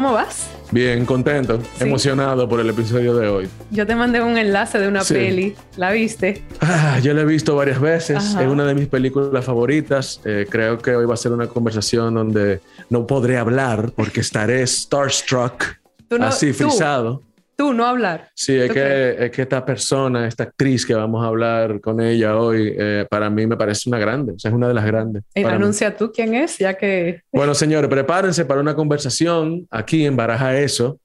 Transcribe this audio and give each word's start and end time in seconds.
¿Cómo 0.00 0.14
vas? 0.14 0.48
Bien, 0.70 1.04
contento, 1.04 1.60
Sí. 1.76 1.84
emocionado 1.84 2.48
por 2.48 2.58
el 2.58 2.70
episodio 2.70 3.14
de 3.14 3.28
hoy. 3.28 3.48
Yo 3.70 3.86
te 3.86 3.94
mandé 3.94 4.22
un 4.22 4.38
enlace 4.38 4.78
de 4.78 4.88
una 4.88 5.04
Sí. 5.04 5.12
peli. 5.12 5.54
¿La 5.76 5.90
viste? 5.92 6.42
Ah, 6.62 6.98
yo 7.02 7.12
la 7.12 7.20
he 7.20 7.24
visto 7.26 7.54
varias 7.54 7.78
veces, 7.78 8.16
Ajá. 8.16 8.42
es 8.42 8.48
una 8.48 8.64
de 8.64 8.74
mis 8.74 8.86
películas 8.88 9.44
favoritas. 9.44 10.22
Eh, 10.24 10.46
creo 10.48 10.78
que 10.78 10.96
hoy 10.96 11.04
va 11.04 11.12
a 11.12 11.16
ser 11.18 11.32
una 11.32 11.48
conversación 11.48 12.14
donde 12.14 12.62
no 12.88 13.06
podré 13.06 13.36
hablar 13.36 13.92
porque 13.94 14.20
estaré 14.20 14.66
starstruck, 14.66 15.64
no- 16.08 16.24
así 16.24 16.52
tú, 16.52 16.64
frisado. 16.70 17.22
Tú, 17.60 17.74
no 17.74 17.84
hablar. 17.84 18.30
Sí, 18.34 18.56
es 18.56 18.72
que, 18.72 19.16
es 19.26 19.30
que 19.30 19.42
esta 19.42 19.62
persona, 19.66 20.26
esta 20.26 20.44
actriz 20.44 20.86
que 20.86 20.94
vamos 20.94 21.22
a 21.22 21.26
hablar 21.26 21.78
con 21.82 22.00
ella 22.00 22.38
hoy, 22.38 22.74
eh, 22.74 23.04
para 23.10 23.28
mí 23.28 23.46
me 23.46 23.54
parece 23.54 23.90
una 23.90 23.98
grande, 23.98 24.32
o 24.32 24.38
sea, 24.38 24.48
es 24.50 24.54
una 24.54 24.66
de 24.66 24.72
las 24.72 24.86
grandes. 24.86 25.24
Eh, 25.34 25.42
para 25.42 25.58
mí. 25.58 25.64
anuncia 25.64 25.94
tú 25.94 26.10
quién 26.10 26.34
es, 26.34 26.56
ya 26.56 26.72
que... 26.72 27.20
Bueno, 27.30 27.54
señores, 27.54 27.90
prepárense 27.90 28.46
para 28.46 28.62
una 28.62 28.74
conversación 28.74 29.68
aquí 29.70 30.06
en 30.06 30.16
Baraja 30.16 30.58
Eso 30.58 31.00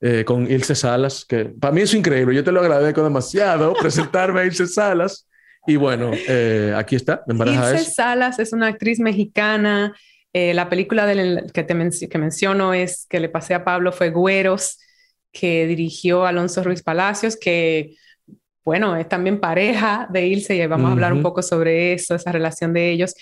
eh, 0.00 0.24
con 0.24 0.50
Ilse 0.50 0.74
Salas, 0.74 1.24
que 1.24 1.44
para 1.44 1.72
mí 1.72 1.82
es 1.82 1.94
increíble. 1.94 2.34
Yo 2.34 2.42
te 2.42 2.50
lo 2.50 2.58
agradezco 2.58 3.04
demasiado 3.04 3.72
presentarme 3.80 4.40
a 4.40 4.46
Ilse 4.46 4.66
Salas. 4.66 5.28
Y 5.64 5.76
bueno, 5.76 6.10
eh, 6.26 6.74
aquí 6.76 6.96
está, 6.96 7.22
en 7.28 7.38
Baraja 7.38 7.70
Ilse 7.70 7.82
Eso. 7.82 7.92
Salas 7.94 8.40
es 8.40 8.52
una 8.52 8.66
actriz 8.66 8.98
mexicana. 8.98 9.94
La 10.32 10.68
película 10.68 11.06
del, 11.06 11.52
que, 11.54 11.62
te 11.62 12.08
que 12.08 12.18
menciono 12.18 12.74
es 12.74 13.06
que 13.08 13.20
le 13.20 13.28
pasé 13.28 13.54
a 13.54 13.62
Pablo 13.62 13.92
fue 13.92 14.10
Güeros, 14.10 14.80
que 15.34 15.66
dirigió 15.66 16.24
Alonso 16.24 16.62
Ruiz 16.62 16.82
Palacios, 16.82 17.36
que 17.36 17.96
bueno, 18.64 18.96
es 18.96 19.06
también 19.08 19.40
pareja 19.40 20.08
de 20.10 20.26
Ilse 20.26 20.56
y 20.56 20.66
vamos 20.66 20.88
a 20.88 20.92
hablar 20.92 21.12
un 21.12 21.20
poco 21.20 21.42
sobre 21.42 21.92
eso, 21.92 22.14
esa 22.14 22.32
relación 22.32 22.72
de 22.72 22.90
ellos. 22.90 23.14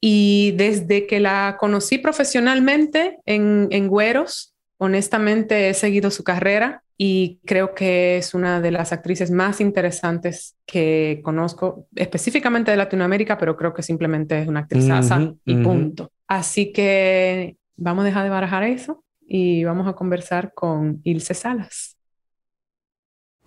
Y 0.00 0.52
desde 0.52 1.06
que 1.08 1.18
la 1.18 1.56
conocí 1.58 1.98
profesionalmente 1.98 3.18
en, 3.26 3.66
en 3.72 3.88
Güeros, 3.88 4.54
honestamente 4.78 5.70
he 5.70 5.74
seguido 5.74 6.12
su 6.12 6.22
carrera 6.22 6.84
y 6.96 7.40
creo 7.44 7.74
que 7.74 8.18
es 8.18 8.34
una 8.34 8.60
de 8.60 8.70
las 8.70 8.92
actrices 8.92 9.32
más 9.32 9.60
interesantes 9.60 10.56
que 10.64 11.20
conozco, 11.24 11.88
específicamente 11.96 12.70
de 12.70 12.76
Latinoamérica, 12.76 13.36
pero 13.36 13.56
creo 13.56 13.74
que 13.74 13.82
simplemente 13.82 14.40
es 14.40 14.46
una 14.46 14.60
actrizaza 14.60 15.18
Ujú, 15.18 15.38
y 15.44 15.56
punto. 15.56 16.12
Así 16.28 16.72
que 16.72 17.56
vamos 17.76 18.02
a 18.02 18.06
dejar 18.06 18.22
de 18.22 18.30
barajar 18.30 18.62
eso 18.62 19.03
y 19.26 19.64
vamos 19.64 19.86
a 19.88 19.94
conversar 19.94 20.52
con 20.54 21.00
Ilse 21.04 21.34
Salas. 21.34 21.96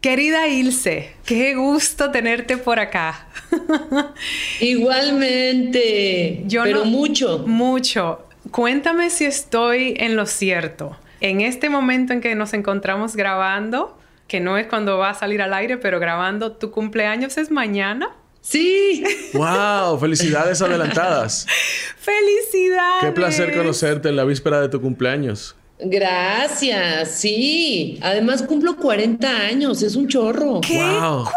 Querida 0.02 0.48
Ilse, 0.48 1.16
qué 1.26 1.56
gusto 1.56 2.12
tenerte 2.12 2.58
por 2.58 2.80
acá. 2.80 3.28
Igualmente, 4.60 6.44
Yo 6.46 6.64
pero 6.64 6.80
no- 6.80 6.86
mucho. 6.86 7.40
Mucho. 7.48 8.24
Cuéntame 8.52 9.10
si 9.10 9.26
estoy 9.26 9.96
en 9.98 10.16
lo 10.16 10.26
cierto. 10.26 10.96
En 11.20 11.42
este 11.42 11.70
momento 11.70 12.14
en 12.14 12.22
que 12.22 12.36
nos 12.36 12.54
encontramos 12.54 13.16
grabando, 13.16 13.98
que 14.28 14.40
no 14.40 14.58
es 14.58 14.68
cuando 14.68 14.98
va 14.98 15.10
a 15.10 15.14
salir 15.16 15.42
al 15.42 15.54
aire, 15.54 15.78
pero 15.78 16.00
grabando, 16.00 16.52
tu 16.54 16.70
cumpleaños 16.72 17.38
es 17.38 17.50
mañana. 17.52 18.10
Sí, 18.42 19.04
¡Wow! 19.34 20.00
Felicidades 20.00 20.62
adelantadas. 20.62 21.46
¡Felicidades! 21.98 23.02
Qué 23.04 23.12
placer 23.12 23.54
conocerte 23.58 24.10
en 24.10 24.16
la 24.16 24.24
víspera 24.24 24.62
de 24.62 24.70
tu 24.70 24.80
cumpleaños. 24.80 25.56
Gracias, 25.80 27.12
sí. 27.12 27.98
Además 28.02 28.42
cumplo 28.44 28.78
40 28.78 29.28
años, 29.30 29.82
es 29.84 29.96
un 29.96 30.08
chorro. 30.08 30.62
¡Qué 30.62 30.78
¡Wow! 30.78 31.24
cool! 31.24 31.34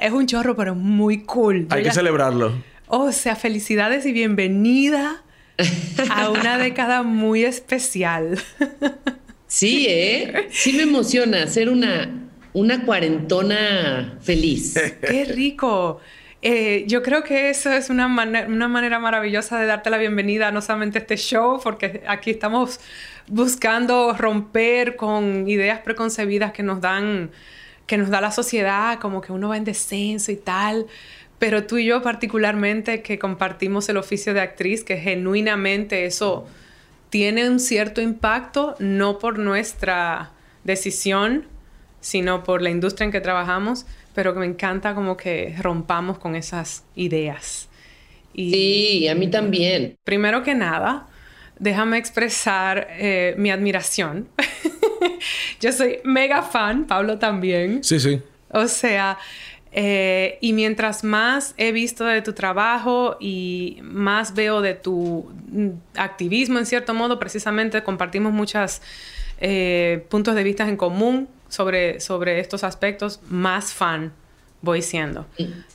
Es 0.00 0.12
un 0.12 0.26
chorro, 0.26 0.56
pero 0.56 0.74
muy 0.74 1.22
cool. 1.24 1.68
Yo 1.68 1.74
Hay 1.76 1.82
que 1.82 1.88
ya- 1.88 1.94
celebrarlo. 1.94 2.52
O 2.88 3.10
sea, 3.12 3.36
felicidades 3.36 4.04
y 4.06 4.12
bienvenida 4.12 5.22
a 6.10 6.30
una 6.30 6.58
década 6.58 7.02
muy 7.02 7.44
especial. 7.44 8.38
Sí, 9.46 9.86
¿eh? 9.88 10.48
Sí 10.50 10.72
me 10.74 10.82
emociona 10.82 11.46
ser 11.46 11.68
una, 11.70 12.10
una 12.52 12.84
cuarentona 12.84 14.18
feliz. 14.20 14.74
¡Qué 15.00 15.24
rico! 15.24 16.00
Eh, 16.44 16.84
yo 16.88 17.02
creo 17.02 17.22
que 17.22 17.50
eso 17.50 17.70
es 17.70 17.88
una, 17.88 18.08
mane- 18.08 18.46
una 18.46 18.66
manera 18.66 18.98
maravillosa 18.98 19.58
de 19.60 19.66
darte 19.66 19.90
la 19.90 19.98
bienvenida 19.98 20.50
no 20.50 20.60
solamente 20.60 20.98
a 20.98 21.02
este 21.02 21.16
show, 21.16 21.60
porque 21.62 22.02
aquí 22.08 22.30
estamos 22.30 22.80
buscando 23.28 24.12
romper 24.14 24.96
con 24.96 25.48
ideas 25.48 25.78
preconcebidas 25.80 26.52
que 26.52 26.64
nos 26.64 26.80
dan, 26.80 27.30
que 27.86 27.96
nos 27.96 28.10
da 28.10 28.20
la 28.20 28.32
sociedad, 28.32 28.98
como 28.98 29.20
que 29.20 29.30
uno 29.32 29.50
va 29.50 29.56
en 29.56 29.64
descenso 29.64 30.32
y 30.32 30.36
tal. 30.36 30.86
Pero 31.38 31.64
tú 31.64 31.78
y 31.78 31.84
yo 31.86 32.02
particularmente, 32.02 33.02
que 33.02 33.20
compartimos 33.20 33.88
el 33.88 33.96
oficio 33.96 34.34
de 34.34 34.40
actriz, 34.40 34.82
que 34.82 34.96
genuinamente 34.96 36.06
eso 36.06 36.46
tiene 37.10 37.48
un 37.48 37.60
cierto 37.60 38.00
impacto, 38.00 38.74
no 38.80 39.18
por 39.18 39.38
nuestra 39.38 40.32
decisión, 40.64 41.46
sino 42.00 42.42
por 42.42 42.62
la 42.62 42.70
industria 42.70 43.04
en 43.04 43.12
que 43.12 43.20
trabajamos, 43.20 43.86
pero 44.14 44.34
que 44.34 44.40
me 44.40 44.46
encanta 44.46 44.94
como 44.94 45.16
que 45.16 45.54
rompamos 45.60 46.18
con 46.18 46.34
esas 46.36 46.84
ideas. 46.94 47.68
Y 48.34 48.52
Sí, 48.52 49.08
a 49.08 49.14
mí 49.14 49.28
también. 49.30 49.96
primero 50.04 50.42
que 50.42 50.54
nada, 50.54 51.08
déjame 51.58 51.98
expresar 51.98 52.88
eh, 52.90 53.34
mi 53.38 53.50
admiración. 53.50 54.28
Yo 55.60 55.72
soy 55.72 55.98
mega 56.04 56.42
fan, 56.42 56.86
Pablo 56.86 57.18
también. 57.18 57.82
Sí, 57.82 58.00
sí. 58.00 58.20
O 58.50 58.66
sea, 58.68 59.18
eh, 59.72 60.38
y 60.40 60.52
mientras 60.52 61.04
más 61.04 61.54
he 61.56 61.72
visto 61.72 62.04
de 62.04 62.20
tu 62.22 62.34
trabajo 62.34 63.16
y 63.20 63.78
más 63.82 64.34
veo 64.34 64.60
de 64.60 64.74
tu 64.74 65.32
mm, 65.50 65.68
activismo, 65.96 66.58
en 66.58 66.66
cierto 66.66 66.94
modo, 66.94 67.18
precisamente 67.18 67.82
compartimos 67.82 68.32
muchos 68.32 68.82
puntos 70.08 70.36
de 70.36 70.44
vista 70.44 70.68
en 70.68 70.76
común 70.76 71.28
sobre, 71.52 72.00
sobre 72.00 72.40
estos 72.40 72.64
aspectos, 72.64 73.20
más 73.28 73.72
fan 73.74 74.12
voy 74.62 74.80
siendo. 74.80 75.26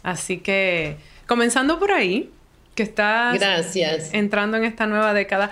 Así 0.02 0.40
que, 0.40 0.98
comenzando 1.28 1.78
por 1.78 1.92
ahí, 1.92 2.32
que 2.74 2.82
estás 2.84 3.38
Gracias. 3.40 4.14
entrando 4.14 4.58
en 4.58 4.64
esta 4.64 4.88
nueva 4.88 5.14
década, 5.14 5.52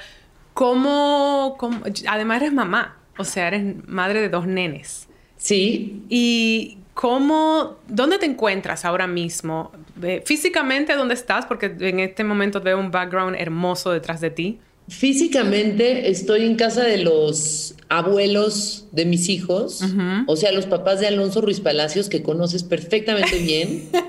¿cómo, 0.53 1.55
cómo- 1.59 1.81
además 2.07 2.41
eres 2.41 2.53
mamá, 2.53 2.97
o 3.17 3.23
sea, 3.23 3.47
eres 3.49 3.87
madre 3.87 4.21
de 4.21 4.29
dos 4.29 4.47
nenes. 4.47 5.07
Sí, 5.37 6.01
¿Y 6.09 6.77
cómo, 6.95 7.77
dónde 7.87 8.17
te 8.17 8.25
encuentras 8.25 8.83
ahora 8.85 9.05
mismo? 9.05 9.71
Eh, 10.01 10.23
Físicamente, 10.25 10.95
¿dónde 10.95 11.13
estás? 11.13 11.45
Porque 11.45 11.75
en 11.79 11.99
este 11.99 12.23
momento 12.23 12.61
veo 12.61 12.79
un 12.79 12.89
background 12.89 13.35
hermoso 13.37 13.91
detrás 13.91 14.21
de 14.21 14.29
ti. 14.31 14.59
Físicamente 14.87 16.09
estoy 16.09 16.45
en 16.45 16.55
casa 16.55 16.83
de 16.83 16.97
los 16.97 17.75
abuelos 17.89 18.85
de 18.91 19.05
mis 19.05 19.29
hijos, 19.29 19.81
o 20.27 20.35
sea, 20.35 20.51
los 20.51 20.65
papás 20.65 20.99
de 20.99 21.07
Alonso 21.07 21.41
Ruiz 21.41 21.59
Palacios, 21.59 22.09
que 22.09 22.23
conoces 22.23 22.63
perfectamente 22.63 23.39
bien. 23.39 23.89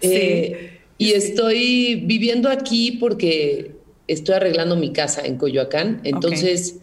Eh, 0.00 0.78
y 0.96 1.12
estoy 1.12 1.96
viviendo 2.04 2.48
aquí 2.48 2.92
porque 2.92 3.72
estoy 4.06 4.36
arreglando 4.36 4.76
mi 4.76 4.92
casa 4.92 5.22
en 5.22 5.38
Coyoacán. 5.38 6.00
Entonces, 6.04 6.76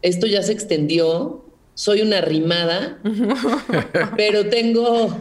esto 0.00 0.26
ya 0.26 0.42
se 0.42 0.52
extendió. 0.52 1.44
Soy 1.74 2.00
una 2.00 2.20
rimada, 2.20 2.98
pero 4.16 4.46
tengo, 4.46 5.16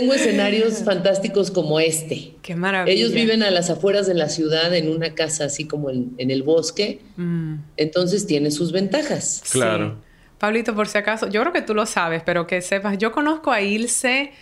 tengo 0.00 0.14
escenarios 0.14 0.82
fantásticos 0.84 1.50
como 1.50 1.80
este. 1.80 2.34
Qué 2.42 2.54
maravilla. 2.54 2.94
Ellos 2.94 3.12
viven 3.12 3.42
a 3.42 3.50
las 3.50 3.70
afueras 3.70 4.06
de 4.06 4.14
la 4.14 4.28
ciudad 4.28 4.74
en 4.74 4.90
una 4.90 5.14
casa 5.14 5.44
así 5.44 5.66
como 5.66 5.90
en, 5.90 6.14
en 6.18 6.30
el 6.30 6.42
bosque. 6.42 7.00
Mm, 7.16 7.54
Entonces 7.76 8.26
tiene 8.26 8.50
sus 8.50 8.72
ventajas. 8.72 9.42
sí. 9.44 9.58
Claro. 9.58 10.04
Pablito, 10.38 10.74
por 10.74 10.86
si 10.86 10.98
acaso, 10.98 11.28
yo 11.28 11.40
creo 11.40 11.52
que 11.54 11.62
tú 11.62 11.72
lo 11.74 11.86
sabes, 11.86 12.22
pero 12.24 12.46
que 12.46 12.60
sepas, 12.60 12.98
yo 12.98 13.10
conozco 13.10 13.50
a 13.52 13.62
Ilse 13.62 14.32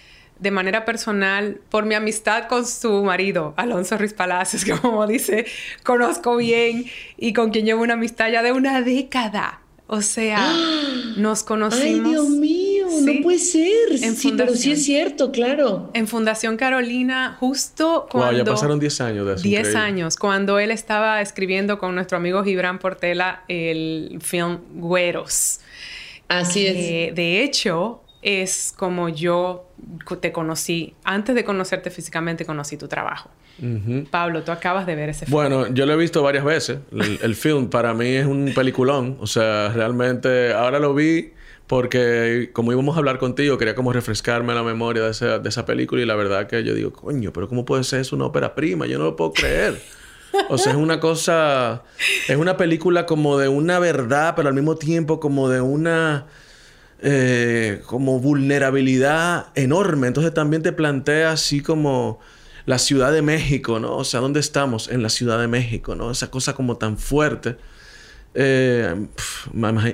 de 0.41 0.51
manera 0.51 0.85
personal 0.85 1.61
por 1.69 1.85
mi 1.87 1.95
amistad 1.95 2.49
con 2.49 2.67
su 2.67 3.05
marido, 3.05 3.55
Alonso 3.57 3.97
Ruiz 3.97 4.13
Palacios, 4.13 4.65
que 4.67 4.73
como 4.73 5.07
dice, 5.07 5.47
conozco 5.85 6.37
bien 6.37 6.87
y 7.17 7.33
con 7.33 7.51
quien 7.51 7.65
llevo 7.65 7.83
una 7.83 7.95
amistad 7.95 8.29
ya 8.33 8.43
de 8.43 8.51
una 8.51 8.83
década. 8.83 9.61
O 9.87 10.03
sea, 10.03 10.53
nos 11.17 11.45
conocimos. 11.45 12.07
¡Ay, 12.07 12.11
Dios 12.11 12.29
mío! 12.29 12.74
No 12.85 13.23
puede 13.23 13.39
ser. 13.39 13.99
sí, 13.99 14.35
pero 14.37 14.55
sí 14.55 14.73
es 14.73 14.85
cierto, 14.85 15.33
claro. 15.33 15.91
En 15.95 16.07
Fundación 16.07 16.57
Carolina, 16.57 17.37
justo 17.41 18.07
cuando... 18.11 18.39
ya 18.39 18.45
pasaron 18.45 18.79
10 18.79 19.01
años 19.01 19.27
de 19.27 19.35
eso. 19.35 19.43
10 19.43 19.75
años, 19.75 20.17
cuando 20.17 20.59
él 20.59 20.71
estaba 20.71 21.21
escribiendo 21.21 21.79
con 21.79 21.95
nuestro 21.95 22.17
amigo 22.17 22.43
Gibran 22.45 22.79
Portela 22.79 23.45
el 23.49 24.19
film 24.21 24.59
Güeros. 24.75 25.61
Así 26.29 26.67
es. 26.67 27.15
De 27.15 27.43
hecho, 27.43 28.03
es 28.23 28.73
como 28.77 29.09
yo 29.09 29.69
te 30.21 30.33
conocí. 30.33 30.95
Antes 31.05 31.35
de 31.35 31.45
conocerte 31.45 31.91
físicamente, 31.91 32.45
conocí 32.45 32.77
tu 32.77 32.89
trabajo. 32.89 33.31
Pablo, 34.11 34.43
tú 34.43 34.51
acabas 34.51 34.85
de 34.85 34.97
ver 34.97 35.11
ese 35.11 35.27
film. 35.27 35.33
Bueno, 35.33 35.73
yo 35.73 35.87
lo 35.87 35.93
he 35.93 35.97
visto 35.97 36.23
varias 36.23 36.45
veces. 36.45 36.79
El, 36.91 37.35
film 37.37 37.69
para 37.69 37.95
mí 37.95 38.09
es 38.09 38.27
un 38.27 38.53
peliculón. 38.55 39.17
O 39.21 39.27
sea, 39.27 39.69
realmente 39.69 40.53
ahora 40.53 40.81
lo 40.81 40.93
vi 40.93 41.33
porque 41.67 42.51
como 42.53 42.73
íbamos 42.73 42.97
a 42.97 42.99
hablar 42.99 43.19
contigo, 43.19 43.57
quería 43.59 43.75
como 43.75 43.93
refrescarme 43.93 44.55
la 44.55 44.63
memoria 44.63 45.03
de 45.05 45.11
esa, 45.11 45.39
de 45.39 45.49
esa 45.49 45.65
película 45.65 46.03
y 46.03 46.07
la 46.07 46.15
verdad 46.15 46.47
que 46.47 46.63
yo 46.63 46.75
digo, 46.75 46.93
coño, 46.93 47.33
pero 47.33 47.49
¿cómo 47.49 47.65
puede 47.65 47.85
ser 47.85 48.01
eso 48.01 48.17
una 48.17 48.27
ópera 48.27 48.55
prima? 48.55 48.87
Yo 48.87 48.99
no 48.99 49.05
lo 49.05 49.17
puedo 49.17 49.33
creer. 49.33 49.81
O 50.49 50.59
sea, 50.59 50.73
es 50.73 50.79
una 50.79 50.99
cosa, 50.99 51.85
es 52.29 52.37
una 52.37 52.57
película 52.57 53.07
como 53.07 53.39
de 53.39 53.49
una 53.49 53.79
verdad, 53.79 54.35
pero 54.35 54.49
al 54.49 54.55
mismo 54.55 54.77
tiempo 54.77 55.21
como 55.21 55.49
de 55.49 55.61
una 55.61 56.27
eh, 57.01 57.83
como 57.87 58.19
vulnerabilidad 58.19 59.49
enorme. 59.55 60.09
Entonces 60.09 60.35
también 60.35 60.63
te 60.63 60.73
plantea 60.73 61.33
así 61.33 61.61
como 61.61 62.19
la 62.67 62.79
Ciudad 62.79 63.13
de 63.13 63.23
México, 63.23 63.79
¿no? 63.79 63.97
O 63.97 64.05
sea, 64.05 64.21
¿dónde 64.21 64.41
estamos? 64.41 64.89
En 64.89 65.03
la 65.03 65.09
Ciudad 65.09 65.39
de 65.39 65.47
México, 65.47 65.95
¿no? 65.95 66.11
Esa 66.11 66.31
cosa 66.31 66.55
como 66.55 66.79
tan 66.79 66.99
fuerte. 66.99 67.57
Eh, 68.35 69.07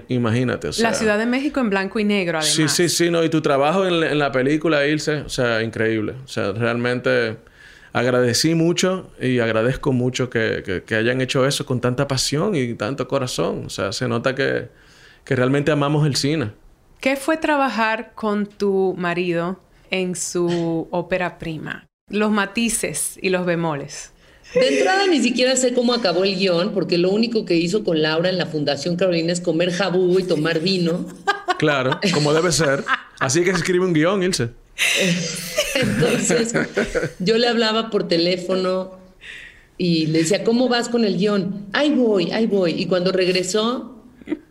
imagínate, 0.08 0.68
o 0.68 0.72
sea, 0.72 0.90
La 0.90 0.96
Ciudad 0.96 1.18
de 1.18 1.26
México 1.26 1.60
en 1.60 1.68
blanco 1.68 1.98
y 1.98 2.04
negro, 2.04 2.38
además. 2.38 2.54
Sí, 2.54 2.68
sí, 2.68 2.88
sí, 2.88 3.10
no. 3.10 3.22
Y 3.22 3.28
tu 3.28 3.42
trabajo 3.42 3.86
en, 3.86 4.18
la 4.18 4.32
película, 4.32 4.86
Ilse, 4.86 5.16
o 5.20 5.28
sea, 5.28 5.62
increíble. 5.62 6.14
O 6.24 6.28
sea, 6.28 6.52
realmente 6.52 7.36
agradecí 7.92 8.54
mucho 8.54 9.10
y 9.20 9.40
agradezco 9.40 9.92
mucho 9.92 10.30
que, 10.30 10.82
que, 10.86 10.94
hayan 10.94 11.20
hecho 11.20 11.46
eso 11.46 11.66
con 11.66 11.80
tanta 11.80 12.08
pasión 12.08 12.54
y 12.54 12.74
tanto 12.74 13.06
corazón. 13.06 13.64
O 13.66 13.70
sea, 13.70 13.92
se 13.92 14.08
nota 14.08 14.34
que, 14.34 14.68
que 15.24 15.36
realmente 15.36 15.70
amamos 15.70 16.06
el 16.06 16.16
cine. 16.16 16.52
¿Qué 17.00 17.16
fue 17.16 17.36
trabajar 17.36 18.12
con 18.14 18.46
tu 18.46 18.94
marido 18.96 19.60
en 19.90 20.14
su 20.14 20.88
ópera 20.90 21.38
prima? 21.38 21.86
Los 22.08 22.30
matices 22.30 23.18
y 23.20 23.30
los 23.30 23.44
bemoles. 23.44 24.12
De 24.54 24.68
entrada 24.68 25.06
ni 25.06 25.22
siquiera 25.22 25.54
sé 25.56 25.74
cómo 25.74 25.94
acabó 25.94 26.24
el 26.24 26.36
guion, 26.36 26.72
porque 26.72 26.98
lo 26.98 27.10
único 27.10 27.44
que 27.44 27.54
hizo 27.54 27.84
con 27.84 28.02
Laura 28.02 28.28
en 28.28 28.38
la 28.38 28.46
Fundación 28.46 28.96
Carolina 28.96 29.32
es 29.32 29.40
comer 29.40 29.70
jabú 29.70 30.18
y 30.18 30.24
tomar 30.24 30.60
vino. 30.60 31.06
Claro, 31.58 32.00
como 32.14 32.32
debe 32.32 32.52
ser. 32.52 32.84
Así 33.18 33.44
que 33.44 33.52
se 33.52 33.58
escribe 33.58 33.84
un 33.84 33.92
guion, 33.92 34.22
Ilse. 34.22 34.48
Entonces, 35.74 36.52
yo 37.18 37.38
le 37.38 37.46
hablaba 37.46 37.90
por 37.90 38.08
teléfono 38.08 38.98
y 39.76 40.06
le 40.06 40.20
decía, 40.20 40.42
¿cómo 40.42 40.68
vas 40.68 40.88
con 40.88 41.04
el 41.04 41.16
guion? 41.16 41.66
Ahí 41.72 41.90
voy, 41.90 42.30
ahí 42.32 42.46
voy. 42.46 42.72
Y 42.72 42.86
cuando 42.86 43.12
regresó, 43.12 44.02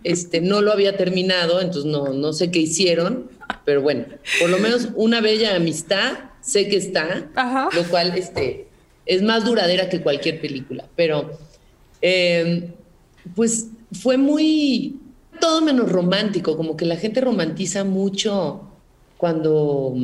este, 0.04 0.42
no 0.42 0.62
lo 0.62 0.72
había 0.72 0.98
terminado, 0.98 1.62
entonces 1.62 1.86
no, 1.86 2.14
no 2.14 2.34
sé 2.34 2.52
qué 2.52 2.60
hicieron, 2.60 3.30
pero 3.66 3.82
bueno, 3.82 4.06
por 4.40 4.50
lo 4.50 4.60
menos 4.60 4.90
una 4.96 5.22
bella 5.22 5.56
amistad 5.56 6.20
sé 6.42 6.68
que 6.68 6.78
está, 6.78 7.28
lo 7.74 7.84
cual 7.86 8.18
este, 8.18 8.69
es 9.10 9.24
más 9.24 9.44
duradera 9.44 9.90
que 9.90 10.02
cualquier 10.02 10.40
película, 10.40 10.88
pero 10.96 11.32
em, 12.00 12.68
pues 13.36 13.70
fue 13.92 14.18
muy, 14.18 15.00
todo 15.42 15.62
menos 15.62 15.92
romántico, 15.92 16.56
como 16.56 16.78
que 16.78 16.86
la 16.86 16.96
gente 16.96 17.20
romantiza 17.20 17.84
mucho 17.84 18.70
cuando 19.18 19.96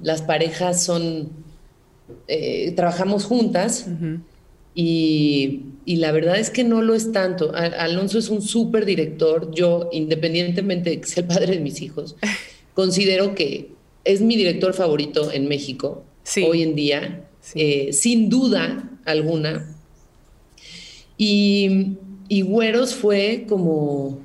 las 0.00 0.22
parejas 0.22 0.84
son, 0.84 1.30
eh, 2.28 2.72
trabajamos 2.76 3.24
juntas 3.24 3.88
y, 4.76 5.62
la 5.84 6.12
verdad 6.12 6.38
es 6.38 6.50
que 6.50 6.62
no 6.62 6.82
lo 6.82 6.94
es 6.94 7.10
tanto. 7.10 7.52
Alonso 7.54 8.20
es 8.20 8.28
un 8.28 8.42
súper 8.42 8.84
director, 8.84 9.52
yo 9.52 9.88
independientemente 9.90 10.90
de 10.90 11.00
que 11.00 11.08
sea 11.08 11.22
el 11.22 11.28
padre 11.28 11.54
de 11.56 11.60
mis 11.60 11.82
hijos, 11.82 12.14
considero 12.74 13.34
que 13.34 13.72
es 14.04 14.20
mi 14.20 14.36
director 14.36 14.72
favorito 14.72 15.32
en 15.32 15.48
México 15.48 16.04
hoy 16.46 16.62
en 16.62 16.76
día, 16.76 17.28
eh, 17.54 17.92
sin 17.92 18.28
duda 18.28 18.90
alguna. 19.04 19.74
Y, 21.16 21.96
y, 22.28 22.42
Güeros 22.42 22.94
fue 22.94 23.46
como, 23.48 24.20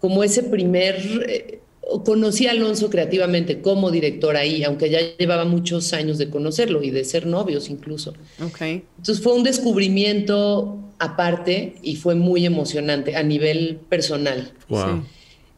como 0.00 0.22
ese 0.24 0.42
primer... 0.42 0.96
Eh, 1.28 1.60
conocí 2.04 2.46
a 2.46 2.52
Alonso 2.52 2.88
creativamente 2.88 3.60
como 3.60 3.90
director 3.90 4.36
ahí, 4.36 4.62
aunque 4.62 4.90
ya 4.90 5.00
llevaba 5.18 5.44
muchos 5.44 5.92
años 5.92 6.18
de 6.18 6.30
conocerlo 6.30 6.82
y 6.82 6.90
de 6.90 7.04
ser 7.04 7.26
novios 7.26 7.68
incluso. 7.68 8.14
Okay. 8.40 8.84
Entonces 8.98 9.22
fue 9.22 9.34
un 9.34 9.42
descubrimiento 9.42 10.78
aparte 11.00 11.74
y 11.82 11.96
fue 11.96 12.14
muy 12.14 12.46
emocionante 12.46 13.16
a 13.16 13.22
nivel 13.22 13.80
personal. 13.88 14.52
Wow. 14.68 15.04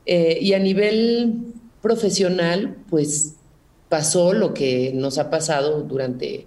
Eh, 0.07 0.39
y 0.41 0.55
a 0.55 0.59
nivel 0.59 1.53
profesional, 1.83 2.77
pues 2.89 3.35
pasó 3.89 4.33
lo 4.33 4.55
que 4.55 4.93
nos 4.95 5.19
ha 5.19 5.29
pasado 5.29 5.83
durante 5.83 6.47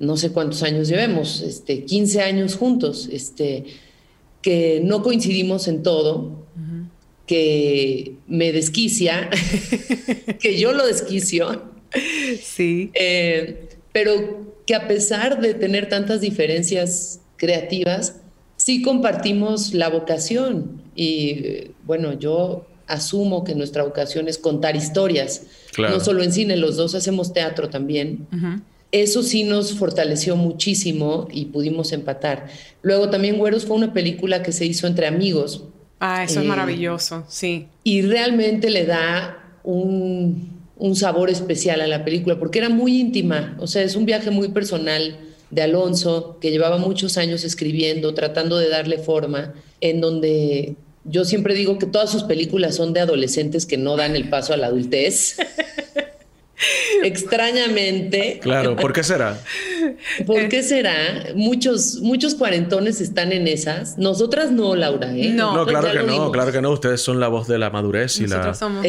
no 0.00 0.16
sé 0.16 0.32
cuántos 0.32 0.62
años 0.62 0.88
llevemos, 0.88 1.42
este, 1.42 1.84
15 1.84 2.22
años 2.22 2.56
juntos, 2.56 3.08
este, 3.12 3.64
que 4.42 4.80
no 4.82 5.02
coincidimos 5.02 5.68
en 5.68 5.82
todo, 5.82 6.40
que 7.26 8.16
me 8.26 8.50
desquicia, 8.50 9.30
que 10.40 10.58
yo 10.58 10.72
lo 10.72 10.84
desquicio. 10.84 11.62
Sí. 12.42 12.90
Eh, 12.94 13.68
pero 13.92 14.62
que 14.66 14.74
a 14.74 14.88
pesar 14.88 15.40
de 15.40 15.54
tener 15.54 15.88
tantas 15.88 16.20
diferencias 16.20 17.20
creativas, 17.36 18.16
sí 18.56 18.82
compartimos 18.82 19.74
la 19.74 19.88
vocación. 19.90 20.82
Y 20.96 21.70
bueno, 21.84 22.18
yo 22.18 22.66
asumo 22.86 23.44
que 23.44 23.54
nuestra 23.54 23.84
vocación 23.84 24.26
es 24.26 24.38
contar 24.38 24.74
historias, 24.74 25.42
no 25.78 26.00
solo 26.00 26.22
en 26.22 26.32
cine, 26.32 26.56
los 26.56 26.76
dos 26.76 26.94
hacemos 26.94 27.32
teatro 27.32 27.68
también. 27.70 28.26
Eso 28.92 29.22
sí 29.22 29.44
nos 29.44 29.74
fortaleció 29.74 30.36
muchísimo 30.36 31.28
y 31.30 31.46
pudimos 31.46 31.92
empatar. 31.92 32.48
Luego 32.82 33.08
también 33.10 33.38
Güeros 33.38 33.64
fue 33.64 33.76
una 33.76 33.92
película 33.92 34.42
que 34.42 34.52
se 34.52 34.66
hizo 34.66 34.86
entre 34.86 35.06
amigos. 35.06 35.64
Ah, 36.00 36.24
eso 36.24 36.40
es 36.40 36.46
eh, 36.46 36.48
maravilloso, 36.48 37.24
sí. 37.28 37.66
Y 37.84 38.02
realmente 38.02 38.70
le 38.70 38.86
da 38.86 39.58
un, 39.62 40.60
un 40.76 40.96
sabor 40.96 41.30
especial 41.30 41.82
a 41.82 41.86
la 41.86 42.04
película 42.04 42.38
porque 42.38 42.58
era 42.58 42.68
muy 42.68 42.98
íntima, 42.98 43.56
o 43.60 43.66
sea, 43.66 43.82
es 43.82 43.94
un 43.96 44.06
viaje 44.06 44.30
muy 44.30 44.48
personal 44.48 45.18
de 45.50 45.62
Alonso, 45.62 46.38
que 46.40 46.50
llevaba 46.50 46.78
muchos 46.78 47.18
años 47.18 47.44
escribiendo, 47.44 48.14
tratando 48.14 48.56
de 48.56 48.68
darle 48.68 48.98
forma, 48.98 49.52
en 49.80 50.00
donde 50.00 50.76
yo 51.04 51.24
siempre 51.24 51.54
digo 51.54 51.78
que 51.78 51.86
todas 51.86 52.10
sus 52.10 52.24
películas 52.24 52.76
son 52.76 52.92
de 52.92 53.00
adolescentes 53.00 53.66
que 53.66 53.76
no 53.76 53.96
dan 53.96 54.16
el 54.16 54.28
paso 54.28 54.52
a 54.52 54.56
la 54.56 54.68
adultez. 54.68 55.36
Extrañamente. 57.02 58.38
Claro, 58.42 58.76
¿por 58.76 58.92
qué 58.92 59.02
será? 59.02 59.40
¿Por 60.26 60.48
qué 60.48 60.62
será? 60.62 61.28
Muchos, 61.34 62.00
muchos 62.02 62.34
cuarentones 62.34 63.00
están 63.00 63.32
en 63.32 63.48
esas. 63.48 63.98
Nosotras 63.98 64.50
no, 64.50 64.74
Laura. 64.76 65.16
¿eh? 65.16 65.30
No, 65.30 65.66
claro 65.66 65.92
que 65.92 66.02
no, 66.02 66.30
claro 66.30 66.52
que 66.52 66.60
no. 66.60 66.70
Ustedes 66.70 67.00
son 67.00 67.20
la 67.20 67.28
voz 67.28 67.48
de 67.48 67.58
la 67.58 67.70
madurez 67.70 68.20
y 68.20 68.26
la. 68.26 68.54
Somos 68.54 68.84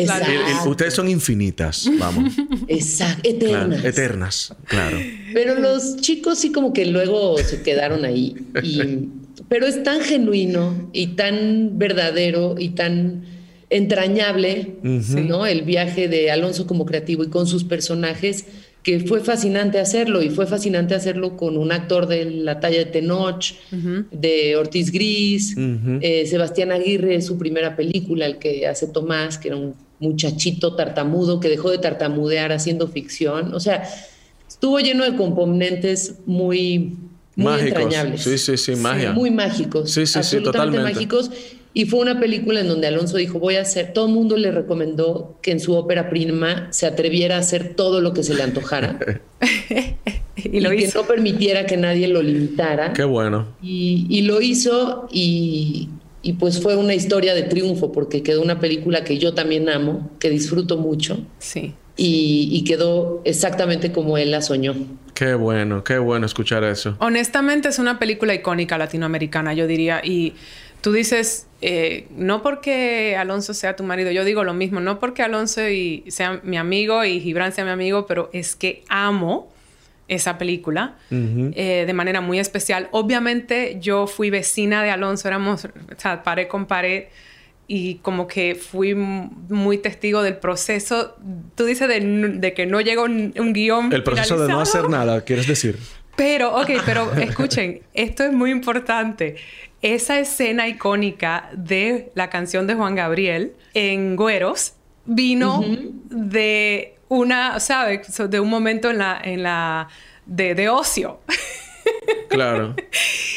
ustedes 0.66 0.94
son 0.94 1.10
infinitas, 1.10 1.90
vamos. 1.98 2.34
Exacto, 2.68 3.28
eternas. 3.28 3.84
eternas, 3.84 4.56
claro. 4.66 4.98
Pero 5.34 5.56
los 5.56 5.98
chicos 5.98 6.40
sí 6.40 6.52
como 6.52 6.74
que 6.74 6.86
luego 6.86 7.38
se 7.38 7.62
quedaron 7.62 8.06
ahí. 8.06 8.36
pero 9.50 9.68
es 9.68 9.84
tan 9.84 10.02
genuino 10.02 10.90
y 10.94 11.08
tan 11.16 11.78
verdadero 11.78 12.56
y 12.58 12.70
tan 12.70 13.26
entrañable, 13.72 14.76
¿no? 14.84 15.48
El 15.48 15.64
viaje 15.64 16.08
de 16.10 16.30
Alonso 16.30 16.68
como 16.68 16.86
creativo 16.86 17.24
y 17.24 17.30
con 17.30 17.48
sus 17.48 17.64
personajes, 17.64 18.46
que 18.84 19.00
fue 19.00 19.22
fascinante 19.22 19.80
hacerlo 19.80 20.22
y 20.22 20.30
fue 20.30 20.46
fascinante 20.46 20.94
hacerlo 20.94 21.38
con 21.38 21.56
un 21.56 21.72
actor 21.72 22.08
de 22.08 22.26
la 22.26 22.60
talla 22.60 22.80
de 22.80 22.86
Tenoch, 22.86 23.46
de 24.12 24.58
Ortiz 24.58 24.92
Gris, 24.92 25.56
eh, 25.58 26.26
Sebastián 26.28 26.72
Aguirre, 26.72 27.22
su 27.22 27.38
primera 27.38 27.76
película, 27.78 28.26
el 28.26 28.38
que 28.38 28.68
hace 28.68 28.88
Tomás, 28.88 29.38
que 29.38 29.48
era 29.48 29.58
un 29.58 29.74
muchachito 30.00 30.76
tartamudo 30.76 31.40
que 31.40 31.48
dejó 31.48 31.72
de 31.72 31.78
tartamudear 31.78 32.52
haciendo 32.52 32.88
ficción, 32.88 33.54
o 33.54 33.60
sea, 33.60 33.84
estuvo 34.50 34.80
lleno 34.80 35.06
de 35.06 35.16
componentes 35.16 36.16
muy, 36.26 36.98
muy 37.38 37.60
entrañables. 37.62 38.22
Sí, 38.22 38.38
sí, 38.38 38.58
sí, 38.58 38.76
magia. 38.76 39.14
muy 39.14 39.32
mágicos. 39.32 39.92
Sí, 39.92 40.06
sí, 40.06 40.22
sí, 40.24 40.42
totalmente. 40.42 40.84
mágicos 40.84 41.32
y 41.74 41.86
fue 41.86 42.00
una 42.00 42.20
película 42.20 42.60
en 42.60 42.68
donde 42.68 42.88
Alonso 42.88 43.18
dijo, 43.18 43.40
voy 43.40 43.56
a 43.56 43.62
hacer, 43.62 43.94
todo 43.94 44.08
el 44.08 44.14
mundo 44.14 44.36
le 44.36 44.52
recomendó 44.52 45.38
que 45.42 45.52
en 45.52 45.60
su 45.60 45.74
ópera 45.74 46.10
prima 46.10 46.68
se 46.72 46.86
atreviera 46.86 47.38
a 47.38 47.40
hacer 47.40 47.76
todo 47.76 48.02
lo 48.02 48.14
que 48.14 48.24
se 48.24 48.34
le 48.34 48.44
antojara. 48.44 49.00
y, 50.36 50.60
lo 50.60 50.70
que 50.72 50.92
no 50.94 51.04
permitiera 51.04 51.66
que 51.66 51.78
nadie 51.78 52.08
lo 52.10 52.22
limitara. 52.22 52.92
Qué 52.92 53.06
bueno. 53.06 53.48
Y, 53.62 54.22
lo 54.24 54.42
hizo 54.42 55.08
y, 55.12 55.88
y 56.22 56.34
pues 56.34 56.62
fue 56.62 56.76
una 56.76 56.94
historia 56.94 57.34
de 57.34 57.44
triunfo 57.44 57.94
porque 57.94 58.22
quedó 58.22 58.42
una 58.42 58.60
película 58.60 59.06
que 59.06 59.18
yo 59.18 59.34
también 59.34 59.70
amo, 59.70 60.12
que 60.20 60.30
disfruto 60.30 60.78
mucho. 60.78 61.26
Sí. 61.40 61.74
Y, 61.98 62.64
quedó 62.64 63.22
exactamente 63.26 63.92
como 63.92 64.18
él 64.18 64.32
la 64.32 64.42
soñó. 64.42 64.74
Qué 65.14 65.36
bueno, 65.36 65.84
qué 65.84 66.00
bueno 66.00 66.26
escuchar 66.26 66.64
eso. 66.64 66.96
Honestamente 67.00 67.70
es 67.70 67.78
una 67.80 68.00
película 68.00 68.34
icónica 68.34 68.78
latinoamericana, 68.78 69.54
yo 69.54 69.68
diría. 69.68 70.02
Y 70.04 70.34
tú 70.82 70.92
dices, 70.92 71.48
eh, 71.62 72.08
no 72.16 72.42
porque 72.42 73.16
Alonso 73.18 73.54
sea 73.54 73.76
tu 73.76 73.84
marido, 73.84 74.12
yo 74.12 74.26
digo 74.26 74.44
lo 74.44 74.54
mismo, 74.54 74.80
no 74.80 75.00
porque 75.00 75.24
Alonso 75.24 75.68
y 75.70 76.04
sea 76.08 76.42
mi 76.44 76.58
amigo 76.58 77.06
y 77.06 77.20
Gibran 77.20 77.54
sea 77.54 77.64
mi 77.64 77.72
amigo, 77.72 78.06
pero 78.08 78.30
es 78.34 78.56
que 78.56 78.84
amo 78.90 79.52
esa 80.08 80.38
película 80.38 80.96
eh, 81.10 81.86
de 81.88 81.94
manera 81.94 82.20
muy 82.20 82.38
especial. 82.38 82.90
Obviamente 82.92 83.78
yo 83.80 84.08
fui 84.08 84.30
vecina 84.30 84.84
de 84.84 84.90
Alonso, 84.90 85.30
éramos, 85.30 85.66
o 85.66 85.70
sea, 85.96 86.24
pared 86.24 86.48
con 86.48 86.66
pared 86.66 87.06
y 87.66 87.96
como 87.96 88.28
que 88.28 88.56
fui 88.56 88.94
muy 88.94 89.78
testigo 89.78 90.22
del 90.22 90.36
proceso. 90.36 91.16
Tú 91.56 91.64
dices 91.64 91.88
de, 91.88 92.54
que 92.54 92.66
no 92.66 92.82
llega 92.82 93.04
un, 93.04 93.54
guion. 93.54 93.94
El 93.94 94.04
proceso 94.04 94.38
de 94.38 94.50
no 94.50 94.60
hacer 94.60 94.90
nada, 94.90 95.22
quieres 95.22 95.48
decir. 95.48 95.78
Pero, 96.18 96.58
ok, 96.58 96.70
pero 96.86 97.10
escuchen, 97.14 97.82
esto 97.94 98.26
es 98.26 98.34
muy 98.34 98.52
importante. 98.52 99.38
Esa 99.82 100.20
escena 100.20 100.68
icónica 100.68 101.50
de 101.54 102.12
la 102.16 102.30
canción 102.30 102.68
de 102.68 102.76
Juan 102.76 102.96
Gabriel 102.96 103.54
en 103.74 104.16
Güeros 104.16 104.74
vino 105.06 105.64
de 106.10 106.96
una, 107.10 107.60
¿sabes? 107.60 108.08
De 108.30 108.40
un 108.40 108.50
momento 108.50 108.90
en 108.90 109.00
la, 109.00 109.20
en 109.24 109.44
la, 109.44 109.90
de, 110.26 110.56
de 110.56 110.70
ocio. 110.70 111.20
Claro. 112.30 112.76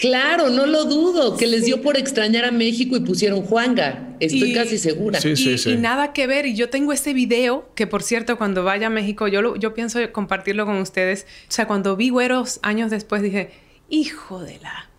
claro, 0.01 0.51
no 0.51 0.67
lo 0.67 0.85
dudo, 0.85 1.37
que 1.37 1.47
les 1.47 1.65
dio 1.65 1.83
por 1.83 1.97
extrañar 1.97 2.45
a 2.45 2.53
México 2.53 2.97
y 2.97 3.01
pusieron 3.01 3.43
Juanga. 3.43 4.17
Estoy 4.21 4.53
casi 4.53 4.79
segura. 4.79 5.21
Sí, 5.21 5.35
sí, 5.37 5.59
sí. 5.59 5.73
y, 5.73 5.77
nada 5.77 6.13
que 6.13 6.27
ver. 6.27 6.47
Y 6.47 6.55
yo 6.55 6.71
tengo 6.71 6.93
ese 6.93 7.13
video 7.13 7.69
que, 7.75 7.87
por 7.87 8.03
cierto, 8.03 8.39
cuando 8.39 8.63
vaya 8.63 8.87
a 8.87 8.91
México, 8.91 9.27
yo, 9.27 9.43
lo, 9.43 9.57
yo 9.57 9.75
pienso 9.75 9.99
compartirlo 10.13 10.67
con 10.67 10.77
ustedes. 10.77 11.27
O 11.49 11.53
sea, 11.53 11.67
cuando 11.67 11.97
vi 11.97 12.11
güeros 12.11 12.61
años 12.63 12.91
después, 12.91 13.23
dije, 13.23 13.51
hijo 13.89 14.41
de 14.41 14.59
la... 14.61 14.91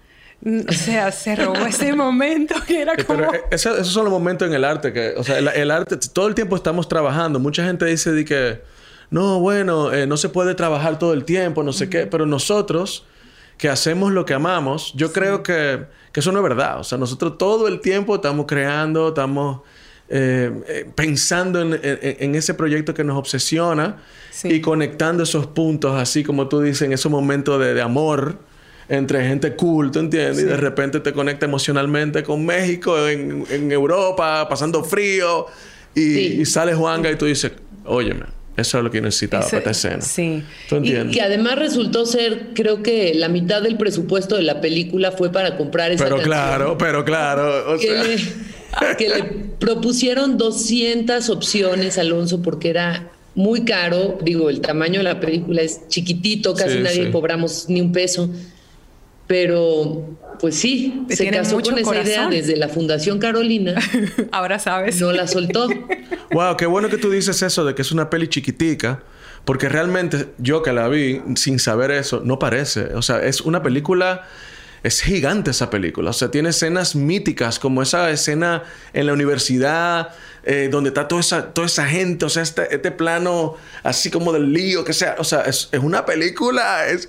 O 0.46 0.74
sea, 0.74 1.12
se 1.12 1.36
robó 1.36 1.66
ese 1.66 1.94
momento 1.94 2.54
que 2.68 2.82
era 2.82 2.96
como... 2.96 3.32
Pero 3.32 3.34
eh, 3.34 3.44
esos 3.50 3.88
son 3.88 4.04
los 4.04 4.14
momentos 4.14 4.48
en 4.48 4.54
el 4.54 4.64
arte 4.64 4.94
que... 4.94 5.16
O 5.18 5.24
sea, 5.24 5.40
el, 5.40 5.72
arte... 5.72 5.98
Todo 5.98 6.28
el 6.28 6.36
tiempo 6.36 6.56
estamos 6.56 6.88
trabajando. 6.88 7.40
Mucha 7.40 7.64
gente 7.66 7.86
dice 7.86 8.12
de 8.12 8.26
que... 8.26 8.62
No, 9.10 9.40
bueno, 9.40 9.92
eh, 9.92 10.06
no 10.06 10.18
se 10.18 10.30
puede 10.30 10.54
trabajar 10.54 11.00
todo 11.00 11.14
el 11.14 11.26
tiempo, 11.26 11.64
no 11.64 11.74
sé 11.74 11.90
qué. 11.90 12.06
Pero 12.06 12.28
nosotros 12.28 13.06
que 13.58 13.70
hacemos 13.70 14.12
lo 14.12 14.26
que 14.26 14.36
amamos, 14.36 14.94
yo 14.96 15.12
creo 15.14 15.42
que, 15.42 15.86
eso 16.14 16.32
no 16.32 16.40
es 16.40 16.44
verdad. 16.44 16.80
O 16.80 16.84
sea, 16.84 16.98
nosotros 17.00 17.40
todo 17.40 17.68
el 17.68 17.80
tiempo 17.82 18.16
estamos 18.16 18.46
creando, 18.46 19.10
estamos 19.10 19.62
eh, 20.10 20.92
pensando 20.94 21.62
en, 21.62 22.36
ese 22.36 22.54
proyecto 22.54 22.94
que 22.94 23.04
nos 23.04 23.18
obsesiona 23.18 23.98
y 24.44 24.62
conectando 24.62 25.24
esos 25.24 25.48
puntos, 25.48 25.96
así 26.00 26.24
como 26.24 26.48
tú 26.48 26.62
dices, 26.62 26.84
en 26.84 26.94
esos 26.94 27.12
momentos 27.12 27.60
de 27.60 27.82
amor 27.82 28.38
entre 28.90 29.28
gente 29.28 29.56
cool, 29.56 29.92
¿tú 29.92 30.00
entiendes? 30.00 30.44
Y 30.44 30.46
de 30.46 30.58
repente 30.58 31.00
te 31.00 31.14
conecta 31.14 31.46
emocionalmente 31.46 32.24
con 32.24 32.46
México, 32.46 33.08
en, 33.08 33.46
en 33.50 33.72
Europa, 33.72 34.48
pasando 34.48 34.84
frío, 34.84 35.48
y, 35.96 36.46
sale 36.46 36.74
Juanga 36.76 37.10
y 37.12 37.16
tú 37.16 37.26
dices, 37.26 37.52
óyeme. 37.86 38.26
Eso 38.58 38.78
es 38.78 38.86
lo 38.86 38.92
que 38.92 39.02
necesitaba 39.02 39.44
para 39.44 39.58
esta 39.58 39.72
escena. 39.72 40.02
Sí. 40.02 40.42
¿Tú 40.70 40.78
entiendes? 40.78 41.14
Y 41.14 41.18
que 41.18 41.22
además 41.22 41.58
resultó 41.58 42.06
ser, 42.06 42.52
creo 42.54 42.82
que 42.82 43.14
la 43.14 43.28
mitad 43.28 43.62
del 43.62 43.76
presupuesto 43.76 44.38
de 44.38 44.44
la 44.44 44.62
película 44.62 45.12
fue 45.12 45.30
para 45.30 45.58
comprar 45.58 45.92
esa 45.92 46.06
Pero 46.06 46.22
claro, 46.22 46.78
pero 46.78 47.04
claro. 47.04 47.78
que, 47.78 47.92
le, 47.92 48.96
que 48.98 49.10
le 49.10 49.24
propusieron 49.60 50.38
200 50.38 51.30
opciones, 51.30 51.98
Alonso, 51.98 52.42
porque 52.42 52.70
era 52.70 53.12
muy 53.36 53.66
caro. 53.66 54.18
Digo, 54.22 54.50
el 54.50 54.62
tamaño 54.62 55.00
de 55.00 55.04
la 55.04 55.20
película 55.20 55.62
es 55.62 55.90
chiquitito, 55.90 56.54
casi 56.54 56.80
nadie 56.80 57.12
cobramos 57.12 57.66
ni 57.68 57.82
un 57.82 57.92
peso. 57.92 58.30
Pero, 59.28 60.18
pues 60.40 60.56
sí, 60.56 61.06
se 61.10 61.30
casó 61.32 61.60
con 61.60 61.78
esa 61.78 62.02
idea 62.02 62.28
desde 62.28 62.56
la 62.56 62.68
Fundación 62.68 63.20
Carolina. 63.20 63.76
Ahora 64.32 64.60
sabes. 64.60 65.02
No 65.02 65.12
la 65.12 65.28
soltó. 65.28 65.68
wow, 66.32 66.56
qué 66.58 66.66
bueno 66.66 66.90
que 66.90 66.98
tú 66.98 67.10
dices 67.10 67.42
eso 67.42 67.66
de 67.66 67.74
que 67.74 67.82
es 67.82 67.92
una 67.92 68.10
peli 68.10 68.28
chiquitica. 68.28 69.02
Porque 69.44 69.70
realmente 69.70 70.30
yo 70.40 70.64
que 70.64 70.74
la 70.74 70.88
vi 70.88 71.22
sin 71.36 71.60
saber 71.60 71.92
eso, 71.92 72.22
no 72.24 72.40
parece. 72.40 72.96
O 72.96 73.04
sea, 73.04 73.24
es 73.24 73.42
una 73.42 73.62
película 73.62 74.28
es 74.86 75.02
gigante 75.02 75.50
esa 75.50 75.72
película. 75.72 76.12
O 76.12 76.14
sea, 76.14 76.30
tiene 76.30 76.50
escenas 76.50 76.96
míticas, 76.96 77.58
como 77.58 77.82
esa 77.82 78.12
escena 78.12 78.64
en 78.94 79.08
la 79.08 79.14
universidad, 79.14 80.10
eh, 80.44 80.70
donde 80.72 80.90
está 80.90 81.08
toda 81.08 81.22
esa, 81.22 81.54
toda 81.54 81.66
esa 81.66 81.88
gente, 81.88 82.24
o 82.24 82.30
sea, 82.30 82.44
este, 82.44 82.74
este 82.74 82.92
plano 82.92 83.56
así 83.82 84.12
como 84.12 84.32
del 84.32 84.54
lío, 84.54 84.84
que 84.84 84.94
sea. 84.94 85.16
O 85.18 85.24
sea, 85.24 85.42
es, 85.42 85.70
una 85.82 86.06
película 86.06 86.86
es, 86.88 87.08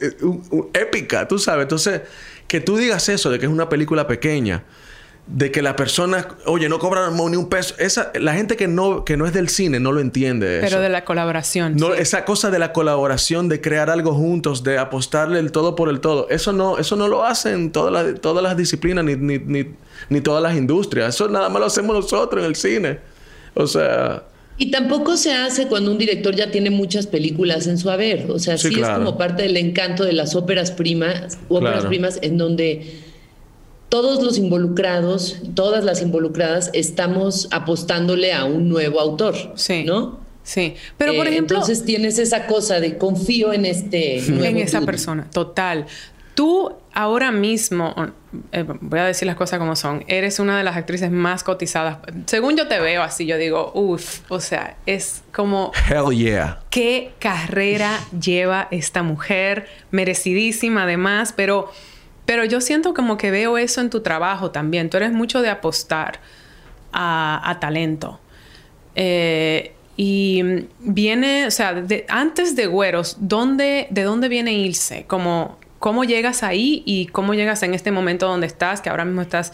épica, 0.73 1.29
tú 1.29 1.39
sabes. 1.39 1.65
Entonces, 1.65 2.01
que 2.49 2.61
tú 2.61 2.79
digas 2.79 3.11
eso 3.11 3.31
de 3.31 3.39
que 3.39 3.45
es 3.45 3.53
una 3.53 3.69
película 3.69 4.07
pequeña 4.07 4.65
de 5.27 5.51
que 5.51 5.61
la 5.61 5.75
persona, 5.75 6.29
oye, 6.45 6.69
no 6.69 6.79
cobran 6.79 7.17
ni 7.17 7.37
un 7.37 7.49
peso. 7.49 7.75
Esa, 7.79 8.13
la 8.15 8.35
gente 8.35 8.57
que 8.57 8.69
no, 8.69 9.05
que 9.05 9.17
no 9.17 9.27
es 9.27 9.33
del 9.33 9.49
cine 9.49 9.81
no 9.81 9.91
lo 9.91 10.01
entiende. 10.01 10.61
Pero 10.61 10.81
de 10.81 10.89
la 10.89 11.05
colaboración. 11.05 11.77
No, 11.77 11.95
Esa 11.95 12.25
cosa 12.25 12.51
de 12.51 12.61
la 12.61 12.73
colaboración, 12.73 13.49
de 13.49 13.61
crear 13.61 13.91
algo 13.91 14.15
juntos, 14.15 14.63
de 14.63 14.79
apostarle 14.79 15.41
el 15.41 15.51
todo 15.51 15.75
por 15.75 15.89
el 15.89 16.01
todo. 16.01 16.29
Eso 16.31 16.53
no, 16.53 16.79
eso 16.79 16.95
no 16.95 17.09
lo 17.09 17.25
hacen 17.25 17.73
todas 17.73 17.93
las, 17.93 18.21
todas 18.21 18.43
las 18.43 18.57
disciplinas 18.57 19.05
ni, 19.05 19.17
ni, 19.17 19.67
ni, 20.09 20.21
todas 20.21 20.43
las 20.43 20.57
industrias. 20.57 21.15
Eso 21.15 21.29
nada 21.29 21.49
más 21.49 21.59
lo 21.59 21.67
hacemos 21.67 21.97
nosotros 21.97 22.45
en 22.45 22.49
el 22.49 22.55
cine. 22.55 22.99
O 23.55 23.67
sea. 23.67 24.23
Y 24.59 24.71
tampoco 24.71 25.17
se 25.17 25.35
hace 25.35 25.67
cuando 25.67 25.91
un 25.91 25.99
director 25.99 26.37
ya 26.37 26.53
tiene 26.53 26.71
muchas 26.71 27.09
películas 27.09 27.67
en 27.67 27.79
su 27.79 27.91
haber. 27.91 28.31
O 28.31 28.39
sea, 28.39 28.57
sí, 28.57 28.81
es 28.81 28.89
como 28.89 29.19
parte 29.19 29.43
del 29.43 29.57
encanto 29.57 30.05
de 30.05 30.13
las 30.13 30.37
óperas 30.37 30.71
primas, 30.71 31.37
óperas 31.49 31.85
primas, 31.87 32.21
en 32.23 32.39
donde 32.39 33.06
todos 33.89 34.23
los 34.23 34.39
involucrados, 34.39 35.39
todas 35.55 35.85
las 35.85 36.03
involucradas, 36.03 36.71
estamos 36.73 37.49
apostándole 37.51 38.33
a 38.33 38.45
un 38.45 38.69
nuevo 38.69 39.01
autor, 39.01 39.35
sí. 39.55 39.85
¿no? 39.85 40.19
Sí, 40.43 40.75
pero 40.97 41.15
por 41.15 41.27
eh, 41.27 41.31
ejemplo... 41.31 41.57
Entonces 41.57 41.85
tienes 41.85 42.19
esa 42.19 42.47
cosa 42.47 42.79
de 42.79 42.99
confío 42.99 43.53
en 43.53 43.67
este... 43.67 44.23
Nuevo 44.29 44.45
en 44.45 44.59
esa 44.59 44.81
persona, 44.83 45.29
total. 45.33 45.87
Tú 46.35 46.73
ahora 46.93 47.33
mismo, 47.33 47.95
eh, 48.53 48.65
voy 48.81 48.99
a 49.01 49.05
decir 49.05 49.27
las 49.27 49.37
cosas 49.37 49.59
como 49.59 49.75
son, 49.75 50.05
eres 50.07 50.39
una 50.39 50.57
de 50.57 50.65
las 50.65 50.77
actrices 50.77 51.11
más 51.11 51.43
cotizadas. 51.43 51.99
Según 52.27 52.57
yo 52.57 52.69
te 52.69 52.79
veo 52.79 53.03
así, 53.03 53.27
yo 53.27 53.39
digo, 53.39 53.73
uff, 53.75 54.21
o 54.31 54.41
sea, 54.41 54.77
es 54.87 55.23
como... 55.33 55.73
Hell 55.89 56.17
yeah. 56.17 56.61
¿Qué 56.71 57.13
carrera 57.19 57.99
lleva 58.21 58.69
esta 58.71 59.03
mujer? 59.03 59.67
Merecidísima 59.91 60.85
además, 60.85 61.33
pero 61.35 61.73
pero 62.27 62.45
yo 62.45 62.61
siento 62.61 62.93
como 62.93 63.17
que 63.17 63.31
veo 63.31 63.57
eso 63.57 63.81
en 63.81 63.89
tu 63.89 64.01
trabajo 64.01 64.51
también. 64.51 64.91
Tú 64.91 64.97
eres 64.99 65.13
mucho 65.13 65.41
de 65.41 65.49
apostar 65.49 66.21
a, 66.93 67.57
talento. 67.61 68.21
Eh, 68.95 69.73
y 69.97 70.43
viene, 70.81 71.47
o 71.47 71.51
sea, 71.51 71.83
antes 72.09 72.57
de 72.57 72.67
Güeros, 72.67 73.17
¿dónde, 73.21 73.87
¿de 73.91 74.03
dónde 74.03 74.29
viene 74.29 74.53
Ilse? 74.53 75.05
Como, 75.07 75.59
¿Cómo 75.79 76.05
llegas 76.05 76.43
ahí 76.43 76.83
y 76.85 77.07
cómo 77.07 77.35
llegas 77.35 77.63
en 77.63 77.75
este 77.75 77.93
momento 77.93 78.27
donde 78.27 78.47
estás, 78.47 78.81
que 78.81 78.91
ahora 78.91 79.05
mismo 79.05 79.23
estás 79.23 79.53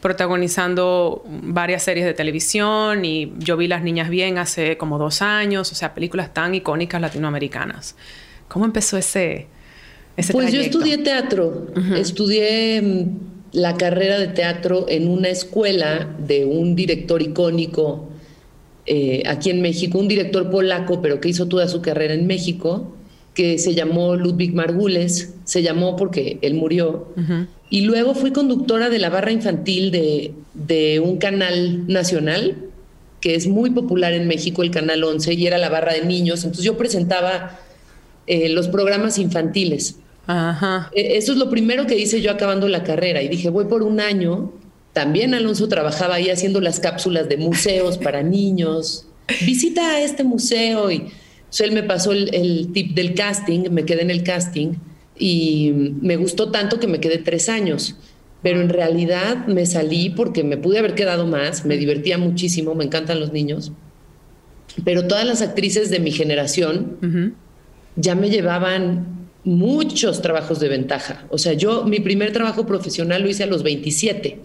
protagonizando 0.00 1.24
varias 1.26 1.82
series 1.82 2.06
de 2.06 2.14
televisión 2.14 3.04
y 3.04 3.32
yo 3.38 3.56
vi 3.56 3.68
Las 3.68 3.82
Niñas 3.82 4.08
Bien 4.08 4.38
hace 4.38 4.76
como 4.76 4.98
dos 4.98 5.22
años, 5.22 5.72
o 5.72 5.74
sea, 5.74 5.94
películas 5.94 6.32
tan 6.32 6.54
icónicas 6.54 7.00
latinoamericanas. 7.00 7.96
¿Cómo 8.48 8.66
empezó 8.66 8.96
ese, 8.98 9.48
pues 10.32 10.52
yo 10.52 10.60
estudié 10.60 10.98
teatro, 10.98 11.66
estudié 11.96 12.80
mm, 12.80 13.18
la 13.52 13.76
carrera 13.76 14.18
de 14.18 14.28
teatro 14.28 14.86
en 14.88 15.08
una 15.08 15.28
escuela 15.28 16.14
de 16.18 16.44
un 16.44 16.74
director 16.74 17.22
icónico 17.22 18.08
eh, 18.86 19.22
aquí 19.26 19.50
en 19.50 19.62
México, 19.62 19.98
un 19.98 20.08
director 20.08 20.50
polaco, 20.50 21.00
pero 21.00 21.20
que 21.20 21.28
hizo 21.28 21.48
toda 21.48 21.68
su 21.68 21.80
carrera 21.80 22.14
en 22.14 22.26
México, 22.26 22.94
que 23.32 23.58
se 23.58 23.74
llamó 23.74 24.14
Ludwig 24.14 24.54
Margules, 24.54 25.34
se 25.44 25.62
llamó 25.62 25.96
porque 25.96 26.38
él 26.42 26.54
murió. 26.54 27.08
Y 27.70 27.80
luego 27.80 28.14
fui 28.14 28.30
conductora 28.30 28.90
de 28.90 28.98
la 28.98 29.08
barra 29.08 29.32
infantil 29.32 29.90
de, 29.90 30.32
de, 30.52 31.00
un 31.00 31.16
canal 31.16 31.88
nacional, 31.88 32.56
que 33.20 33.34
es 33.34 33.48
muy 33.48 33.70
popular 33.70 34.12
en 34.12 34.28
México, 34.28 34.62
el 34.62 34.70
Canal 34.70 35.02
11, 35.02 35.32
y 35.34 35.46
era 35.46 35.58
la 35.58 35.70
barra 35.70 35.94
de 35.94 36.04
niños. 36.04 36.44
Entonces 36.44 36.64
yo 36.64 36.76
presentaba 36.76 37.58
eh, 38.26 38.48
los 38.50 38.68
programas 38.68 39.18
infantiles. 39.18 39.96
Ajá. 40.26 40.90
E, 40.94 41.16
eso 41.16 41.32
es 41.32 41.38
lo 41.38 41.50
primero 41.50 41.86
que 41.86 41.98
hice 41.98 42.20
yo 42.20 42.30
acabando 42.30 42.68
la 42.68 42.82
carrera 42.82 43.22
y 43.22 43.28
dije, 43.28 43.50
voy 43.50 43.66
por 43.66 43.82
un 43.82 44.00
año. 44.00 44.52
También 44.92 45.34
Alonso 45.34 45.68
trabajaba 45.68 46.16
ahí 46.16 46.30
haciendo 46.30 46.60
las 46.60 46.80
cápsulas 46.80 47.28
de 47.28 47.36
museos 47.36 47.98
para 47.98 48.22
niños. 48.22 49.06
Visita 49.44 50.00
este 50.00 50.22
museo 50.24 50.90
y 50.90 51.08
él 51.58 51.72
me 51.72 51.82
pasó 51.82 52.12
el, 52.12 52.70
tip 52.72 52.94
del 52.94 53.14
casting, 53.14 53.70
me 53.70 53.84
quedé 53.84 54.02
en 54.02 54.10
el 54.10 54.22
casting 54.22 54.74
y 55.18 55.72
me 56.00 56.16
gustó 56.16 56.50
tanto 56.50 56.80
que 56.80 56.86
me 56.86 57.00
quedé 57.00 57.18
tres 57.18 57.48
años. 57.48 57.96
Pero 58.42 58.60
en 58.60 58.68
realidad 58.68 59.46
me 59.46 59.64
salí 59.64 60.10
porque 60.10 60.44
me 60.44 60.56
pude 60.58 60.78
haber 60.78 60.94
quedado 60.94 61.26
más, 61.26 61.64
me 61.64 61.76
divertía 61.76 62.18
muchísimo, 62.18 62.74
me 62.74 62.84
encantan 62.84 63.20
los 63.20 63.32
niños. 63.32 63.72
Pero 64.84 65.06
todas 65.06 65.24
las 65.24 65.40
actrices 65.40 65.90
de 65.90 66.00
mi 66.00 66.10
generación 66.10 67.36
ya 67.96 68.14
me 68.14 68.28
llevaban 68.28 69.23
muchos 69.44 70.22
trabajos 70.22 70.58
de 70.60 70.68
ventaja. 70.68 71.24
O 71.30 71.38
sea, 71.38 71.52
yo 71.52 71.84
mi 71.84 72.00
primer 72.00 72.32
trabajo 72.32 72.66
profesional 72.66 73.22
lo 73.22 73.28
hice 73.28 73.44
a 73.44 73.46
los 73.46 73.62
27. 73.62 74.40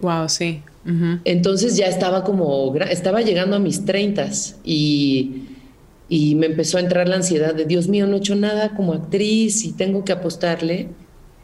Wow, 0.00 0.28
sí. 0.28 0.62
Entonces 1.24 1.76
ya 1.76 1.86
estaba 1.86 2.22
como, 2.22 2.72
estaba 2.76 3.20
llegando 3.20 3.56
a 3.56 3.58
mis 3.58 3.84
30 3.84 4.30
y, 4.62 5.42
y 6.08 6.36
me 6.36 6.46
empezó 6.46 6.76
a 6.76 6.80
entrar 6.80 7.08
la 7.08 7.16
ansiedad 7.16 7.54
de, 7.54 7.64
Dios 7.64 7.88
mío, 7.88 8.06
no 8.06 8.14
he 8.14 8.18
hecho 8.18 8.36
nada 8.36 8.76
como 8.76 8.92
actriz 8.92 9.64
y 9.64 9.72
tengo 9.72 10.04
que 10.04 10.12
apostarle. 10.12 10.88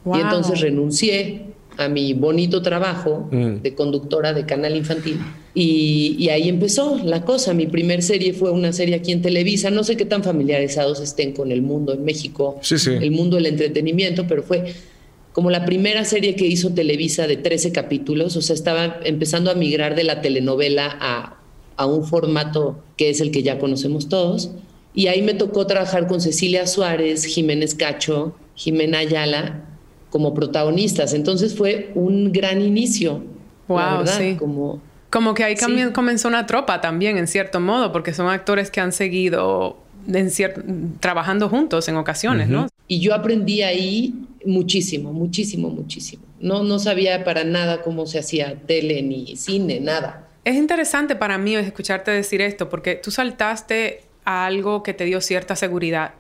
Y 0.04 0.20
entonces 0.20 0.60
renuncié 0.60 1.51
a 1.76 1.88
mi 1.88 2.12
bonito 2.14 2.62
trabajo 2.62 3.28
mm. 3.30 3.62
de 3.62 3.74
conductora 3.74 4.32
de 4.32 4.46
canal 4.46 4.76
infantil. 4.76 5.18
Y, 5.54 6.28
ahí 6.30 6.48
empezó 6.48 6.98
la 7.04 7.24
cosa. 7.24 7.52
Mi 7.52 7.66
primer 7.66 8.02
serie 8.02 8.32
fue 8.32 8.50
una 8.50 8.72
serie 8.72 8.94
aquí 8.94 9.12
en 9.12 9.22
Televisa. 9.22 9.70
No 9.70 9.84
sé 9.84 9.96
qué 9.96 10.04
tan 10.04 10.22
familiarizados 10.22 11.00
estén 11.00 11.32
con 11.32 11.52
el 11.52 11.62
mundo 11.62 11.92
en 11.92 12.04
México, 12.04 12.58
el 12.86 13.10
mundo 13.10 13.36
del 13.36 13.46
entretenimiento, 13.46 14.26
pero 14.26 14.42
fue 14.42 14.74
como 15.32 15.50
la 15.50 15.64
primera 15.64 16.04
serie 16.04 16.36
que 16.36 16.46
hizo 16.46 16.72
Televisa 16.72 17.26
de 17.26 17.36
13 17.36 17.72
capítulos. 17.72 18.36
O 18.36 18.42
sea, 18.42 18.54
estaba 18.54 19.00
empezando 19.04 19.50
a 19.50 19.54
migrar 19.54 19.94
de 19.94 20.04
la 20.04 20.22
telenovela 20.22 20.96
a, 21.00 21.38
a 21.76 21.86
un 21.86 22.04
formato 22.04 22.82
que 22.96 23.10
es 23.10 23.20
el 23.20 23.30
que 23.30 23.42
ya 23.42 23.58
conocemos 23.58 24.08
todos. 24.08 24.52
Y 24.94 25.06
ahí 25.06 25.22
me 25.22 25.34
tocó 25.34 25.66
trabajar 25.66 26.06
con 26.06 26.20
Cecilia 26.20 26.66
Suárez, 26.66 27.24
Jiménez 27.24 27.74
Cacho, 27.74 28.34
Jimena 28.54 28.98
Ayala 28.98 29.71
como 30.12 30.34
protagonistas. 30.34 31.14
Entonces 31.14 31.56
fue 31.56 31.90
un 31.94 32.30
gran 32.32 32.60
inicio. 32.60 33.24
Wow, 33.66 34.06
sí. 34.06 34.36
Como, 34.38 34.80
como 35.08 35.32
que 35.32 35.42
ahí 35.42 35.56
comenzó 35.92 36.28
una 36.28 36.46
tropa 36.46 36.82
también, 36.82 37.16
en 37.16 37.26
cierto 37.26 37.58
modo, 37.58 37.90
porque 37.90 38.12
son 38.12 38.28
actores 38.28 38.70
que 38.70 38.80
han 38.80 38.92
seguido 38.92 39.78
en 40.06 40.98
trabajando 41.00 41.48
juntos 41.48 41.88
en 41.88 41.96
ocasiones, 41.96 42.48
¿no? 42.48 42.68
Y 42.88 43.00
yo 43.00 43.14
aprendí 43.14 43.62
ahí 43.62 44.14
muchísimo, 44.44 45.12
muchísimo, 45.12 45.70
muchísimo. 45.70 46.24
No, 46.40 46.62
no 46.62 46.78
sabía 46.78 47.24
para 47.24 47.44
nada 47.44 47.80
cómo 47.80 48.04
se 48.06 48.18
hacía 48.18 48.56
tele 48.66 49.02
ni 49.02 49.36
cine, 49.36 49.80
nada. 49.80 50.28
Es 50.44 50.56
interesante 50.56 51.16
para 51.16 51.38
mí 51.38 51.54
escucharte 51.54 52.10
decir 52.10 52.42
esto, 52.42 52.68
porque 52.68 52.96
tú 52.96 53.10
saltaste 53.10 54.02
a 54.24 54.44
algo 54.44 54.82
que 54.82 54.92
te 54.92 55.04
dio 55.04 55.20
cierta 55.22 55.56
seguridad, 55.56 56.12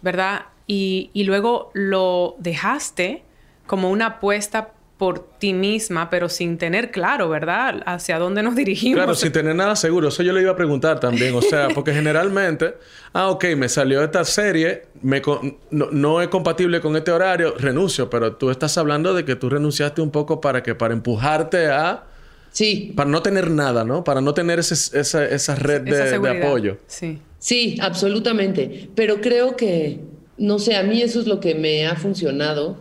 ¿verdad? 0.00 0.46
Y, 0.70 1.24
luego 1.24 1.70
lo 1.72 2.36
dejaste 2.38 3.22
como 3.66 3.90
una 3.90 4.06
apuesta 4.06 4.72
por 4.98 5.26
ti 5.38 5.54
misma, 5.54 6.10
pero 6.10 6.28
sin 6.28 6.58
tener 6.58 6.90
claro, 6.90 7.28
¿verdad? 7.28 7.82
Hacia 7.86 8.18
dónde 8.18 8.42
nos 8.42 8.54
dirigimos. 8.54 8.96
Claro, 8.96 9.14
sin 9.14 9.32
tener 9.32 9.54
nada 9.54 9.76
seguro. 9.76 10.08
Eso 10.08 10.22
yo 10.22 10.32
le 10.32 10.42
iba 10.42 10.50
a 10.50 10.56
preguntar 10.56 11.00
también. 11.00 11.34
O 11.34 11.40
sea, 11.40 11.68
porque 11.74 11.94
generalmente, 11.94 12.74
ah, 13.12 13.28
ok, 13.28 13.44
me 13.56 13.68
salió 13.68 14.02
esta 14.02 14.24
serie, 14.24 14.82
me 15.00 15.22
no, 15.70 16.20
es 16.20 16.28
compatible 16.28 16.80
con 16.80 16.96
este 16.96 17.12
horario, 17.12 17.54
renuncio. 17.56 18.10
Pero 18.10 18.36
tú 18.36 18.50
estás 18.50 18.76
hablando 18.76 19.14
de 19.14 19.24
que 19.24 19.36
tú 19.36 19.48
renunciaste 19.48 20.02
un 20.02 20.10
poco 20.10 20.40
para 20.40 20.62
que, 20.62 20.74
para 20.74 20.92
empujarte 20.92 21.68
a... 21.68 22.04
Sí. 22.50 22.92
Para 22.96 23.08
no 23.08 23.22
tener 23.22 23.50
nada, 23.50 23.84
¿no? 23.84 24.04
Para 24.04 24.20
no 24.20 24.34
tener 24.34 24.58
ese, 24.58 24.74
esa, 24.98 25.24
esa, 25.24 25.54
red 25.54 25.82
de, 25.82 26.18
de 26.18 26.44
apoyo. 26.44 26.76
Sí. 26.88 27.20
Sí, 27.38 27.78
absolutamente. 27.80 28.90
Pero 28.96 29.20
creo 29.20 29.56
que 29.56 30.00
no 30.38 30.58
sé, 30.58 30.76
a 30.76 30.82
mí 30.82 31.02
eso 31.02 31.20
es 31.20 31.26
lo 31.26 31.40
que 31.40 31.54
me 31.54 31.86
ha 31.86 31.96
funcionado. 31.96 32.78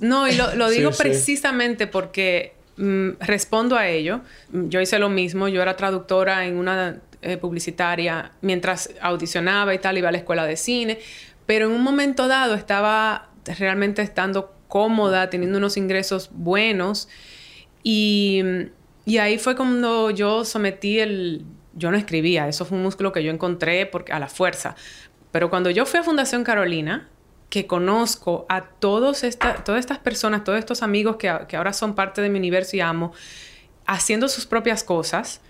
No, 0.00 0.28
y 0.28 0.34
lo, 0.34 0.70
digo 0.70 0.90
precisamente 0.90 1.86
porque 1.86 2.54
mm, 2.76 3.10
respondo 3.20 3.76
a 3.76 3.88
ello. 3.88 4.20
Yo 4.52 4.80
hice 4.80 4.98
lo 4.98 5.08
mismo, 5.08 5.48
yo 5.48 5.62
era 5.62 5.76
traductora 5.76 6.46
en 6.46 6.56
una 6.56 7.00
eh, 7.22 7.36
publicitaria 7.36 8.32
mientras 8.42 8.90
audicionaba 9.00 9.74
y 9.74 9.78
tal, 9.78 9.98
iba 9.98 10.08
a 10.08 10.12
la 10.12 10.18
escuela 10.18 10.44
de 10.44 10.56
cine, 10.56 10.98
pero 11.46 11.66
en 11.66 11.72
un 11.72 11.82
momento 11.82 12.28
dado 12.28 12.54
estaba 12.54 13.30
realmente 13.58 14.02
estando 14.02 14.54
cómoda, 14.68 15.30
teniendo 15.30 15.58
unos 15.58 15.76
ingresos 15.76 16.30
buenos 16.32 17.08
y, 17.82 18.42
y 19.04 19.18
ahí 19.18 19.38
fue 19.38 19.56
cuando 19.56 20.10
yo 20.10 20.44
sometí 20.44 20.98
el... 21.00 21.44
Yo 21.74 21.92
no 21.92 21.96
escribía, 21.96 22.48
eso 22.48 22.64
fue 22.64 22.76
un 22.76 22.82
músculo 22.82 23.12
que 23.12 23.22
yo 23.22 23.30
encontré 23.30 23.86
porque, 23.86 24.12
a 24.12 24.18
la 24.18 24.26
fuerza, 24.26 24.74
pero 25.30 25.50
cuando 25.50 25.70
yo 25.70 25.86
fui 25.86 26.00
a 26.00 26.02
Fundación 26.02 26.44
Carolina, 26.44 27.08
que 27.50 27.66
conozco 27.66 28.46
a 28.48 28.64
todos 28.64 29.24
todas 29.64 29.80
estas 29.80 29.98
personas, 29.98 30.44
todos 30.44 30.58
estos 30.58 30.82
amigos 30.82 31.16
que, 31.16 31.28
ahora 31.28 31.72
son 31.72 31.94
parte 31.94 32.20
de 32.20 32.28
mi 32.28 32.38
universo 32.38 32.76
y 32.76 32.80
amo, 32.80 33.12
haciendo 33.86 34.28
sus 34.28 34.46
propias 34.46 34.84
cosas, 34.84 35.40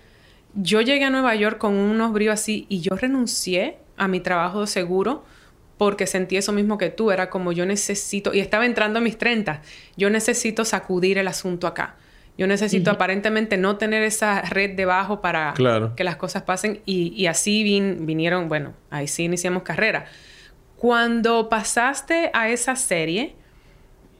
yo 0.53 0.81
llegué 0.81 1.05
a 1.05 1.09
Nueva 1.09 1.35
York 1.35 1.57
con 1.57 1.75
unos 1.75 2.13
bríos 2.13 2.33
así 2.33 2.65
y 2.69 2.79
yo 2.79 2.95
renuncié 2.95 3.77
a 3.97 4.07
mi 4.07 4.19
trabajo 4.19 4.61
de 4.61 4.67
seguro 4.67 5.23
porque 5.77 6.07
sentí 6.07 6.35
eso 6.35 6.51
mismo 6.51 6.77
que 6.77 6.89
tú, 6.89 7.11
era 7.11 7.29
como 7.29 7.53
yo 7.53 7.65
necesito, 7.65 8.33
y 8.33 8.41
estaba 8.41 8.65
entrando 8.65 8.99
a 8.99 9.01
mis 9.01 9.17
30, 9.17 9.61
yo 9.95 10.09
necesito 10.09 10.65
sacudir 10.65 11.17
el 11.17 11.27
asunto 11.27 11.67
acá. 11.67 11.95
Yo 12.39 12.47
necesito 12.47 12.89
aparentemente 12.89 13.57
no 13.57 13.75
tener 13.75 14.01
esa 14.01 14.41
red 14.43 14.77
debajo 14.77 15.19
para 15.19 15.53
que 15.97 16.05
las 16.05 16.15
cosas 16.15 16.43
pasen 16.43 16.79
y, 16.85 17.25
así 17.25 17.63
vinieron, 17.99 18.47
bueno, 18.47 18.71
ahí 18.89 19.09
sí 19.09 19.25
iniciamos 19.25 19.63
carrera. 19.63 20.05
Cuando 20.77 21.49
pasaste 21.49 22.31
a 22.33 22.47
esa 22.47 22.77
serie, 22.77 23.35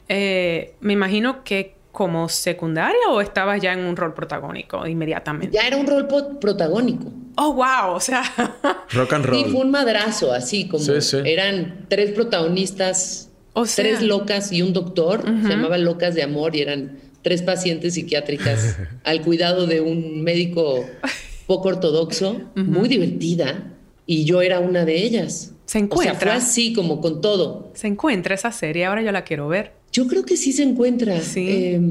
eh, 0.09 0.73
me 0.81 0.91
imagino 0.91 1.45
que 1.45 1.75
como 1.93 2.27
secundaria 2.27 3.07
o 3.09 3.21
estabas 3.21 3.61
ya 3.61 3.71
en 3.71 3.85
un 3.85 3.95
rol 3.95 4.13
protagónico 4.13 4.85
inmediatamente? 4.85 5.55
Ya 5.55 5.65
era 5.65 5.77
un 5.77 5.87
rol 5.87 6.05
protagónico. 6.41 7.13
Oh, 7.37 7.53
wow, 7.53 7.93
o 7.93 7.99
sea. 8.01 8.21
Rock 8.91 9.13
and 9.13 9.25
roll. 9.27 9.45
Sí, 9.45 9.49
fue 9.49 9.61
un 9.61 9.71
madrazo, 9.71 10.33
así 10.33 10.67
como 10.67 10.83
eran 11.23 11.85
tres 11.87 12.11
protagonistas, 12.11 13.29
o 13.53 13.63
tres 13.63 14.01
locas 14.01 14.51
y 14.51 14.61
un 14.61 14.73
doctor, 14.73 15.23
se 15.23 15.47
llamaban 15.47 15.85
Locas 15.85 16.15
de 16.15 16.23
Amor 16.23 16.57
y 16.57 16.61
eran 16.61 17.08
tres 17.29 17.43
pacientes 17.43 17.93
psiquiátricas 17.93 18.77
al 19.03 19.21
cuidado 19.21 19.67
de 19.67 19.81
un 19.81 20.23
médico 20.23 20.83
poco 21.45 21.69
ortodoxo, 21.69 22.41
muy 22.55 22.89
divertida, 22.89 23.71
y 24.07 24.25
yo 24.25 24.41
era 24.41 24.59
una 24.59 24.83
de 24.83 25.03
ellas. 25.03 25.53
Se 25.65 25.77
encuentra. 25.77 26.13
O 26.13 26.17
sea, 26.17 26.19
fue 26.19 26.31
así 26.31 26.73
como 26.73 26.99
con 27.01 27.21
todo. 27.21 27.71
Se 27.75 27.85
encuentra 27.85 28.33
esa 28.33 28.51
serie, 28.51 28.85
ahora 28.85 29.03
yo 29.03 29.11
la 29.11 29.23
quiero 29.23 29.47
ver. 29.47 29.73
Yo 29.91 30.07
creo 30.07 30.25
que 30.25 30.37
sí 30.37 30.53
se 30.53 30.63
encuentra. 30.63 31.21
Sí. 31.21 31.47
Eh, 31.47 31.81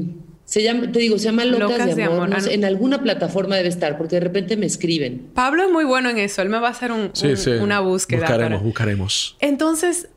se 0.43 0.61
llama, 0.61 0.91
te 0.91 0.99
digo, 0.99 1.17
se 1.17 1.25
llama 1.25 1.45
Locas, 1.45 1.95
de 1.95 2.03
Amor. 2.03 2.29
Ah, 2.33 2.39
en 2.49 2.65
alguna 2.65 3.01
plataforma 3.01 3.55
debe 3.55 3.69
estar, 3.69 3.97
porque 3.97 4.17
de 4.17 4.21
repente 4.21 4.57
me 4.57 4.65
escriben. 4.65 5.29
Pablo 5.33 5.63
es 5.63 5.71
muy 5.71 5.85
bueno 5.85 6.09
en 6.09 6.17
eso. 6.17 6.41
Él 6.41 6.49
me 6.49 6.59
va 6.59 6.67
a 6.67 6.71
hacer 6.71 6.91
un, 6.91 7.13
una 7.61 7.79
búsqueda. 7.79 8.21
Buscaremos, 8.21 8.63
buscaremos. 8.63 9.37
Entonces, 9.39 10.09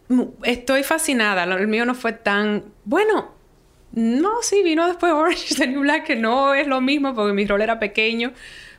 estoy 0.43 0.83
fascinada. 0.83 1.45
El 1.45 1.69
mío 1.69 1.85
no 1.85 1.95
fue 1.95 2.13
tan... 2.13 2.65
Bueno, 2.85 3.33
no, 3.93 4.31
sí, 4.43 4.63
vino 4.63 4.87
después 4.87 5.13
Orange 5.15 5.47
is 5.51 5.57
the 5.57 5.67
New 5.67 5.81
Black, 5.81 6.05
que 6.05 6.17
no 6.17 6.55
es 6.55 6.67
lo 6.67 6.81
mismo 6.81 7.15
porque 7.15 7.33
mi 7.33 7.47
rol 7.47 7.63
era 7.63 7.79
pequeño, 7.79 8.33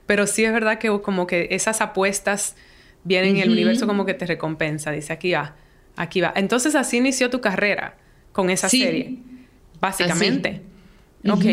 pero 0.06 0.28
sí 0.28 0.44
es 0.44 0.52
verdad 0.52 0.80
que 0.80 0.90
como 1.02 1.28
que 1.28 1.48
esas 1.52 1.82
apuestas 1.82 2.56
vienen 3.04 3.38
en 3.38 3.44
el 3.44 3.52
universo 3.52 3.88
como 3.88 4.06
que 4.06 4.14
te 4.14 4.26
recompensa. 4.26 4.92
Dice, 4.92 5.14
aquí 5.14 5.32
va, 5.32 5.56
aquí 5.96 6.22
va. 6.22 6.34
Entonces 6.36 6.76
así 6.76 6.98
inició 6.98 7.30
tu 7.30 7.42
carrera 7.42 7.98
con 8.32 8.50
esa 8.50 8.70
serie, 8.70 9.18
básicamente. 9.80 10.62
Ok. 11.30 11.46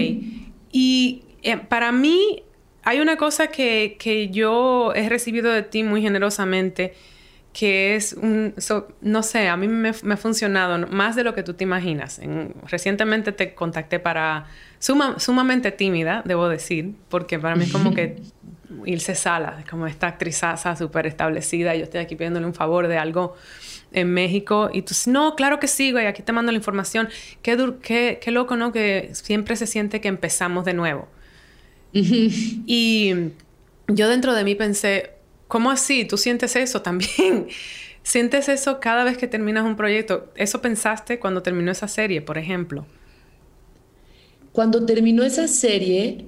Y 0.73 1.23
eh, 1.43 1.57
para 1.57 1.93
mí 1.93 2.43
hay 2.83 3.01
una 3.01 3.17
cosa 3.17 3.49
que, 3.49 3.97
que 3.99 4.31
yo 4.31 4.93
he 4.95 5.09
recibido 5.09 5.51
de 5.51 5.63
ti 5.63 5.83
muy 5.83 6.03
generosamente 6.03 6.95
que 7.53 7.97
es 7.97 8.13
un, 8.13 8.55
no 9.01 9.23
sé, 9.23 9.49
a 9.49 9.57
mí 9.57 9.67
me, 9.67 9.89
ha 9.91 10.17
funcionado 10.17 10.87
más 10.87 11.17
de 11.17 11.25
lo 11.25 11.35
que 11.35 11.43
tú 11.43 11.55
te 11.55 11.65
imaginas. 11.65 12.21
recientemente 12.67 13.33
te 13.33 13.55
contacté 13.55 13.99
para, 13.99 14.47
sumamente 14.79 15.73
tímida, 15.73 16.23
debo 16.25 16.49
decir, 16.49 16.95
porque 17.09 17.39
para 17.39 17.57
mí 17.57 17.65
es 17.65 17.73
como 17.73 17.93
que 17.93 18.23
Ilse 18.87 19.15
Sala, 19.15 19.65
como 19.69 19.87
esta 19.87 20.07
actrizaza 20.07 20.77
súper 20.77 21.07
establecida, 21.07 21.75
yo 21.75 21.85
estoy 21.85 22.01
aquí 22.01 22.15
pidiéndole 22.15 22.47
un 22.47 22.55
favor 22.55 22.87
de 22.87 22.99
algo 22.99 23.35
en 23.93 24.13
México 24.13 24.71
y 24.73 24.83
tú, 24.83 24.95
no, 25.07 25.35
claro 25.35 25.59
que 25.59 25.67
sí, 25.67 25.91
güey, 25.91 26.07
aquí 26.07 26.23
te 26.23 26.33
mando 26.33 26.53
la 26.53 26.59
información. 26.59 27.09
Qué, 27.43 27.75
qué, 27.83 28.21
qué 28.23 28.31
loco, 28.31 28.57
¿no? 28.57 28.71
Que 28.71 29.11
siempre 29.13 29.57
se 29.57 29.67
siente 29.67 30.01
que 30.01 30.07
empezamos 30.09 30.65
de 30.65 30.75
nuevo. 30.75 31.09
y 31.93 33.13
yo 33.89 34.09
dentro 34.09 34.35
de 34.35 34.45
mí 34.45 34.55
pensé, 34.55 35.15
¿Cómo 35.51 35.73
así? 35.73 36.05
¿Tú 36.05 36.17
sientes 36.17 36.55
eso 36.55 36.81
también? 36.89 37.49
¿Sientes 38.05 38.49
eso 38.49 38.79
cada 38.81 39.05
vez 39.05 39.19
que 39.19 39.27
terminas 39.27 39.65
un 39.65 39.77
proyecto? 39.77 40.33
¿Eso 40.37 40.63
pensaste 40.63 41.19
cuando 41.19 41.43
terminó 41.43 41.73
esa 41.73 41.89
serie, 41.89 42.23
por 42.23 42.39
ejemplo? 42.39 42.87
Cuando 44.53 44.87
terminó 44.87 45.25
esa 45.25 45.49
serie, 45.49 46.25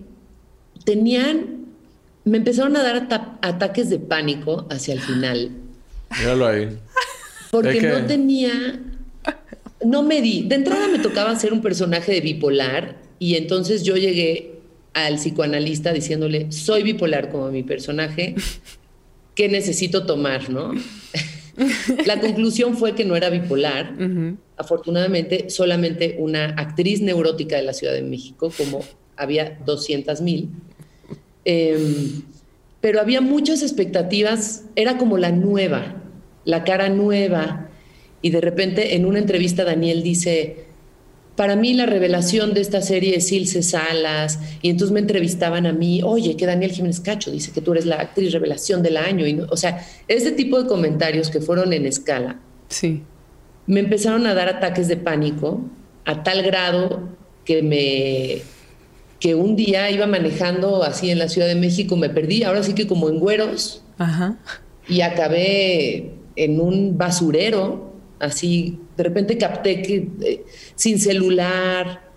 tenían, 0.85 1.67
me 2.25 2.39
empezaron 2.39 2.77
a 2.77 2.83
dar 2.83 3.09
ataques 3.43 3.89
de 3.89 4.01
pánico 4.01 4.67
hacia 4.71 4.95
el 4.95 5.01
final. 5.01 5.51
Míralo 6.19 6.47
ahí. 6.47 6.77
Porque 7.53 7.81
no 7.81 8.05
tenía, 8.07 8.81
no 9.85 10.03
me 10.03 10.21
di. 10.21 10.43
De 10.49 10.57
entrada 10.57 10.89
me 10.89 10.99
tocaba 10.99 11.35
ser 11.37 11.53
un 11.53 11.63
personaje 11.63 12.13
de 12.13 12.21
bipolar 12.21 12.97
y 13.21 13.37
entonces 13.37 13.85
yo 13.85 13.97
llegué 13.97 14.59
al 14.95 15.15
psicoanalista 15.15 15.93
diciéndole, 15.93 16.51
soy 16.51 16.83
bipolar 16.83 17.31
como 17.31 17.51
mi 17.51 17.63
personaje, 17.63 18.35
¿qué 19.35 19.49
necesito 19.49 20.07
tomar, 20.07 20.51
no? 20.51 20.73
la 22.07 22.21
conclusión 22.21 22.77
fue 22.77 22.95
que 22.95 23.05
no 23.05 23.17
era 23.17 23.31
bipolar. 23.31 23.95
Afortunadamente, 24.57 25.51
solamente 25.51 26.17
una 26.19 26.47
actriz 26.51 27.01
neurótica 27.01 27.57
de 27.57 27.63
la 27.63 27.73
Ciudad 27.73 27.93
de 27.93 28.03
México, 28.03 28.53
como 28.57 28.85
había 29.17 29.59
200 29.65 30.21
mil. 30.21 30.51
Em, 31.45 32.23
pero 32.81 33.01
había 33.01 33.21
muchas 33.21 33.63
expectativas, 33.63 34.65
era 34.77 34.99
como 34.99 35.19
la 35.19 35.31
nueva, 35.31 36.03
la 36.45 36.65
cara 36.65 36.89
nueva. 36.89 37.69
Y 38.23 38.31
de 38.31 38.41
repente 38.41 38.95
en 38.95 39.05
una 39.05 39.19
entrevista 39.19 39.65
Daniel 39.65 40.03
dice, 40.03 40.65
para 41.43 41.57
mí 41.57 41.75
la 41.75 41.87
revelación 41.87 42.55
de 42.55 42.61
esta 42.61 42.83
serie 42.83 43.17
es 43.17 43.33
Ilse 43.33 43.65
Salas, 43.65 44.39
y 44.63 44.71
entonces 44.71 44.93
me 44.93 45.01
entrevistaban 45.01 45.67
a 45.67 45.73
mí, 45.73 46.01
oye, 46.01 46.37
que 46.37 46.47
Daniel 46.47 46.71
Jiménez 46.71 47.01
Cacho 47.01 47.33
dice 47.33 47.51
que 47.51 47.61
tú 47.61 47.73
eres 47.73 47.85
la 47.85 47.97
actriz 47.97 48.31
revelación 48.31 48.81
del 48.81 48.97
año, 48.97 49.27
y 49.27 49.41
o 49.41 49.57
sea, 49.57 49.85
ese 50.07 50.31
tipo 50.31 50.63
de 50.63 50.69
comentarios 50.69 51.31
que 51.31 51.41
fueron 51.41 51.73
en 51.73 51.85
escala, 51.85 52.39
sí. 52.69 53.03
me 53.67 53.81
empezaron 53.81 54.25
a 54.29 54.35
dar 54.35 54.49
ataques 54.49 54.87
de 54.87 54.97
pánico 54.97 55.63
a 56.05 56.23
tal 56.23 56.45
grado 56.45 57.09
que 57.45 57.61
me 57.61 58.43
que 59.19 59.35
un 59.35 59.57
día 59.57 59.91
iba 59.91 60.07
manejando 60.07 60.85
así 60.85 61.11
en 61.11 61.19
la 61.19 61.29
Ciudad 61.29 61.49
de 61.49 61.57
México, 61.57 61.97
me 61.97 62.09
perdí, 62.09 62.45
ahora 62.45 62.63
sí 62.63 62.73
que 62.73 62.87
como 62.87 63.09
en 63.09 63.19
güeros, 63.19 63.83
y 64.87 65.01
acabé 65.01 66.13
en 66.37 66.61
un 66.61 66.97
basurero, 66.97 67.92
así, 68.23 68.79
de 68.97 69.03
repente 69.03 69.37
capté 69.37 69.83
que 69.83 70.09
eh, 70.23 70.45
sin 70.75 70.99
celular, 70.99 72.13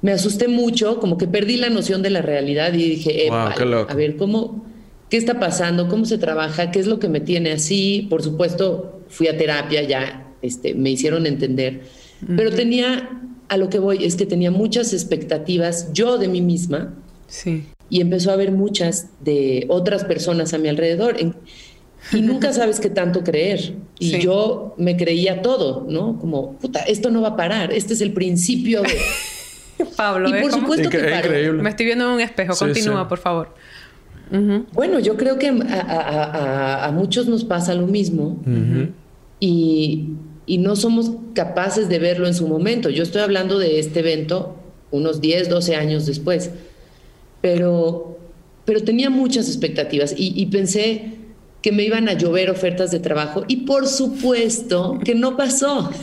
me 0.00 0.10
asusté 0.10 0.48
mucho, 0.48 0.98
como 0.98 1.16
que 1.16 1.28
perdí 1.28 1.56
la 1.56 1.70
noción 1.70 2.02
de 2.02 2.10
la 2.10 2.22
realidad 2.22 2.74
y 2.74 2.90
dije, 2.90 3.28
a 3.30 3.94
ver, 3.94 4.16
¿cómo, 4.16 4.66
qué 5.08 5.16
está 5.16 5.38
pasando? 5.38 5.88
¿Cómo 5.88 6.04
se 6.04 6.18
trabaja? 6.18 6.72
¿Qué 6.72 6.80
es 6.80 6.86
lo 6.86 6.98
que 6.98 7.08
me 7.08 7.20
tiene 7.20 7.52
así? 7.52 8.08
Por 8.10 8.22
supuesto, 8.22 9.00
fui 9.08 9.28
a 9.28 9.38
terapia, 9.38 9.82
ya 9.82 10.34
este, 10.42 10.74
me 10.74 10.90
hicieron 10.90 11.26
entender, 11.26 11.82
pero 12.36 12.50
tenía 12.50 13.08
a 13.48 13.56
lo 13.56 13.68
que 13.68 13.78
voy 13.78 14.04
es 14.04 14.16
que 14.16 14.26
tenía 14.26 14.50
muchas 14.50 14.92
expectativas 14.92 15.92
yo 15.92 16.18
de 16.18 16.26
mí 16.26 16.40
misma. 16.40 16.94
Sí. 17.28 17.64
Y 17.90 18.00
empezó 18.00 18.30
a 18.30 18.34
haber 18.34 18.50
muchas 18.50 19.08
de 19.20 19.66
otras 19.68 20.04
personas 20.04 20.54
a 20.54 20.58
mi 20.58 20.68
alrededor. 20.68 21.16
Y 22.12 22.20
nunca 22.20 22.52
sabes 22.52 22.80
qué 22.80 22.90
tanto 22.90 23.22
creer. 23.22 23.74
Y 23.98 24.18
yo 24.18 24.74
me 24.76 24.96
creía 24.96 25.42
todo, 25.42 25.86
¿no? 25.88 26.18
Como, 26.18 26.54
puta, 26.54 26.80
esto 26.80 27.10
no 27.10 27.22
va 27.22 27.28
a 27.28 27.36
parar. 27.36 27.72
Este 27.72 27.94
es 27.94 28.00
el 28.00 28.12
principio 28.12 28.82
de... 28.82 28.98
Pablo, 29.96 30.28
y 30.28 30.40
por 30.40 30.52
supuesto 30.52 30.88
que 30.88 31.52
Me 31.52 31.70
estoy 31.70 31.86
viendo 31.86 32.06
en 32.06 32.10
un 32.12 32.20
espejo. 32.20 32.54
Continúa, 32.56 33.08
por 33.08 33.18
favor. 33.18 33.54
Bueno, 34.72 34.98
yo 34.98 35.16
creo 35.16 35.38
que 35.38 35.48
a, 35.48 36.90
muchos 36.94 37.26
nos 37.26 37.44
pasa 37.44 37.74
lo 37.74 37.86
mismo. 37.86 38.40
Y 39.40 40.08
y 40.46 40.58
no 40.58 40.76
somos 40.76 41.12
capaces 41.34 41.88
de 41.88 41.98
verlo 41.98 42.26
en 42.26 42.34
su 42.34 42.48
momento. 42.48 42.90
Yo 42.90 43.02
estoy 43.02 43.22
hablando 43.22 43.58
de 43.58 43.78
este 43.78 44.00
evento 44.00 44.56
unos 44.90 45.20
10, 45.20 45.48
12 45.48 45.76
años 45.76 46.06
después, 46.06 46.50
pero, 47.40 48.18
pero 48.64 48.82
tenía 48.82 49.08
muchas 49.08 49.48
expectativas 49.48 50.14
y, 50.16 50.44
pensé 50.46 51.14
que 51.62 51.72
me 51.72 51.84
iban 51.84 52.08
a 52.08 52.14
llover 52.14 52.50
ofertas 52.50 52.90
de 52.90 53.00
trabajo 53.00 53.44
y 53.48 53.58
por 53.58 53.86
supuesto 53.86 54.98
que 55.04 55.14
no 55.14 55.36
pasó. 55.36 55.90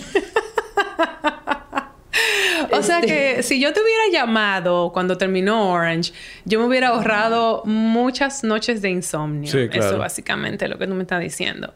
O 2.72 2.84
sea 2.84 3.02
que 3.02 3.32
este 3.32 3.44
si 3.44 3.60
yo 3.60 3.74
te 3.74 3.82
hubiera 3.82 4.04
llamado 4.12 4.92
cuando 4.94 5.18
terminó 5.18 5.72
Orange, 5.72 6.14
yo 6.46 6.60
me 6.60 6.66
hubiera 6.66 6.90
ahorrado 6.90 7.64
muchas 7.66 8.44
noches 8.44 8.82
de 8.82 8.90
insomnio. 8.90 9.52
Sí, 9.52 9.70
claro. 9.70 9.88
Eso 9.88 9.98
básicamente 9.98 10.66
es 10.66 10.72
lo 10.72 10.78
que 10.78 10.88
tú 10.88 10.94
me 10.94 11.04
estás 11.04 11.22
diciendo. 11.22 11.74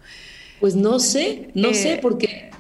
Pues 0.60 0.76
no 0.76 1.00
sé, 1.00 1.50
no 1.56 1.74
sé, 1.74 1.96
eh, 1.96 2.00
porque, 2.02 2.52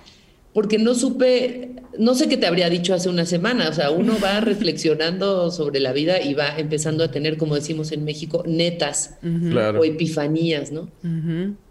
porque 0.54 0.78
no 0.78 0.94
supe, 0.94 1.72
no 1.98 2.14
sé 2.14 2.30
qué 2.30 2.38
te 2.38 2.46
habría 2.46 2.70
dicho 2.70 2.94
hace 2.94 3.10
una 3.10 3.26
semana. 3.26 3.70
O 3.70 3.74
sea, 3.74 3.92
uno 3.92 4.14
va 4.24 4.40
reflexionando 4.42 5.52
sobre 5.52 5.80
la 5.80 5.94
vida 5.94 6.22
y 6.22 6.34
va 6.34 6.58
empezando 6.58 7.04
a 7.04 7.12
tener, 7.12 7.38
como 7.38 7.56
decimos 7.56 7.92
en 7.92 8.06
México, 8.06 8.44
netas 8.46 9.18
o 9.24 9.84
epifanías, 9.84 10.72
¿no? 10.72 10.90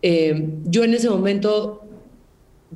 Eh, 0.02 0.48
yo 0.64 0.84
en 0.84 0.94
ese 0.94 1.08
momento 1.08 1.82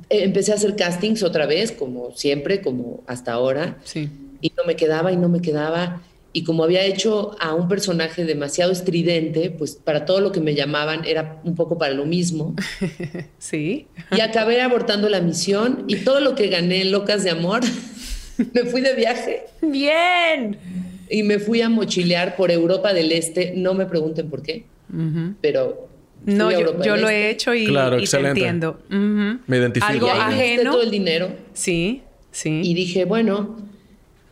eh, 0.09 0.23
empecé 0.23 0.53
a 0.53 0.55
hacer 0.55 0.75
castings 0.75 1.23
otra 1.23 1.45
vez, 1.45 1.71
como 1.71 2.11
siempre, 2.15 2.61
como 2.61 3.03
hasta 3.05 3.33
ahora. 3.33 3.77
Sí. 3.83 4.09
Y 4.39 4.53
no 4.55 4.63
me 4.65 4.75
quedaba 4.75 5.11
y 5.11 5.17
no 5.17 5.29
me 5.29 5.41
quedaba 5.41 6.01
y 6.37 6.43
como 6.43 6.63
había 6.63 6.83
hecho 6.83 7.35
a 7.39 7.55
un 7.55 7.67
personaje 7.67 8.23
demasiado 8.23 8.71
estridente, 8.71 9.49
pues 9.49 9.73
para 9.73 10.05
todo 10.05 10.21
lo 10.21 10.31
que 10.31 10.39
me 10.39 10.53
llamaban 10.53 11.03
era 11.03 11.41
un 11.43 11.55
poco 11.55 11.79
para 11.79 11.95
lo 11.95 12.05
mismo. 12.05 12.55
Sí. 13.39 13.87
Y 14.11 14.21
acabé 14.21 14.61
abortando 14.61 15.09
la 15.09 15.19
misión 15.19 15.85
y 15.87 15.95
todo 15.97 16.19
lo 16.19 16.35
que 16.35 16.47
gané 16.47 16.81
en 16.81 16.91
Locas 16.91 17.23
de 17.23 17.31
Amor, 17.31 17.61
me 18.53 18.65
fui 18.65 18.81
de 18.81 18.93
viaje. 18.93 19.45
Bien. 19.63 20.57
Y 21.09 21.23
me 21.23 21.39
fui 21.39 21.61
a 21.61 21.69
mochilear 21.69 22.35
por 22.35 22.51
Europa 22.51 22.93
del 22.93 23.11
Este, 23.13 23.53
no 23.55 23.73
me 23.73 23.87
pregunten 23.87 24.29
por 24.29 24.43
qué, 24.43 24.65
pero... 25.41 25.87
No, 26.25 26.51
yo, 26.51 26.97
lo 26.97 27.09
he 27.09 27.29
este. 27.29 27.29
hecho 27.31 27.53
y, 27.55 27.65
claro, 27.65 27.97
te 27.97 28.19
entiendo. 28.19 28.79
Me 28.89 29.57
identifico. 29.57 29.91
Algo 29.91 30.11
ajeno. 30.11 30.71
todo 30.71 30.83
el 30.83 30.91
dinero. 30.91 31.31
Sí, 31.53 32.03
sí. 32.31 32.61
Y 32.63 32.75
dije, 32.75 33.05
bueno, 33.05 33.57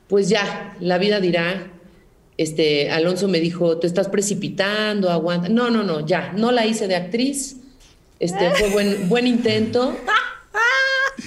pues 0.07 0.29
ya, 0.29 0.75
la 0.79 0.99
vida 0.99 1.19
dirá 1.19 1.71
este, 2.37 2.91
Alonso 2.91 3.27
me 3.27 3.39
dijo, 3.39 3.77
te 3.77 3.87
estás 3.87 4.09
precipitando, 4.09 5.09
aguanta. 5.09 5.49
No, 5.49 5.69
no, 5.69 5.83
no, 5.83 6.05
ya, 6.05 6.33
no 6.33 6.51
la 6.51 6.65
hice 6.65 6.87
de 6.87 6.95
actriz. 6.95 7.57
Este, 8.19 8.51
fue 8.51 8.69
buen, 8.69 9.09
buen 9.09 9.27
intento. 9.27 9.95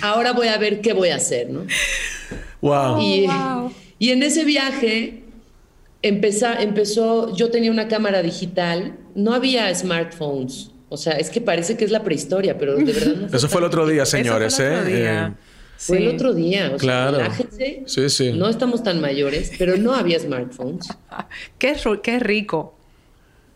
Ahora 0.02 0.32
voy 0.32 0.48
a 0.48 0.58
ver 0.58 0.80
qué 0.80 0.92
voy 0.92 1.08
a 1.08 1.16
hacer, 1.16 1.50
¿no? 1.50 1.66
Wow. 2.60 3.00
Y, 3.00 3.26
y 3.98 4.10
en 4.10 4.22
ese 4.22 4.44
viaje 4.44 5.24
empezó, 6.02 6.48
empezó, 6.58 7.34
yo 7.34 7.50
tenía 7.50 7.70
una 7.70 7.88
cámara 7.88 8.22
digital, 8.22 8.96
no 9.14 9.32
había 9.32 9.74
smartphones. 9.74 10.70
O 10.90 10.96
sea, 10.96 11.14
es 11.14 11.30
que 11.30 11.40
parece 11.40 11.76
que 11.76 11.84
es 11.84 11.90
la 11.90 12.02
prehistoria, 12.02 12.56
pero 12.56 12.76
de 12.76 12.92
verdad 12.92 13.14
no 13.14 13.36
Eso 13.36 13.48
fue 13.48 13.60
el 13.60 13.66
otro 13.66 13.86
día, 13.86 14.06
señores, 14.06 14.58
¿eh? 14.58 14.82
eh 14.86 15.30
fue 15.78 15.98
el 15.98 16.08
otro 16.08 16.34
día. 16.34 16.72
O 16.74 16.76
claro. 16.76 17.20
sí, 17.86 18.10
sí. 18.10 18.32
No 18.32 18.48
estamos 18.48 18.82
tan 18.82 19.00
mayores, 19.00 19.52
pero 19.56 19.76
no 19.76 19.94
había 19.94 20.18
smartphones. 20.18 20.88
qué, 21.58 21.76
qué 22.02 22.18
rico. 22.18 22.74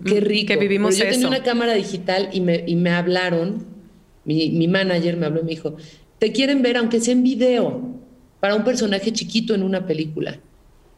Qué 0.04 0.20
rico. 0.20 0.54
Que 0.54 0.56
vivimos 0.56 0.96
yo 0.96 1.08
tenía 1.08 1.26
una 1.26 1.42
cámara 1.42 1.74
digital 1.74 2.30
y 2.32 2.40
me, 2.40 2.62
y 2.64 2.76
me 2.76 2.90
hablaron, 2.90 3.66
mi, 4.24 4.50
mi, 4.50 4.68
manager 4.68 5.16
me 5.16 5.26
habló 5.26 5.40
y 5.40 5.44
me 5.44 5.50
dijo, 5.50 5.76
te 6.20 6.30
quieren 6.30 6.62
ver 6.62 6.76
aunque 6.76 7.00
sea 7.00 7.12
en 7.12 7.24
video, 7.24 7.98
para 8.38 8.54
un 8.54 8.62
personaje 8.62 9.12
chiquito 9.12 9.54
en 9.54 9.64
una 9.64 9.84
película. 9.84 10.38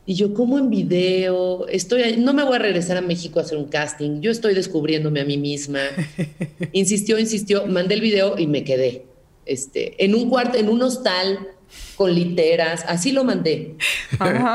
Y 0.04 0.16
yo, 0.16 0.34
¿cómo 0.34 0.58
en 0.58 0.68
video? 0.68 1.66
Estoy, 1.68 2.18
no 2.18 2.34
me 2.34 2.44
voy 2.44 2.56
a 2.56 2.58
regresar 2.58 2.98
a 2.98 3.00
México 3.00 3.40
a 3.40 3.44
hacer 3.44 3.56
un 3.56 3.64
casting. 3.64 4.20
Yo 4.20 4.30
estoy 4.30 4.52
descubriéndome 4.52 5.20
a 5.22 5.24
mí 5.24 5.38
misma. 5.38 5.80
insistió, 6.72 7.18
insistió, 7.18 7.66
mandé 7.66 7.94
el 7.94 8.02
video 8.02 8.38
y 8.38 8.46
me 8.46 8.62
quedé 8.62 9.06
este, 9.46 10.04
en 10.04 10.14
un 10.14 10.28
cuarto, 10.28 10.58
en 10.58 10.68
un 10.68 10.82
hostal 10.82 11.48
con 11.96 12.14
literas, 12.14 12.84
así 12.86 13.12
lo 13.12 13.24
mandé. 13.24 13.76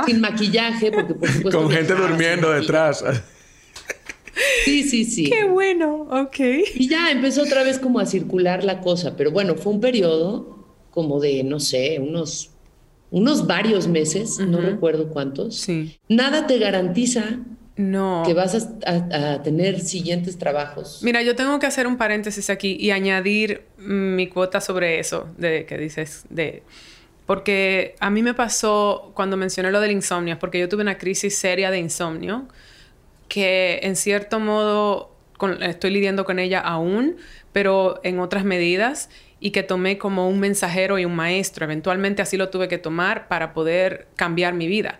Sin 0.05 0.21
maquillaje, 0.21 0.91
porque 0.91 1.13
por 1.13 1.29
supuesto. 1.29 1.61
Con 1.61 1.71
gente 1.71 1.93
durmiendo 1.95 2.51
detrás. 2.51 3.03
Sí, 4.63 4.83
sí, 4.83 5.05
sí. 5.05 5.25
Qué 5.25 5.43
bueno, 5.45 6.07
ok. 6.09 6.39
Y 6.75 6.87
ya 6.87 7.11
empezó 7.11 7.43
otra 7.43 7.63
vez 7.63 7.79
como 7.79 7.99
a 7.99 8.05
circular 8.05 8.63
la 8.63 8.79
cosa, 8.79 9.15
pero 9.17 9.31
bueno, 9.31 9.55
fue 9.55 9.73
un 9.73 9.81
periodo 9.81 10.65
como 10.91 11.19
de, 11.19 11.43
no 11.43 11.59
sé, 11.59 11.99
unos, 11.99 12.51
unos 13.11 13.47
varios 13.47 13.87
meses, 13.87 14.39
no 14.39 14.59
recuerdo 14.61 15.09
cuántos. 15.09 15.57
Sí. 15.57 15.97
Nada 16.07 16.47
te 16.47 16.57
garantiza 16.57 17.39
no. 17.79 18.23
Que 18.25 18.33
vas 18.33 18.67
a, 18.85 19.41
tener 19.41 19.79
siguientes 19.79 20.37
trabajos. 20.37 20.99
Mira, 21.01 21.21
yo 21.21 21.37
tengo 21.37 21.59
que 21.59 21.65
hacer 21.65 21.87
un 21.87 21.95
paréntesis 21.95 22.49
aquí 22.49 22.75
y 22.77 22.91
añadir 22.91 23.67
mi 23.77 24.27
cuota 24.27 24.59
sobre 24.59 24.99
eso, 24.99 25.29
de 25.37 25.65
que 25.65 25.77
dices, 25.77 26.25
de... 26.29 26.63
Porque 27.25 27.95
a 28.01 28.09
mí 28.09 28.21
me 28.21 28.33
pasó 28.33 29.13
cuando 29.13 29.37
mencioné 29.37 29.71
lo 29.71 29.79
del 29.79 29.91
insomnio, 29.91 30.37
porque 30.39 30.59
yo 30.59 30.67
tuve 30.67 30.81
una 30.81 30.97
crisis 30.97 31.37
seria 31.37 31.71
de 31.71 31.79
insomnio, 31.79 32.49
que 33.29 33.79
en 33.83 33.95
cierto 33.95 34.41
modo 34.41 35.15
estoy 35.61 35.91
lidiando 35.91 36.25
con 36.25 36.37
ella 36.37 36.59
aún, 36.59 37.15
pero 37.53 38.01
en 38.03 38.19
otras 38.19 38.43
medidas, 38.43 39.09
y 39.39 39.51
que 39.51 39.63
tomé 39.63 39.97
como 39.97 40.27
un 40.27 40.41
mensajero 40.41 40.99
y 40.99 41.05
un 41.05 41.15
maestro. 41.15 41.63
Eventualmente 41.63 42.21
así 42.21 42.35
lo 42.35 42.49
tuve 42.49 42.67
que 42.67 42.77
tomar 42.77 43.29
para 43.29 43.53
poder 43.53 44.09
cambiar 44.17 44.53
mi 44.53 44.67
vida. 44.67 44.99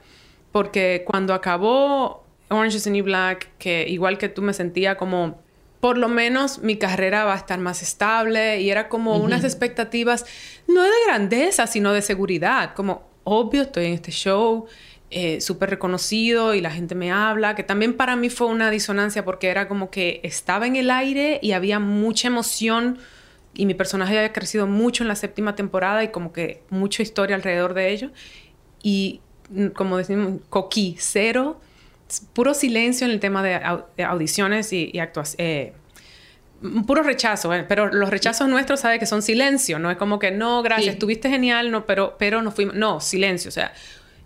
Porque 0.54 1.04
cuando 1.06 1.34
acabó 1.34 2.29
Orange 2.50 2.78
is 2.78 2.84
the 2.84 2.90
New 2.90 3.04
Black, 3.04 3.50
que 3.58 3.88
igual 3.88 4.18
que 4.18 4.30
tú 4.30 4.42
me 4.42 4.54
sentía 4.54 4.98
como, 4.98 5.42
por 5.80 5.98
lo 5.98 6.10
menos 6.10 6.60
mi 6.60 6.78
carrera 6.78 7.24
va 7.26 7.34
a 7.34 7.38
estar 7.38 7.60
más 7.60 7.82
estable 7.82 8.62
y 8.62 8.70
era 8.70 8.90
como 8.90 9.18
unas 9.18 9.44
expectativas, 9.44 10.26
no 10.68 10.84
de 10.84 10.90
grandeza, 11.08 11.68
sino 11.68 11.94
de 11.94 12.02
seguridad, 12.02 12.74
como, 12.74 13.04
obvio, 13.24 13.62
estoy 13.62 13.86
en 13.86 13.94
este 13.94 14.12
show, 14.12 14.66
eh, 15.12 15.42
súper 15.42 15.72
reconocido 15.72 16.54
y 16.54 16.62
la 16.62 16.70
gente 16.70 16.94
me 16.96 17.12
habla, 17.12 17.56
que 17.56 17.64
también 17.64 17.96
para 17.96 18.16
mí 18.16 18.30
fue 18.30 18.48
una 18.48 18.70
disonancia 18.70 19.26
porque 19.26 19.48
era 19.48 19.68
como 19.68 19.90
que 19.90 20.20
estaba 20.24 20.68
en 20.68 20.76
el 20.76 20.92
aire 20.92 21.40
y 21.42 21.54
había 21.54 21.80
mucha 21.80 22.28
emoción 22.28 23.00
y 23.54 23.66
mi 23.66 23.74
personaje 23.74 24.18
había 24.18 24.34
crecido 24.34 24.68
mucho 24.68 25.04
en 25.04 25.08
la 25.08 25.16
séptima 25.16 25.56
temporada 25.56 26.04
y 26.04 26.10
como 26.10 26.32
que 26.32 26.62
mucha 26.70 27.02
historia 27.02 27.36
alrededor 27.36 27.74
de 27.74 27.92
ello. 27.92 28.12
Y 28.84 29.22
mm, 29.50 29.68
como 29.70 29.98
decimos, 29.98 30.42
coquí, 30.50 30.96
cero, 31.00 31.60
puro 32.34 32.54
silencio 32.54 33.06
en 33.06 33.12
el 33.12 33.20
tema 33.20 33.44
de, 33.44 33.60
audiciones 34.04 34.74
y, 34.74 34.90
y 34.94 35.00
actuaciones. 35.00 35.40
Eh, 35.40 35.74
puro 36.86 37.04
rechazo, 37.04 37.54
eh, 37.54 37.66
pero 37.68 37.88
los 37.88 38.10
rechazos 38.10 38.48
nuestros 38.50 38.82
sabe 38.82 39.00
que 39.00 39.06
son 39.06 39.22
silencio, 39.22 39.80
no 39.80 39.90
es 39.90 39.98
como 39.98 40.20
que 40.20 40.32
no, 40.32 40.62
gracias, 40.62 40.96
estuviste 40.96 41.30
genial, 41.30 41.72
no, 41.72 41.86
pero 41.86 42.16
pero 42.20 42.42
no 42.42 42.52
fuimos, 42.52 42.76
no, 42.76 43.00
silencio, 43.00 43.50
o 43.50 43.52
sea, 43.52 43.74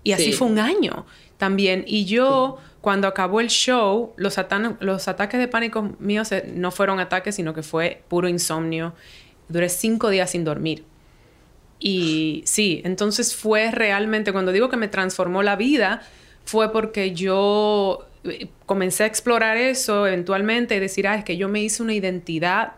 y 0.04 0.14
así 0.14 0.34
fue 0.34 0.48
un 0.48 0.60
año 0.60 1.06
también. 1.38 1.84
Y 1.88 2.06
yo, 2.06 2.58
cuando 2.82 3.08
acabó 3.08 3.40
el 3.40 3.50
show, 3.50 4.14
los, 4.18 4.38
los 4.80 5.08
ataques 5.08 5.40
de 5.40 5.48
pánico 5.48 5.96
míos 6.00 6.32
eh, 6.32 6.52
no 6.54 6.72
fueron 6.72 7.00
ataques, 7.00 7.36
sino 7.36 7.54
que 7.54 7.64
fue 7.64 8.04
puro 8.08 8.28
insomnio. 8.28 8.94
Duré 9.50 9.70
cinco 9.70 10.10
días 10.10 10.32
sin 10.32 10.44
dormir. 10.44 10.86
Y 11.80 12.44
sí, 12.46 12.82
entonces 12.86 13.36
fue 13.36 13.72
realmente, 13.72 14.32
cuando 14.32 14.52
digo 14.52 14.70
que 14.70 14.78
me 14.78 14.88
transformó 14.88 15.44
la 15.44 15.56
vida, 15.56 16.02
fue 16.46 16.72
porque 16.72 17.14
yo 17.14 18.08
eh, 18.24 18.48
comencé 18.66 19.04
a 19.04 19.08
explorar 19.08 19.58
eso 19.58 20.08
eventualmente 20.08 20.76
y 20.76 20.80
decir, 20.80 21.08
ah, 21.08 21.16
es 21.16 21.24
que 21.24 21.38
yo 21.38 21.48
me 21.50 21.62
hice 21.62 21.84
una 21.84 21.94
identidad 21.94 22.74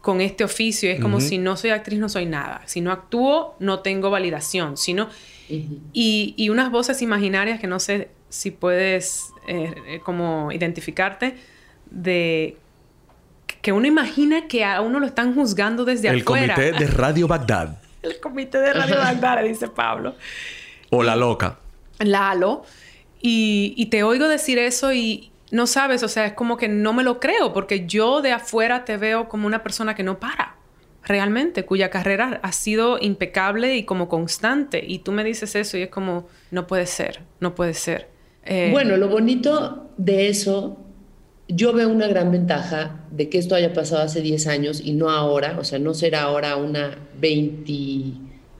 con 0.00 0.20
este 0.20 0.44
oficio. 0.44 0.88
Y 0.88 0.92
es 0.92 1.00
como 1.00 1.20
si 1.20 1.38
no 1.38 1.56
soy 1.56 1.70
actriz, 1.70 1.98
no 1.98 2.08
soy 2.08 2.26
nada. 2.26 2.62
Si 2.66 2.80
no 2.80 2.92
actúo, 2.92 3.56
no 3.58 3.80
tengo 3.80 4.10
validación. 4.10 4.76
Si 4.76 4.94
no 4.94 5.08
y, 5.48 6.48
unas 6.50 6.70
voces 6.70 7.02
imaginarias 7.02 7.60
que 7.60 7.66
no 7.66 7.78
sé 7.78 8.08
si 8.28 8.50
puedes 8.50 9.32
eh, 9.46 9.74
eh, 9.86 10.00
como 10.04 10.50
identificarte 10.52 11.36
de 11.90 12.56
que 13.62 13.72
uno 13.72 13.86
imagina 13.86 14.48
que 14.48 14.64
a 14.64 14.80
uno 14.80 14.98
lo 14.98 15.06
están 15.06 15.34
juzgando 15.34 15.84
desde 15.84 16.08
afuera. 16.08 16.54
El 16.56 16.72
comité 16.72 16.84
de 16.84 16.90
Radio 16.90 17.28
Bagdad. 17.28 17.78
El 18.02 18.20
comité 18.20 18.58
de 18.58 18.72
Radio 18.72 18.96
Bagdad, 18.96 19.44
dice 19.44 19.68
Pablo. 19.68 20.16
O 20.90 21.02
la 21.02 21.16
loca. 21.16 21.58
Lalo. 21.98 22.64
Y, 23.20 23.74
y 23.76 23.86
te 23.86 24.02
oigo 24.02 24.28
decir 24.28 24.58
eso 24.58 24.92
y 24.92 25.32
no 25.50 25.66
sabes, 25.66 26.02
o 26.02 26.08
sea, 26.08 26.26
es 26.26 26.32
como 26.32 26.56
que 26.56 26.68
no 26.68 26.92
me 26.92 27.02
lo 27.02 27.20
creo 27.20 27.52
porque 27.52 27.86
yo 27.86 28.20
de 28.22 28.32
afuera 28.32 28.84
te 28.84 28.96
veo 28.96 29.28
como 29.28 29.46
una 29.46 29.62
persona 29.62 29.94
que 29.94 30.02
no 30.02 30.18
para 30.18 30.56
realmente, 31.06 31.64
cuya 31.64 31.88
carrera 31.88 32.40
ha 32.42 32.52
sido 32.52 32.98
impecable 33.00 33.76
y 33.76 33.84
como 33.84 34.08
constante. 34.08 34.84
Y 34.86 34.98
tú 34.98 35.12
me 35.12 35.22
dices 35.22 35.54
eso 35.54 35.78
y 35.78 35.82
es 35.82 35.88
como, 35.88 36.26
no 36.50 36.66
puede 36.66 36.86
ser, 36.86 37.20
no 37.40 37.54
puede 37.54 37.74
ser. 37.74 38.08
Eh, 38.44 38.70
bueno, 38.72 38.96
lo 38.96 39.08
bonito 39.08 39.88
de 39.96 40.28
eso, 40.28 40.78
yo 41.48 41.72
veo 41.72 41.88
una 41.88 42.08
gran 42.08 42.32
ventaja 42.32 43.04
de 43.12 43.28
que 43.28 43.38
esto 43.38 43.54
haya 43.54 43.72
pasado 43.72 44.02
hace 44.02 44.20
10 44.20 44.48
años 44.48 44.80
y 44.84 44.92
no 44.92 45.10
ahora, 45.10 45.56
o 45.60 45.64
sea, 45.64 45.78
no 45.78 45.94
será 45.94 46.22
ahora 46.22 46.56
una 46.56 46.98
20, 47.20 47.72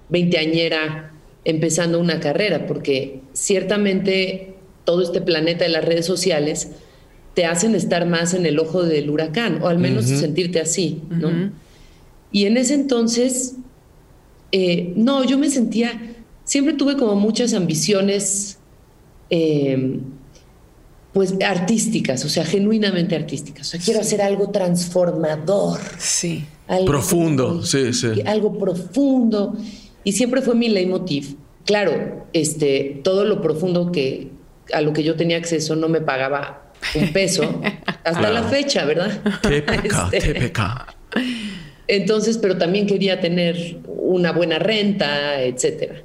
veinteañera 0.09 1.13
empezando 1.47 2.01
una 2.01 2.19
carrera, 2.19 2.67
porque 2.67 3.21
ciertamente 3.33 4.57
todo 4.85 5.01
este 5.01 5.21
planeta 5.21 5.65
de 5.65 5.71
las 5.71 5.85
redes 5.85 6.05
sociales 6.05 6.71
te 7.35 7.47
hacen 7.47 7.75
estar 7.75 8.07
más 8.07 8.35
en 8.35 8.47
el 8.47 8.59
ojo 8.59 8.83
del 8.83 9.09
huracán, 9.11 9.63
o 9.63 9.69
al 9.69 9.79
menos 9.79 10.07
sentirte 10.07 10.61
así, 10.61 11.03
¿no? 11.09 11.53
Y 12.33 12.47
en 12.47 12.57
ese 12.57 12.75
entonces, 12.75 13.55
eh, 14.51 14.93
no, 14.97 15.23
yo 15.25 15.39
me 15.39 15.49
sentía, 15.49 16.17
siempre 16.45 16.75
tuve 16.75 16.97
como 16.97 17.15
muchas 17.15 17.55
ambiciones, 17.55 18.59
em, 19.31 20.01
pues 21.13 21.35
artísticas, 21.45 22.25
o 22.25 22.29
sea, 22.29 22.45
genuinamente 22.45 23.15
artísticas. 23.15 23.69
O 23.69 23.71
sea, 23.71 23.81
quiero 23.81 24.01
hacer 24.01 24.21
algo 24.21 24.51
transformador. 24.51 25.79
Sí. 25.99 26.45
profundo, 26.85 27.63
sí, 27.65 27.93
sí. 27.93 28.09
Algo 28.27 28.59
profundo. 28.59 29.57
Y 30.07 30.13
siempre 30.13 30.41
fue 30.41 30.55
mi 30.55 30.69
leitmotiv. 30.69 31.35
Claro, 31.65 32.29
este, 32.33 33.01
todo 33.03 33.25
lo 33.25 33.43
profundo 33.43 33.91
que 33.91 34.29
a 34.73 34.81
lo 34.81 34.93
que 34.93 35.03
yo 35.03 35.17
tenía 35.17 35.37
acceso 35.37 35.75
no 35.75 35.89
me 35.89 36.01
pagaba 36.01 36.71
un 36.95 37.13
peso 37.13 37.61
hasta 38.05 38.31
la 38.31 38.45
fecha, 38.45 38.85
¿verdad? 38.85 39.21
TPK, 39.43 40.13
este, 40.13 40.53
entonces, 41.89 42.39
pero 42.39 42.57
también 42.57 42.87
quería 42.87 43.21
tener 43.21 43.79
una 43.89 44.31
buena 44.31 44.61
renta, 44.61 45.43
etcétera. 45.43 46.05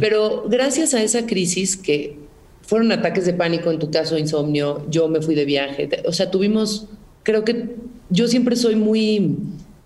Pero 0.00 0.44
gracias 0.48 0.94
a 0.94 1.02
esa 1.02 1.26
crisis 1.26 1.76
que 1.76 2.16
fueron 2.62 2.92
ataques 2.92 3.26
de 3.26 3.32
pánico, 3.32 3.72
en 3.72 3.80
tu 3.80 3.90
caso 3.90 4.16
insomnio, 4.16 4.86
yo 4.90 5.08
me 5.08 5.20
fui 5.20 5.34
de 5.34 5.44
viaje, 5.44 5.88
o 6.06 6.12
sea, 6.12 6.30
tuvimos, 6.30 6.86
creo 7.24 7.44
que 7.44 7.74
yo 8.10 8.28
siempre 8.28 8.54
soy 8.54 8.76
muy 8.76 9.38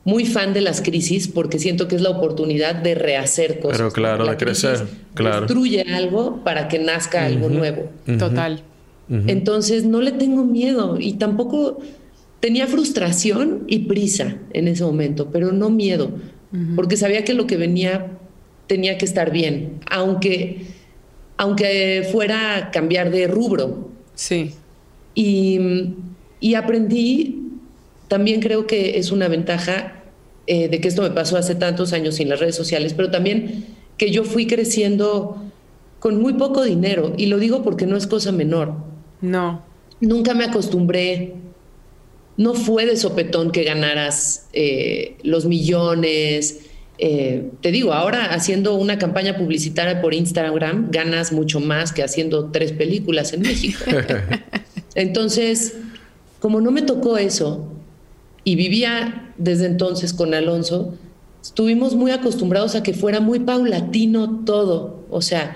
muy 0.08 0.24
fan 0.24 0.54
de 0.54 0.62
las 0.62 0.80
crisis 0.80 1.28
porque 1.28 1.58
siento 1.58 1.86
que 1.86 1.94
es 1.94 2.00
la 2.00 2.08
oportunidad 2.08 2.74
de 2.74 2.94
rehacer 2.94 3.60
cosas. 3.60 3.76
Pero 3.76 3.92
claro, 3.92 4.26
de 4.26 4.36
crecer, 4.38 4.86
claro. 5.12 5.42
Destruye 5.42 5.82
algo 5.82 6.42
para 6.44 6.68
que 6.68 6.78
nazca 6.78 7.26
algo 7.26 7.50
nuevo. 7.50 7.90
Total. 8.18 8.62
Entonces 9.10 9.84
no 9.84 10.00
le 10.00 10.12
tengo 10.12 10.44
miedo 10.44 10.96
y 10.98 11.14
tampoco 11.14 11.80
tenía 12.40 12.66
frustración 12.66 13.64
y 13.66 13.80
prisa 13.80 14.36
en 14.54 14.68
ese 14.68 14.82
momento, 14.82 15.28
pero 15.30 15.52
no 15.52 15.68
miedo, 15.68 16.10
porque 16.74 16.96
sabía 16.96 17.22
que 17.24 17.34
lo 17.34 17.46
que 17.46 17.58
venía 17.58 18.06
tenía 18.66 18.96
que 18.96 19.04
estar 19.04 19.30
bien, 19.30 19.80
aunque, 19.90 20.62
aunque 21.36 22.08
fuera 22.10 22.70
cambiar 22.72 23.10
de 23.10 23.26
rubro. 23.26 23.90
Sí. 24.14 24.52
Y, 25.14 25.58
y 26.40 26.54
aprendí, 26.54 27.42
también 28.08 28.40
creo 28.40 28.66
que 28.66 28.98
es 28.98 29.10
una 29.10 29.28
ventaja 29.28 29.97
eh, 30.48 30.68
de 30.68 30.80
que 30.80 30.88
esto 30.88 31.02
me 31.02 31.10
pasó 31.10 31.36
hace 31.36 31.54
tantos 31.54 31.92
años 31.92 32.16
sin 32.16 32.28
las 32.28 32.40
redes 32.40 32.56
sociales, 32.56 32.94
pero 32.94 33.10
también 33.10 33.66
que 33.96 34.10
yo 34.10 34.24
fui 34.24 34.46
creciendo 34.46 35.40
con 36.00 36.20
muy 36.20 36.32
poco 36.32 36.64
dinero, 36.64 37.14
y 37.16 37.26
lo 37.26 37.38
digo 37.38 37.62
porque 37.62 37.86
no 37.86 37.96
es 37.96 38.06
cosa 38.06 38.32
menor. 38.32 38.74
No. 39.20 39.62
Nunca 40.00 40.34
me 40.34 40.44
acostumbré 40.44 41.34
no 42.38 42.54
fue 42.54 42.86
de 42.86 42.96
sopetón 42.96 43.50
que 43.50 43.64
ganaras 43.64 44.46
eh, 44.52 45.16
los 45.24 45.44
millones. 45.44 46.60
Eh, 46.96 47.50
te 47.60 47.72
digo, 47.72 47.92
ahora 47.92 48.32
haciendo 48.32 48.76
una 48.76 48.96
campaña 48.96 49.36
publicitaria 49.36 50.00
por 50.00 50.14
Instagram 50.14 50.90
ganas 50.90 51.32
mucho 51.32 51.60
más 51.60 51.92
que 51.92 52.02
haciendo 52.02 52.50
tres 52.50 52.72
películas 52.72 53.32
en 53.32 53.42
México. 53.42 53.84
Entonces, 54.94 55.74
como 56.38 56.60
no 56.60 56.70
me 56.70 56.82
tocó 56.82 57.18
eso 57.18 57.72
y 58.48 58.56
vivía 58.56 59.34
desde 59.36 59.66
entonces 59.66 60.14
con 60.14 60.32
Alonso, 60.32 60.94
estuvimos 61.42 61.94
muy 61.94 62.12
acostumbrados 62.12 62.76
a 62.76 62.82
que 62.82 62.94
fuera 62.94 63.20
muy 63.20 63.40
paulatino 63.40 64.42
todo. 64.46 65.04
O 65.10 65.20
sea, 65.20 65.54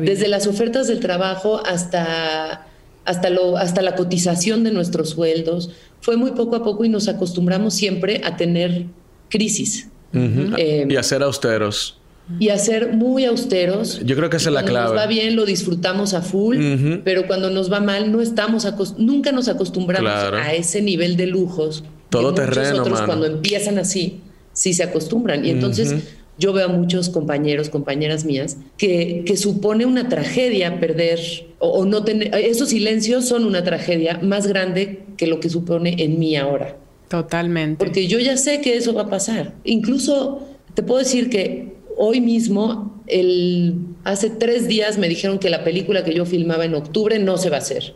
desde 0.00 0.26
las 0.26 0.46
ofertas 0.46 0.88
del 0.88 1.00
trabajo 1.00 1.60
hasta, 1.66 2.66
hasta, 3.04 3.28
lo, 3.28 3.58
hasta 3.58 3.82
la 3.82 3.94
cotización 3.94 4.64
de 4.64 4.72
nuestros 4.72 5.10
sueldos 5.10 5.68
fue 6.00 6.16
muy 6.16 6.30
poco 6.30 6.56
a 6.56 6.64
poco 6.64 6.82
y 6.86 6.88
nos 6.88 7.08
acostumbramos 7.08 7.74
siempre 7.74 8.22
a 8.24 8.38
tener 8.38 8.86
crisis. 9.28 9.90
Eh, 10.14 10.86
y 10.88 10.96
a 10.96 11.02
ser 11.02 11.22
austeros. 11.22 11.98
Y 12.38 12.48
a 12.48 12.56
ser 12.56 12.94
muy 12.94 13.26
austeros. 13.26 14.00
Yo 14.02 14.16
creo 14.16 14.30
que 14.30 14.38
esa 14.38 14.48
es 14.48 14.54
la 14.54 14.64
clave. 14.64 14.86
Cuando 14.86 14.94
nos 14.94 15.02
va 15.02 15.06
bien, 15.06 15.36
lo 15.36 15.44
disfrutamos 15.44 16.14
a 16.14 16.22
full, 16.22 16.56
pero 17.04 17.26
cuando 17.26 17.50
nos 17.50 17.70
va 17.70 17.80
mal, 17.80 18.10
no 18.10 18.22
estamos 18.22 18.66
nunca 18.96 19.30
nos 19.30 19.48
acostumbramos 19.48 20.10
a 20.10 20.54
ese 20.54 20.80
nivel 20.80 21.18
de 21.18 21.26
lujos. 21.26 21.84
Todo 22.10 22.34
terreno. 22.34 22.82
Otros, 22.82 23.02
cuando 23.02 23.26
empiezan 23.26 23.78
así, 23.78 24.20
sí 24.52 24.74
se 24.74 24.82
acostumbran. 24.82 25.44
Y 25.44 25.50
entonces 25.50 25.94
yo 26.38 26.52
veo 26.52 26.66
a 26.66 26.68
muchos 26.68 27.08
compañeros, 27.08 27.68
compañeras 27.68 28.24
mías, 28.24 28.56
que, 28.76 29.22
que 29.26 29.36
supone 29.36 29.86
una 29.86 30.08
tragedia 30.08 30.80
perder 30.80 31.20
o, 31.58 31.84
no 31.84 32.02
tener, 32.02 32.34
esos 32.34 32.70
silencios 32.70 33.26
son 33.26 33.44
una 33.44 33.62
tragedia 33.62 34.18
más 34.22 34.46
grande 34.46 35.02
que 35.16 35.26
lo 35.26 35.38
que 35.40 35.50
supone 35.50 35.96
en 35.98 36.18
mí 36.18 36.36
ahora. 36.36 36.76
Totalmente. 37.08 37.84
Porque 37.84 38.06
yo 38.06 38.18
ya 38.18 38.36
sé 38.36 38.60
que 38.60 38.76
eso 38.76 38.94
va 38.94 39.02
a 39.02 39.10
pasar. 39.10 39.54
Incluso 39.64 40.48
te 40.74 40.82
puedo 40.82 41.00
decir 41.00 41.28
que 41.28 41.74
hoy 41.96 42.20
mismo, 42.20 43.02
el, 43.06 43.74
hace 44.04 44.30
tres 44.30 44.68
días 44.68 44.96
me 44.96 45.08
dijeron 45.08 45.38
que 45.38 45.50
la 45.50 45.62
película 45.64 46.04
que 46.04 46.14
yo 46.14 46.24
filmaba 46.24 46.64
en 46.64 46.74
octubre 46.74 47.18
no 47.18 47.36
se 47.36 47.50
va 47.50 47.56
a 47.56 47.60
hacer. 47.60 47.94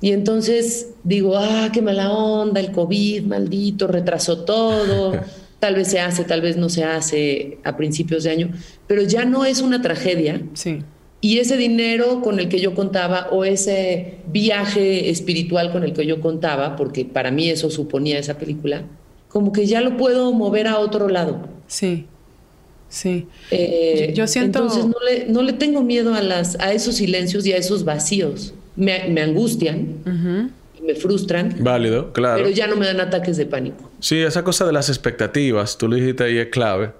Y 0.00 0.12
entonces 0.12 0.88
digo, 1.04 1.36
ah, 1.36 1.70
qué 1.72 1.82
mala 1.82 2.10
onda, 2.12 2.60
el 2.60 2.72
COVID, 2.72 3.24
maldito, 3.24 3.86
retrasó 3.86 4.44
todo. 4.44 5.12
tal 5.60 5.74
vez 5.74 5.88
se 5.88 6.00
hace, 6.00 6.24
tal 6.24 6.40
vez 6.40 6.56
no 6.56 6.68
se 6.68 6.82
hace 6.84 7.58
a 7.62 7.76
principios 7.76 8.24
de 8.24 8.30
año, 8.30 8.50
pero 8.86 9.02
ya 9.02 9.24
no 9.24 9.44
es 9.44 9.60
una 9.60 9.80
tragedia. 9.80 10.42
Sí. 10.54 10.78
Y 11.20 11.38
ese 11.38 11.58
dinero 11.58 12.22
con 12.22 12.40
el 12.40 12.48
que 12.48 12.58
yo 12.58 12.74
contaba 12.74 13.28
o 13.30 13.44
ese 13.44 14.16
viaje 14.32 15.10
espiritual 15.10 15.70
con 15.70 15.84
el 15.84 15.92
que 15.92 16.06
yo 16.06 16.20
contaba, 16.20 16.76
porque 16.76 17.04
para 17.04 17.30
mí 17.30 17.50
eso 17.50 17.68
suponía 17.68 18.18
esa 18.18 18.38
película, 18.38 18.84
como 19.28 19.52
que 19.52 19.66
ya 19.66 19.82
lo 19.82 19.98
puedo 19.98 20.32
mover 20.32 20.66
a 20.66 20.78
otro 20.78 21.08
lado. 21.08 21.46
Sí. 21.66 22.06
Sí. 22.88 23.26
Eh, 23.50 24.12
yo, 24.16 24.26
siento... 24.26 24.60
Entonces 24.60 24.86
no 24.86 24.96
le, 25.04 25.26
no 25.26 25.42
le, 25.42 25.52
tengo 25.52 25.82
miedo 25.82 26.14
a, 26.14 26.22
las, 26.22 26.58
a 26.58 26.72
esos 26.72 26.96
silencios 26.96 27.46
y 27.46 27.52
a 27.52 27.58
esos 27.58 27.84
vacíos. 27.84 28.54
Me, 28.76 29.08
me 29.08 29.22
angustian. 29.22 29.96
y 30.78 30.82
Me 30.82 30.94
frustran. 30.94 31.56
Válido, 31.60 32.12
claro. 32.12 32.42
Pero 32.42 32.50
ya 32.50 32.66
no 32.66 32.76
me 32.76 32.86
dan 32.86 33.00
ataques 33.00 33.36
de 33.36 33.46
pánico. 33.46 33.90
Sí, 34.00 34.18
esa 34.18 34.44
cosa 34.44 34.66
de 34.66 34.72
las 34.72 34.88
expectativas, 34.88 35.78
tú 35.78 35.88
lo 35.88 35.96
dijiste 35.96 36.24
ahí, 36.24 36.38
es 36.38 36.48
clave. 36.48 36.92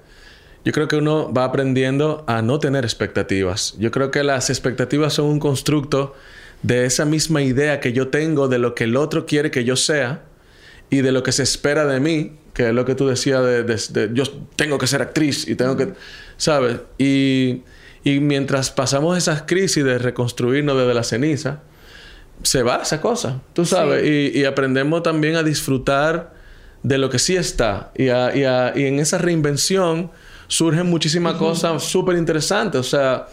Yo 0.65 0.73
creo 0.73 0.89
que 0.89 0.97
uno 0.97 1.33
va 1.33 1.45
aprendiendo 1.45 2.25
a 2.27 2.43
no 2.43 2.59
tener 2.59 2.85
expectativas. 2.85 3.75
Yo 3.79 3.91
creo 3.91 4.11
que 4.11 4.23
las 4.23 4.51
expectativas 4.51 5.15
son 5.15 5.27
un 5.27 5.41
constructo 5.41 6.15
de 6.63 6.85
esa 6.85 7.07
misma 7.07 7.43
idea 7.43 7.81
que 7.81 7.93
yo 7.93 8.09
tengo 8.09 8.49
de 8.49 8.59
lo 8.59 8.75
que 8.75 8.85
el 8.85 8.97
otro 8.97 9.25
quiere 9.25 9.51
que 9.51 9.65
yo 9.65 9.77
sea 9.77 10.23
y 10.91 11.01
de 11.01 11.13
lo 11.13 11.23
que 11.23 11.33
se 11.33 11.43
espera 11.43 11.87
de 11.87 12.01
mí, 12.01 12.33
que 12.53 12.69
es 12.69 12.75
lo 12.75 12.85
que 12.85 12.95
tú 12.95 13.07
decías 13.07 13.43
de, 13.43 14.11
yo 14.13 14.25
tengo 14.57 14.77
que 14.77 14.87
ser 14.87 15.01
actriz 15.01 15.49
y 15.49 15.55
tengo 15.55 15.77
que, 15.77 15.95
¿sabes? 16.37 16.79
Y, 16.99 17.63
mientras 18.05 18.71
pasamos 18.71 19.19
esas 19.19 19.43
crisis 19.43 19.85
de 19.85 19.99
reconstruirnos 19.99 20.77
desde 20.77 20.95
la 20.95 21.05
ceniza, 21.05 21.61
se 22.43 22.63
va 22.63 22.81
esa 22.83 23.01
cosa, 23.01 23.43
tú 23.53 23.67
sabes, 23.67 24.05
y, 24.07 24.45
aprendemos 24.45 25.03
también 25.03 25.37
a 25.37 25.43
disfrutar 25.43 26.33
de 26.83 26.97
lo 26.97 27.11
que 27.11 27.19
sí 27.19 27.37
está. 27.37 27.93
Y, 27.97 28.05
y, 28.05 28.85
en 28.87 28.99
esa 28.99 29.19
reinvención 29.19 30.11
surgen 30.49 30.87
muchísimas 30.87 31.35
cosas 31.35 31.83
súper 31.85 32.17
interesantes, 32.17 32.81
o 32.81 32.85
sea, 32.85 33.29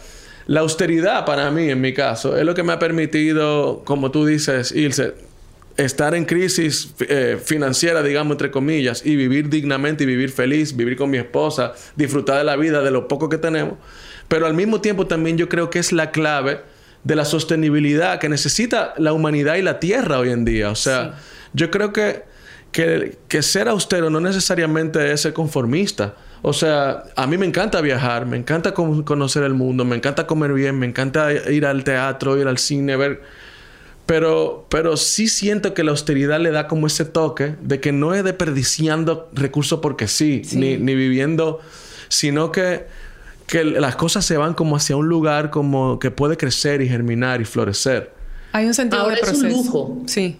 la 0.46 0.60
austeridad 0.60 1.24
para 1.24 1.50
mí, 1.50 1.70
en 1.70 1.80
mi 1.80 1.92
caso, 1.92 2.36
es 2.36 2.44
lo 2.44 2.54
que 2.54 2.62
me 2.62 2.72
ha 2.72 2.78
permitido, 2.78 3.82
como 3.84 4.10
tú 4.10 4.24
dices, 4.24 4.72
irse, 4.72 5.14
estar 5.78 6.14
en 6.14 6.24
crisis 6.24 6.92
eh, 7.00 7.38
financiera, 7.42 8.02
digamos, 8.02 8.32
entre 8.32 8.50
comillas, 8.50 9.04
y 9.06 9.14
vivir 9.16 9.48
dignamente 9.48 10.04
y 10.04 10.06
vivir 10.06 10.30
feliz, 10.30 10.76
vivir 10.76 10.96
con 10.96 11.08
mi 11.08 11.18
esposa, 11.18 11.72
disfrutar 11.96 12.38
de 12.38 12.44
la 12.44 12.56
vida, 12.56 12.82
de 12.82 12.90
lo 12.90 13.08
poco 13.08 13.28
que 13.28 13.38
tenemos. 13.38 13.74
Pero 14.28 14.46
al 14.46 14.54
mismo 14.54 14.80
tiempo 14.80 15.06
también 15.06 15.38
yo 15.38 15.48
creo 15.48 15.70
que 15.70 15.78
es 15.78 15.92
la 15.92 16.10
clave 16.10 16.60
de 17.04 17.16
la 17.16 17.24
sostenibilidad 17.24 18.18
que 18.18 18.28
necesita 18.28 18.94
la 18.98 19.12
humanidad 19.12 19.56
y 19.56 19.62
la 19.62 19.80
tierra 19.80 20.18
hoy 20.18 20.30
en 20.30 20.44
día. 20.44 20.70
O 20.70 20.74
sea, 20.74 21.18
yo 21.54 21.70
creo 21.70 21.92
que, 21.92 22.24
que, 22.72 23.18
que 23.28 23.42
ser 23.42 23.68
austero 23.68 24.10
no 24.10 24.20
necesariamente 24.20 25.12
es 25.12 25.22
ser 25.22 25.32
conformista. 25.32 26.14
O 26.42 26.52
sea, 26.52 27.04
a 27.16 27.26
mí 27.26 27.36
me 27.36 27.46
encanta 27.46 27.80
viajar, 27.80 28.26
me 28.26 28.36
encanta 28.36 28.72
conocer 28.72 29.42
el 29.42 29.54
mundo, 29.54 29.84
me 29.84 29.96
encanta 29.96 30.26
comer 30.26 30.52
bien, 30.52 30.78
me 30.78 30.86
encanta 30.86 31.32
ir 31.32 31.66
al 31.66 31.84
teatro, 31.84 32.38
ir 32.38 32.46
al 32.46 32.58
cine, 32.58 32.96
ver... 32.96 33.22
Pero, 34.06 34.66
pero 34.70 34.96
sí 34.96 35.28
siento 35.28 35.74
que 35.74 35.84
la 35.84 35.90
austeridad 35.90 36.40
le 36.40 36.50
da 36.50 36.66
como 36.66 36.86
ese 36.86 37.04
toque 37.04 37.56
de 37.60 37.78
que 37.78 37.92
no 37.92 38.14
es 38.14 38.24
desperdiciando 38.24 39.28
recursos 39.34 39.80
porque 39.80 40.08
sí, 40.08 40.40
Ni, 40.54 40.78
ni, 40.78 40.94
viviendo, 40.94 41.60
sino 42.08 42.50
que, 42.50 42.86
que 43.48 43.64
las 43.64 43.96
cosas 43.96 44.24
se 44.24 44.36
van 44.36 44.54
como 44.54 44.76
hacia 44.76 44.96
un 44.96 45.08
lugar 45.08 45.50
como 45.50 45.98
que 45.98 46.10
puede 46.10 46.36
crecer 46.36 46.80
y 46.82 46.88
germinar 46.88 47.40
y 47.40 47.44
florecer. 47.44 48.12
Hay 48.52 48.66
un 48.66 48.74
sentido 48.74 49.02
Ahora 49.02 49.16
de 49.16 49.22
proceso. 49.22 49.46
Es 49.46 49.52
un 49.52 49.64
lujo. 49.64 50.02
Sí. 50.06 50.36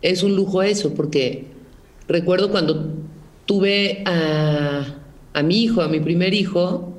Es 0.00 0.22
un 0.22 0.36
lujo 0.36 0.62
eso, 0.62 0.94
porque 0.94 1.46
recuerdo 2.06 2.50
cuando 2.50 2.92
tuve 3.46 4.02
a 4.06 4.98
a 5.34 5.42
mi 5.42 5.62
hijo, 5.62 5.82
a 5.82 5.88
mi 5.88 6.00
primer 6.00 6.34
hijo, 6.34 6.92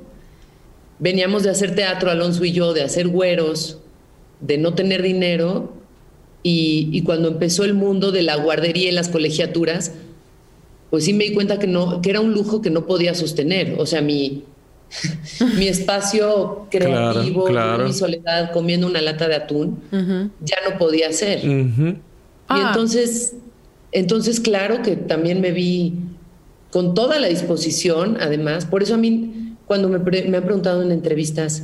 veníamos 0.98 1.42
de 1.42 1.50
hacer 1.50 1.74
teatro, 1.74 2.10
Alonso 2.10 2.44
y 2.44 2.52
yo, 2.52 2.72
de 2.72 2.82
hacer 2.82 3.08
güeros, 3.08 3.78
de 4.40 4.58
no 4.58 4.74
tener 4.74 5.02
dinero, 5.02 5.72
y, 6.46 7.00
cuando 7.02 7.28
empezó 7.28 7.64
el 7.64 7.72
mundo 7.72 8.12
de 8.12 8.20
la 8.20 8.36
guardería 8.36 8.90
y 8.90 8.92
las 8.92 9.08
colegiaturas, 9.08 9.92
pues 10.90 11.04
sí 11.04 11.14
me 11.14 11.24
di 11.24 11.32
cuenta 11.32 11.58
que, 11.58 11.66
no, 11.66 12.02
que 12.02 12.10
era 12.10 12.20
un 12.20 12.34
lujo 12.34 12.60
que 12.60 12.68
no 12.68 12.84
podía 12.84 13.14
sostener. 13.14 13.76
O 13.78 13.86
sea, 13.86 14.02
mi, 14.02 14.44
mi 15.56 15.68
espacio 15.68 16.66
creativo, 16.70 17.48
mi 17.84 17.92
soledad 17.92 18.52
comiendo 18.52 18.86
una 18.86 19.00
lata 19.00 19.28
de 19.28 19.34
atún, 19.34 19.80
ya 20.40 20.56
no 20.68 20.78
podía 20.78 21.12
ser. 21.12 21.44
Y 21.44 21.96
ah. 22.48 22.68
entonces, 22.68 23.34
entonces, 23.92 24.40
claro 24.40 24.82
que 24.82 24.96
también 24.96 25.40
me 25.40 25.52
vi 25.52 25.94
con 26.70 26.94
toda 26.94 27.20
la 27.20 27.28
disposición, 27.28 28.18
además. 28.20 28.66
Por 28.66 28.82
eso 28.82 28.94
a 28.94 28.96
mí, 28.96 29.54
cuando 29.66 29.88
me, 29.88 29.96
han 29.96 30.44
preguntado 30.44 30.82
en 30.82 30.90
entrevistas, 30.90 31.62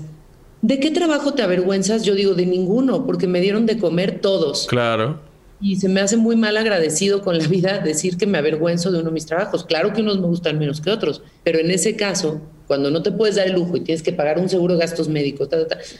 ¿de 0.62 0.78
qué 0.78 0.92
trabajo 0.92 1.34
te 1.34 1.42
avergüenzas? 1.42 2.04
Yo 2.04 2.14
digo, 2.14 2.34
de 2.34 2.46
ninguno, 2.46 3.04
porque 3.04 3.26
me 3.26 3.40
dieron 3.40 3.66
de 3.66 3.78
comer 3.78 4.20
todos. 4.20 4.68
Claro. 4.68 5.20
Y 5.60 5.76
se 5.76 5.88
me 5.88 6.00
hace 6.00 6.16
muy 6.16 6.36
mal 6.36 6.56
agradecido 6.56 7.22
con 7.22 7.36
la 7.36 7.46
vida 7.48 7.80
decir 7.80 8.16
que 8.16 8.28
me 8.28 8.38
avergüenzo 8.38 8.92
de 8.92 8.98
uno 9.00 9.08
de 9.08 9.14
mis 9.14 9.26
trabajos. 9.26 9.64
Claro 9.64 9.92
que 9.92 10.00
unos 10.00 10.20
me 10.20 10.28
gustan 10.28 10.60
menos 10.60 10.80
que 10.80 10.90
otros, 10.90 11.22
pero 11.42 11.58
en 11.58 11.72
ese 11.72 11.96
caso, 11.96 12.40
cuando 12.70 12.88
no 12.92 13.02
te 13.02 13.10
puedes 13.10 13.34
dar 13.34 13.48
el 13.48 13.54
lujo 13.54 13.78
y 13.78 13.80
tienes 13.80 14.00
que 14.00 14.12
pagar 14.12 14.38
un 14.38 14.48
seguro 14.48 14.74
de 14.74 14.80
gastos 14.82 15.08
médicos, 15.08 15.48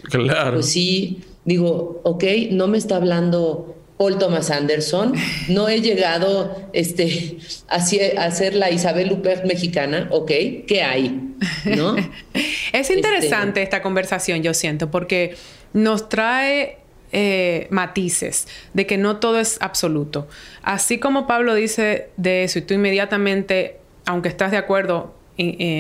claro. 0.09 0.53
pues 0.53 0.67
sí, 0.67 1.19
digo, 1.45 2.01
ok, 2.05 2.23
no 2.53 2.69
me 2.69 2.79
está 2.79 2.95
hablando 2.95 3.75
Paul 3.99 4.19
Thomas 4.19 4.53
Anderson. 4.53 5.13
No 5.49 5.69
he 5.69 5.81
llegado 5.81 6.71
este, 6.73 7.39
a, 7.67 7.81
ser 7.81 8.55
la 8.55 8.71
Isabel 8.71 9.09
Luper 9.09 9.47
mexicana, 9.47 10.07
¿ok? 10.13 10.31
¿Qué 10.69 10.83
hay? 10.85 11.35
¿No? 11.65 11.97
es 12.73 12.89
interesante 12.89 13.49
este, 13.49 13.63
esta 13.63 13.83
conversación, 13.83 14.45
yo 14.45 14.55
siento, 14.55 14.93
porque 14.93 15.35
nos 15.73 16.09
trae 16.09 16.79
eh, 17.11 17.67
matices 17.71 18.47
de 18.75 18.87
que 18.87 18.97
no 18.97 19.17
todo 19.17 19.41
es 19.41 19.59
absoluto. 19.61 20.29
Así 20.63 20.99
como 20.99 21.27
Pablo 21.27 21.57
dice 21.57 22.11
de 22.17 22.45
eso 22.45 22.61
y 22.61 22.63
tú 22.63 22.75
inmediatamente, 22.75 23.79
aunque 24.07 24.29
estás 24.29 24.53
de 24.53 24.57
acuerdo, 24.57 25.19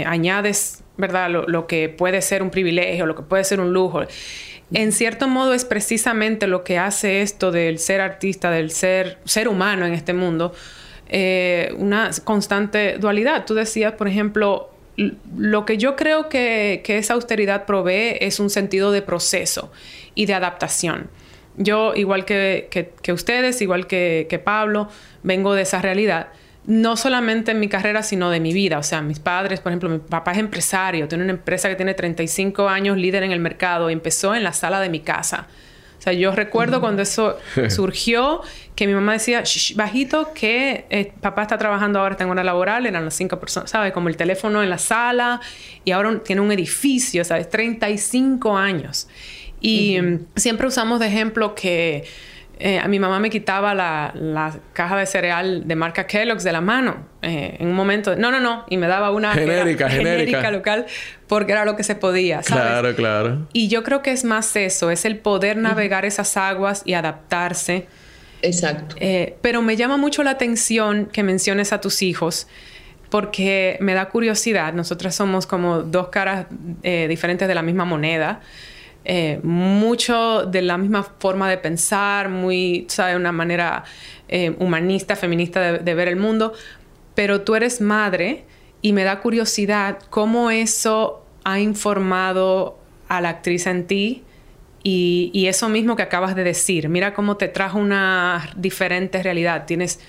añades, 0.07 0.83
¿verdad? 0.96 1.31
Lo, 1.31 1.66
que 1.66 1.88
puede 1.88 2.23
ser 2.23 2.42
un 2.42 2.51
privilegio, 2.51 3.07
lo 3.07 3.14
que 3.14 3.23
puede 3.23 3.44
ser 3.44 3.61
un 3.61 3.73
lujo 3.73 4.03
en 4.73 4.92
cierto 4.92 5.27
modo 5.27 5.53
es 5.53 5.64
precisamente 5.64 6.46
lo 6.46 6.62
que 6.62 6.79
hace 6.79 7.23
esto 7.23 7.51
del 7.51 7.79
ser 7.79 8.01
artista, 8.01 8.51
del 8.51 8.70
ser, 8.70 9.18
ser 9.25 9.49
humano 9.49 9.85
en 9.85 9.94
este 9.94 10.12
mundo, 10.12 10.53
eh, 11.09 11.75
una 11.77 12.11
constante 12.23 12.96
dualidad. 12.99 13.46
Tú 13.46 13.55
decías, 13.55 13.94
por 13.94 14.07
ejemplo, 14.07 14.70
lo 15.37 15.64
que 15.64 15.77
yo 15.77 15.96
creo 15.96 16.29
que, 16.29 16.83
esa 16.87 17.14
austeridad 17.14 17.66
provee 17.66 18.16
es 18.20 18.38
un 18.38 18.49
sentido 18.49 18.92
de 18.92 19.03
proceso 19.03 19.73
y 20.14 20.27
de 20.27 20.35
adaptación. 20.35 21.11
Yo, 21.57 21.94
igual 21.96 22.25
que, 22.25 22.68
que 23.03 23.12
ustedes, 23.12 23.61
igual 23.61 23.88
que 23.88 24.42
Pablo, 24.44 24.88
vengo 25.25 25.55
de 25.55 25.62
esa 25.62 25.83
realidad 25.83 26.29
no 26.70 26.96
solamente 26.96 27.50
en 27.50 27.59
mi 27.59 27.66
carrera, 27.66 28.04
sino 28.04 28.30
de 28.30 28.38
mi 28.38 28.52
vida. 28.52 28.78
O 28.78 28.85
sea, 28.85 29.02
mis 29.02 29.18
padres, 29.18 29.59
por 29.59 29.72
ejemplo, 29.72 29.88
mi 29.88 29.98
papá 29.98 30.30
es 30.30 30.38
empresario, 30.38 31.09
tiene 31.09 31.24
una 31.24 31.33
empresa 31.33 31.68
que 31.68 31.74
tiene 31.74 31.94
35 31.94 32.68
años, 32.68 32.96
líder 32.96 33.24
en 33.24 33.33
el 33.33 33.40
mercado, 33.40 33.90
empezó 33.90 34.37
en 34.37 34.44
la 34.44 34.52
sala 34.52 34.80
de 34.80 34.88
mi 34.88 35.00
casa. 35.00 35.48
O 35.98 36.02
sea, 36.02 36.12
yo 36.12 36.30
recuerdo 36.30 36.80
cuando 36.80 37.02
eso 37.02 37.38
surgió, 37.70 38.42
que 38.76 38.87
mi 38.87 38.94
mamá 38.94 39.14
decía, 39.14 39.42
bajito, 39.74 40.33
que 40.33 40.87
eh, 40.90 41.12
papá 41.20 41.42
está 41.42 41.59
trabajando 41.59 41.98
ahora, 41.98 42.16
tengo 42.16 42.30
una 42.30 42.44
laboral, 42.44 42.87
eran 42.87 43.04
las 43.04 43.14
cinco 43.14 43.40
personas, 43.40 43.68
¿sabes? 43.68 43.92
Como 43.92 44.09
el 44.09 44.16
teléfono 44.16 44.62
en 44.62 44.70
la 44.70 44.78
sala, 44.78 45.40
y 45.85 45.90
ahora 45.90 46.20
tiene 46.22 46.40
un 46.40 46.52
edificio, 46.52 47.24
¿sabes? 47.24 47.50
35 47.50 48.56
años. 48.56 49.09
Y 49.61 50.00
mm, 50.00 50.26
siempre 50.37 50.68
usamos 50.68 51.00
de 51.00 51.09
ejemplo 51.09 51.52
que 51.56 52.04
eh, 52.62 52.79
a 52.79 52.87
mi 52.88 52.99
mamá 52.99 53.18
me 53.20 53.31
quitaba 53.31 53.75
la, 53.75 54.61
caja 54.75 54.99
de 54.99 55.07
cereal 55.07 55.66
de 55.66 55.77
marca 55.77 56.07
Kellogg's 56.07 56.44
de 56.44 56.53
la 56.53 56.61
mano 56.61 57.07
eh, 57.23 57.57
en 57.59 57.68
un 57.68 57.75
momento. 57.75 58.16
no, 58.16 58.31
no, 58.31 58.38
no. 58.38 58.66
Y 58.68 58.77
me 58.77 58.87
daba 58.87 59.11
una 59.12 59.33
genérica, 59.33 59.88
genérica. 59.88 60.51
local 60.51 60.85
porque 61.27 61.53
era 61.53 61.64
lo 61.64 61.75
que 61.75 61.85
se 61.85 61.94
podía. 61.94 62.42
¿sabes? 62.42 62.62
Claro, 62.62 62.94
claro. 62.94 63.49
Y 63.55 63.68
yo 63.68 63.83
creo 63.83 64.03
que 64.03 64.12
es 64.12 64.25
más 64.25 64.55
eso, 64.57 64.90
es 64.90 65.07
el 65.07 65.16
poder 65.16 65.57
navegar 65.57 66.05
esas 66.05 66.37
aguas 66.37 66.83
y 66.85 66.92
adaptarse. 66.92 67.87
Exacto. 68.42 68.94
Eh, 69.01 69.37
pero 69.40 69.62
me 69.62 69.77
llama 69.77 69.96
mucho 69.96 70.23
la 70.23 70.33
atención 70.33 71.07
que 71.07 71.23
menciones 71.23 71.73
a 71.73 71.81
tus 71.81 72.03
hijos 72.03 72.46
porque 73.09 73.79
me 73.81 73.94
da 73.94 74.11
curiosidad. 74.11 74.75
Nosotras 74.75 75.14
somos 75.14 75.46
como 75.46 75.83
dos 75.83 76.09
caras 76.09 76.46
diferentes 76.83 77.49
de 77.49 77.55
la 77.55 77.62
misma 77.62 77.87
moneda. 77.87 78.40
Eh, 79.04 79.40
mucho 79.42 80.44
de 80.44 80.60
la 80.60 80.76
misma 80.76 81.02
forma 81.02 81.48
de 81.48 81.56
pensar, 81.56 82.28
muy, 82.28 82.86
¿sabes? 82.88 83.16
Una 83.16 83.32
manera 83.32 83.84
eh, 84.28 84.54
humanista, 84.58 85.16
feminista 85.16 85.79
de, 85.79 85.94
ver 85.94 86.08
el 86.08 86.16
mundo, 86.16 86.52
pero 87.14 87.40
tú 87.40 87.54
eres 87.54 87.81
madre 87.81 88.44
y 88.83 88.92
me 88.92 89.04
da 89.04 89.20
curiosidad 89.20 89.98
cómo 90.10 90.50
eso 90.50 91.25
ha 91.44 91.60
informado 91.60 92.79
a 93.08 93.20
la 93.22 93.31
actriz 93.31 93.66
en 93.66 93.87
ti 93.87 94.22
y, 94.83 95.46
eso 95.46 95.68
mismo 95.68 95.96
que 95.96 96.02
acabas 96.02 96.37
de 96.37 96.44
decir. 96.44 96.88
Mira 96.88 97.14
cómo 97.14 97.37
te 97.37 97.48
trajo 97.48 97.79
una 97.79 98.50
diferente 98.56 99.22
realidad. 99.22 99.64
Tienes, 99.66 100.00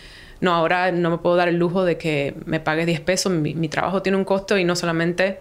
no, 0.41 0.53
ahora 0.53 0.91
no 0.91 1.09
me 1.09 1.17
puedo 1.17 1.37
dar 1.37 1.47
el 1.47 1.57
lujo 1.57 1.85
de 1.85 1.97
que 1.97 2.35
me 2.45 2.59
pagues 2.59 2.85
10 2.85 2.99
pesos, 3.01 3.31
mi 3.31 3.69
trabajo 3.69 4.01
tiene 4.01 4.17
un 4.17 4.25
costo 4.25 4.57
y 4.57 4.65
no 4.65 4.75
solamente 4.75 5.39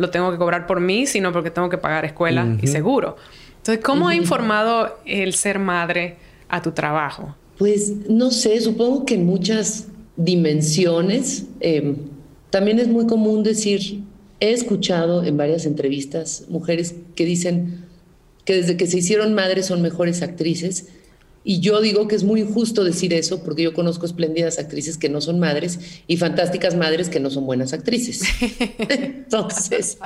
lo 0.00 0.08
tengo 0.08 0.32
que 0.32 0.38
cobrar 0.38 0.66
por 0.66 0.80
mí, 0.80 1.06
sino 1.06 1.30
porque 1.30 1.50
tengo 1.50 1.68
que 1.68 1.76
pagar 1.76 2.06
escuela 2.06 2.56
y 2.62 2.66
seguro. 2.66 3.16
Entonces, 3.58 3.84
¿cómo 3.84 4.08
ha 4.08 4.14
informado 4.14 4.98
el 5.04 5.34
ser 5.34 5.58
madre 5.58 6.16
a 6.48 6.62
tu 6.62 6.72
trabajo? 6.72 7.36
Pues 7.58 8.08
no 8.08 8.30
sé, 8.30 8.58
supongo 8.62 9.04
que 9.04 9.14
en 9.16 9.26
muchas 9.26 9.88
dimensiones. 10.16 11.44
Em, 11.60 11.96
también 12.48 12.78
es 12.78 12.88
muy 12.88 13.06
común 13.06 13.42
decir, 13.42 14.00
he 14.40 14.52
escuchado 14.52 15.22
en 15.22 15.36
varias 15.36 15.66
entrevistas 15.66 16.46
mujeres 16.48 16.94
que 17.14 17.26
dicen 17.26 17.84
que 18.46 18.54
desde 18.54 18.78
que 18.78 18.86
se 18.86 18.98
hicieron 18.98 19.34
madres 19.34 19.66
son 19.66 19.82
mejores 19.82 20.22
actrices. 20.22 20.88
Y 21.42 21.60
yo 21.60 21.80
digo 21.80 22.06
que 22.06 22.16
es 22.16 22.24
muy 22.24 22.42
injusto 22.42 22.84
decir 22.84 23.14
eso 23.14 23.42
porque 23.42 23.62
yo 23.62 23.72
conozco 23.72 24.04
espléndidas 24.04 24.58
actrices 24.58 24.98
que 24.98 25.08
no 25.08 25.20
son 25.20 25.38
madres 25.38 25.78
y 26.06 26.18
fantásticas 26.18 26.76
madres 26.76 27.08
que 27.08 27.18
no 27.18 27.30
son 27.30 27.46
buenas 27.46 27.72
actrices. 27.72 28.22
Entonces, 28.88 29.98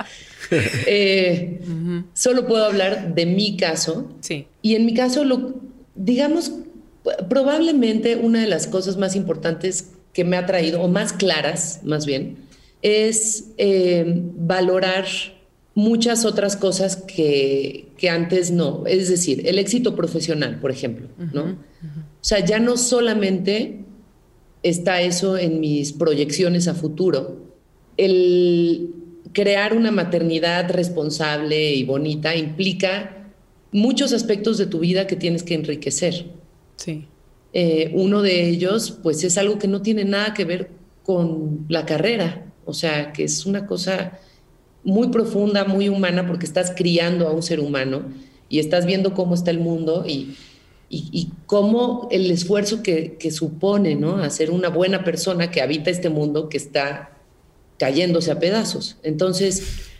eh, 0.86 1.60
solo 2.12 2.46
puedo 2.46 2.64
hablar 2.64 3.14
de 3.14 3.26
mi 3.26 3.56
caso. 3.56 4.12
Sí. 4.20 4.46
Y 4.62 4.76
en 4.76 4.86
mi 4.86 4.94
caso, 4.94 5.24
lo, 5.24 5.54
digamos, 5.96 6.52
probablemente 7.28 8.16
una 8.16 8.40
de 8.40 8.46
las 8.46 8.66
cosas 8.66 8.96
más 8.96 9.16
importantes 9.16 9.90
que 10.12 10.24
me 10.24 10.36
ha 10.36 10.46
traído, 10.46 10.80
o 10.80 10.88
más 10.88 11.12
claras 11.12 11.80
más 11.82 12.06
bien, 12.06 12.38
es 12.82 13.46
eh, 13.58 14.04
valorar 14.36 15.06
muchas 15.74 16.24
otras 16.24 16.56
cosas 16.56 16.96
que, 16.96 17.88
que, 17.96 18.08
antes 18.08 18.50
no. 18.50 18.84
Es 18.86 19.08
decir, 19.08 19.46
el 19.46 19.58
éxito 19.58 19.96
profesional, 19.96 20.60
por 20.60 20.70
ejemplo, 20.70 21.08
¿no? 21.32 21.44
O 21.44 22.26
sea, 22.26 22.44
ya 22.44 22.58
no 22.58 22.76
solamente 22.76 23.80
está 24.62 25.02
eso 25.02 25.36
en 25.36 25.60
mis 25.60 25.92
proyecciones 25.92 26.68
a 26.68 26.74
futuro. 26.74 27.42
El 27.96 28.90
crear 29.32 29.76
una 29.76 29.90
maternidad 29.90 30.70
responsable 30.70 31.74
y 31.74 31.84
bonita 31.84 32.34
implica 32.36 33.32
muchos 33.72 34.12
aspectos 34.12 34.56
de 34.56 34.66
tu 34.66 34.78
vida 34.78 35.06
que 35.06 35.16
tienes 35.16 35.42
que 35.42 35.54
enriquecer. 35.54 36.26
Sí. 36.76 37.06
Eh, 37.52 37.90
uno 37.94 38.22
de 38.22 38.48
ellos, 38.48 38.98
pues 39.02 39.22
es 39.24 39.36
algo 39.36 39.58
que 39.58 39.68
no 39.68 39.82
tiene 39.82 40.04
nada 40.04 40.32
que 40.32 40.44
ver 40.44 40.70
con 41.02 41.66
la 41.68 41.84
carrera, 41.84 42.52
o 42.64 42.72
sea, 42.72 43.12
que 43.12 43.24
es 43.24 43.44
una 43.46 43.66
cosa 43.66 44.18
muy 44.84 45.08
profunda, 45.08 45.64
muy 45.64 45.88
humana, 45.88 46.26
porque 46.26 46.46
estás 46.46 46.72
criando 46.76 47.26
a 47.26 47.32
un 47.32 47.42
ser 47.42 47.60
humano 47.60 48.02
y 48.48 48.58
estás 48.58 48.86
viendo 48.86 49.14
cómo 49.14 49.34
está 49.34 49.50
el 49.50 49.58
mundo 49.58 50.04
y, 50.06 50.36
y, 50.90 51.30
cómo 51.46 52.08
el 52.10 52.30
esfuerzo 52.30 52.82
que, 52.82 53.16
que, 53.18 53.30
supone, 53.30 53.96
¿no? 53.96 54.18
Hacer 54.18 54.50
una 54.50 54.68
buena 54.68 55.02
persona 55.02 55.50
que 55.50 55.60
habita 55.60 55.90
este 55.90 56.08
mundo 56.08 56.48
que 56.48 56.56
está 56.56 57.18
cayéndose 57.78 58.30
a 58.30 58.38
pedazos. 58.38 58.98
Entonces, 59.02 59.90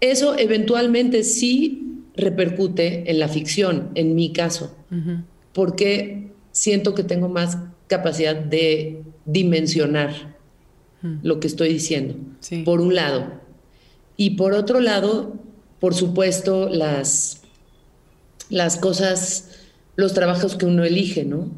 eso 0.00 0.38
eventualmente 0.38 1.24
sí 1.24 1.86
repercute 2.16 3.10
en 3.10 3.18
la 3.18 3.28
ficción, 3.28 3.90
en 3.94 4.14
mi 4.14 4.32
caso, 4.32 4.74
porque 5.52 6.28
siento 6.52 6.94
que 6.94 7.02
tengo 7.02 7.28
más 7.28 7.58
capacidad 7.86 8.36
de 8.36 9.02
dimensionar 9.24 10.36
lo 11.22 11.40
que 11.40 11.46
estoy 11.46 11.68
diciendo, 11.68 12.16
por 12.64 12.80
un 12.80 12.94
lado. 12.94 13.45
Y 14.16 14.30
por 14.30 14.52
otro 14.54 14.80
lado, 14.80 15.34
por 15.80 15.94
supuesto, 15.94 16.68
las, 16.68 17.42
las 18.48 18.76
cosas, 18.76 19.50
los 19.96 20.14
trabajos 20.14 20.56
que 20.56 20.66
uno 20.66 20.84
elige, 20.84 21.24
¿no? 21.24 21.50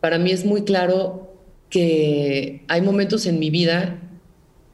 Para 0.00 0.18
mí 0.18 0.30
es 0.32 0.44
muy 0.44 0.64
claro 0.64 1.34
que 1.70 2.62
hay 2.68 2.80
momentos 2.82 3.26
en 3.26 3.38
mi 3.38 3.50
vida 3.50 4.00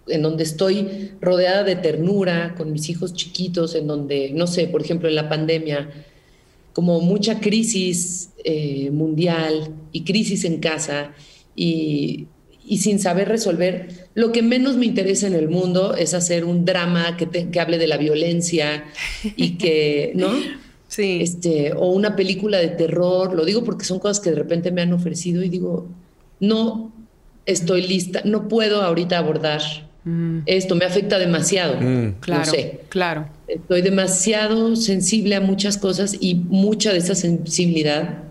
en 0.06 0.22
donde 0.22 0.42
estoy 0.42 1.12
rodeada 1.20 1.62
de 1.62 1.76
ternura, 1.76 2.54
con 2.56 2.72
mis 2.72 2.88
hijos 2.88 3.14
chiquitos, 3.14 3.74
en 3.74 3.86
donde, 3.86 4.30
no 4.34 4.46
sé, 4.46 4.66
por 4.66 4.82
ejemplo, 4.82 5.08
en 5.08 5.14
la 5.14 5.28
pandemia, 5.28 5.88
como 6.72 7.00
mucha 7.00 7.40
crisis 7.40 8.30
eh, 8.44 8.90
mundial 8.90 9.74
y 9.92 10.04
crisis 10.04 10.44
en 10.44 10.58
casa 10.58 11.12
y 11.54 12.26
y 12.70 12.78
sin 12.78 13.00
saber 13.00 13.28
resolver. 13.28 13.88
Lo 14.14 14.30
que 14.30 14.42
menos 14.42 14.76
me 14.76 14.86
interesa 14.86 15.26
en 15.26 15.34
el 15.34 15.48
mundo 15.48 15.96
es 15.96 16.14
hacer 16.14 16.44
un 16.44 16.64
drama 16.64 17.16
que, 17.16 17.26
que 17.26 17.60
hable 17.60 17.78
de 17.78 17.88
la 17.88 17.96
violencia 17.96 18.84
y 19.34 19.58
que, 19.58 20.12
¿no? 20.14 20.28
Sí. 20.86 21.18
Este, 21.20 21.72
o 21.72 21.90
una 21.90 22.14
película 22.14 22.58
de 22.58 22.68
terror. 22.68 23.34
Lo 23.34 23.44
digo 23.44 23.64
porque 23.64 23.84
son 23.84 23.98
cosas 23.98 24.20
que 24.20 24.30
de 24.30 24.36
repente 24.36 24.70
me 24.70 24.82
han 24.82 24.92
ofrecido 24.92 25.42
y 25.42 25.48
digo, 25.48 25.88
no 26.38 26.92
estoy 27.44 27.82
lista, 27.82 28.22
no 28.24 28.46
puedo 28.46 28.82
ahorita 28.82 29.18
abordar 29.18 29.62
mm. 30.04 30.42
esto, 30.46 30.76
me 30.76 30.84
afecta 30.84 31.18
demasiado. 31.18 31.74
Mm. 31.80 32.20
Claro, 32.20 32.44
no 32.46 32.52
sé. 32.52 32.80
claro. 32.88 33.28
Estoy 33.48 33.82
demasiado 33.82 34.76
sensible 34.76 35.34
a 35.34 35.40
muchas 35.40 35.76
cosas 35.76 36.16
y 36.20 36.36
mucha 36.36 36.92
de 36.92 36.98
esa 36.98 37.16
sensibilidad 37.16 38.22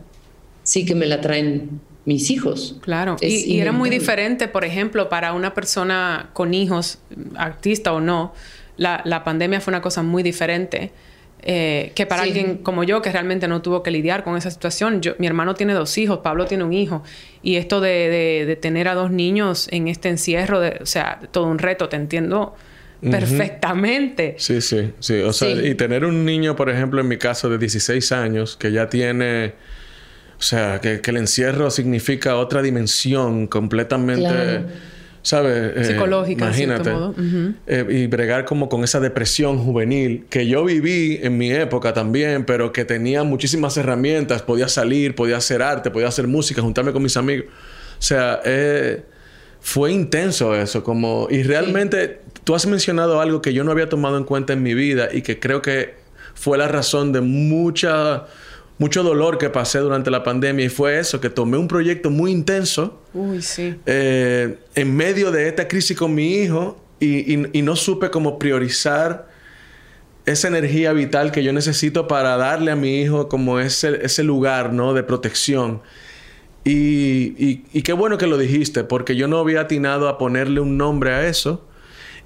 sí 0.63 0.85
que 0.85 0.95
me 0.95 1.07
la 1.07 1.19
traen 1.19 1.81
mis 2.05 2.29
hijos. 2.31 2.77
Claro, 2.81 3.17
y, 3.21 3.59
era 3.59 3.71
muy 3.71 3.89
diferente, 3.89 4.47
por 4.47 4.65
ejemplo, 4.65 5.09
para 5.09 5.33
una 5.33 5.53
persona 5.53 6.29
con 6.33 6.53
hijos, 6.53 6.99
artista 7.35 7.93
o 7.93 7.99
no, 7.99 8.33
la, 8.77 9.23
pandemia 9.23 9.61
fue 9.61 9.71
una 9.71 9.81
cosa 9.81 10.03
muy 10.03 10.23
diferente. 10.23 10.91
Eh, 11.41 11.93
que 11.95 12.05
para 12.05 12.23
alguien 12.23 12.57
como 12.57 12.83
yo, 12.83 13.01
que 13.01 13.13
realmente 13.13 13.47
no 13.47 13.61
tuvo 13.61 13.81
que 13.81 13.91
lidiar 13.91 14.25
con 14.25 14.35
esa 14.35 14.51
situación. 14.51 15.01
Yo, 15.01 15.13
mi 15.19 15.27
hermano 15.27 15.55
tiene 15.55 15.73
dos 15.73 15.97
hijos, 15.97 16.19
Pablo 16.19 16.45
tiene 16.45 16.65
un 16.65 16.73
hijo, 16.73 17.01
y 17.41 17.55
esto 17.55 17.79
de, 17.79 18.57
tener 18.61 18.89
a 18.89 18.93
dos 18.93 19.09
niños 19.09 19.69
en 19.71 19.87
este 19.87 20.09
encierro, 20.09 20.59
de, 20.59 20.79
o 20.81 20.85
sea, 20.85 21.19
todo 21.31 21.45
un 21.45 21.59
reto, 21.59 21.87
te 21.87 21.95
entiendo 21.95 22.55
perfectamente. 23.01 24.35
Sí, 24.37 24.59
sí, 24.59 24.91
sí. 24.99 25.21
O 25.21 25.31
sea, 25.31 25.49
y 25.49 25.75
tener 25.75 26.03
un 26.03 26.25
niño, 26.25 26.57
por 26.57 26.69
ejemplo, 26.69 26.99
en 26.99 27.07
mi 27.07 27.17
caso, 27.17 27.49
de 27.49 27.57
16 27.57 28.11
años, 28.11 28.57
que 28.57 28.73
ya 28.73 28.89
tiene 28.89 29.53
o 30.39 30.41
sea, 30.41 30.79
que, 30.79 31.01
el 31.03 31.17
encierro 31.17 31.69
significa 31.69 32.37
otra 32.37 32.61
dimensión 32.61 33.47
completamente... 33.47 34.63
¿Sabes? 35.21 35.73
Eh, 35.75 35.83
Psicológica, 35.83 36.45
imagínate. 36.45 36.91
Modo. 36.91 37.13
Eh, 37.67 37.85
y 37.89 38.07
bregar 38.07 38.45
como 38.45 38.69
con 38.69 38.85
esa 38.85 39.01
depresión 39.01 39.57
juvenil 39.57 40.25
que 40.29 40.47
yo 40.47 40.63
viví 40.63 41.19
en 41.21 41.37
mi 41.37 41.51
época 41.51 41.93
también, 41.93 42.45
pero 42.45 42.71
que 42.71 42.85
tenía 42.85 43.23
muchísimas 43.25 43.75
herramientas. 43.75 44.41
Podía 44.41 44.69
salir, 44.69 45.15
podía 45.15 45.35
hacer 45.35 45.61
arte, 45.61 45.91
podía 45.91 46.07
hacer 46.07 46.25
música, 46.25 46.61
juntarme 46.61 46.93
con 46.93 47.03
mis 47.03 47.17
amigos. 47.17 47.47
O 47.47 48.01
sea, 48.01 48.39
eh, 48.45 49.03
fue 49.59 49.91
intenso 49.91 50.55
eso. 50.55 50.85
Como, 50.85 51.27
y 51.29 51.43
realmente 51.43 52.21
tú 52.45 52.55
has 52.55 52.65
mencionado 52.65 53.19
algo 53.19 53.41
que 53.41 53.53
yo 53.53 53.65
no 53.65 53.71
había 53.71 53.89
tomado 53.89 54.17
en 54.17 54.23
cuenta 54.23 54.53
en 54.53 54.63
mi 54.63 54.73
vida 54.73 55.09
y 55.11 55.21
que 55.21 55.37
creo 55.37 55.61
que 55.61 55.95
fue 56.33 56.57
la 56.57 56.69
razón 56.69 57.11
de 57.11 57.19
mucha 57.19 58.25
mucho 58.79 59.03
dolor 59.03 59.37
que 59.37 59.49
pasé 59.49 59.79
durante 59.79 60.09
la 60.09 60.23
pandemia 60.23 60.65
y 60.65 60.69
fue 60.69 60.99
eso, 60.99 61.19
que 61.19 61.29
tomé 61.29 61.57
un 61.57 61.67
proyecto 61.67 62.09
muy 62.09 62.31
intenso. 62.31 63.01
Uy, 63.13 63.41
sí. 63.41 63.75
Eh, 63.85 64.57
en 64.73 64.95
medio 64.95 65.31
de 65.31 65.49
esta 65.49 65.67
crisis 65.67 65.97
con 65.97 66.15
mi 66.15 66.35
hijo 66.35 66.81
y, 66.99 67.37
no 67.61 67.75
supe 67.75 68.09
cómo 68.09 68.39
priorizar 68.39 69.27
esa 70.25 70.47
energía 70.47 70.93
vital 70.93 71.31
que 71.31 71.43
yo 71.43 71.51
necesito 71.51 72.07
para 72.07 72.37
darle 72.37 72.71
a 72.71 72.77
mi 72.77 73.01
hijo 73.01 73.27
como 73.27 73.59
ese, 73.59 73.99
ese 74.05 74.23
lugar, 74.23 74.71
¿no? 74.71 74.93
De 74.93 75.03
protección. 75.03 75.81
Y, 76.63 77.63
y, 77.73 77.81
qué 77.81 77.91
bueno 77.91 78.17
que 78.17 78.27
lo 78.27 78.37
dijiste, 78.37 78.85
porque 78.85 79.17
yo 79.17 79.27
no 79.27 79.39
había 79.39 79.61
atinado 79.61 80.07
a 80.07 80.17
ponerle 80.17 80.61
un 80.61 80.77
nombre 80.77 81.11
a 81.11 81.27
eso. 81.27 81.65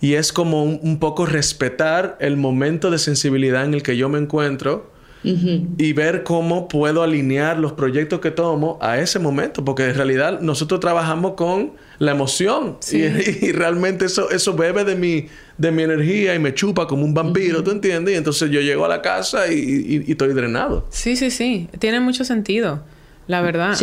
Y 0.02 0.16
es 0.16 0.32
como 0.34 0.66
un 0.66 1.00
poco 1.00 1.26
respetar 1.26 2.16
el 2.20 2.38
momento 2.38 2.92
de 2.92 3.00
sensibilidad 3.00 3.64
en 3.66 3.74
el 3.74 3.82
que 3.82 3.98
yo 3.98 4.08
me 4.08 4.20
encuentro 4.20 4.93
y 5.24 5.94
ver 5.94 6.24
cómo 6.24 6.68
puedo 6.68 7.02
alinear 7.02 7.58
los 7.58 7.74
proyectos 7.74 8.20
que 8.20 8.32
tomo 8.32 8.78
a 8.82 8.98
ese 8.98 9.20
momento, 9.20 9.64
porque 9.64 9.86
en 9.86 9.96
realidad 9.96 10.42
nosotros 10.42 10.80
trabajamos 10.80 11.34
con 11.34 11.74
la 12.00 12.12
emoción 12.12 12.78
y, 12.92 13.52
realmente 13.54 14.06
eso, 14.06 14.30
eso 14.30 14.54
bebe 14.54 14.84
de 14.84 14.96
mi, 14.96 15.28
de 15.58 15.72
mi 15.72 15.84
energía 15.84 16.36
y 16.36 16.40
me 16.40 16.54
chupa 16.54 16.88
como 16.88 17.06
un 17.06 17.14
vampiro, 17.14 17.64
¿tú 17.64 17.72
entiendes? 17.72 18.16
Y 18.16 18.18
entonces 18.18 18.50
yo 18.52 18.60
llego 18.60 18.86
a 18.86 18.90
la 18.90 19.02
casa 19.02 19.52
y, 19.52 20.04
estoy 20.08 20.34
drenado. 20.34 20.88
Sí, 20.90 21.16
sí, 21.16 21.32
sí, 21.32 21.70
tiene 21.80 22.00
mucho 22.00 22.26
sentido. 22.26 22.84
La 23.26 23.42
verdad, 23.42 23.78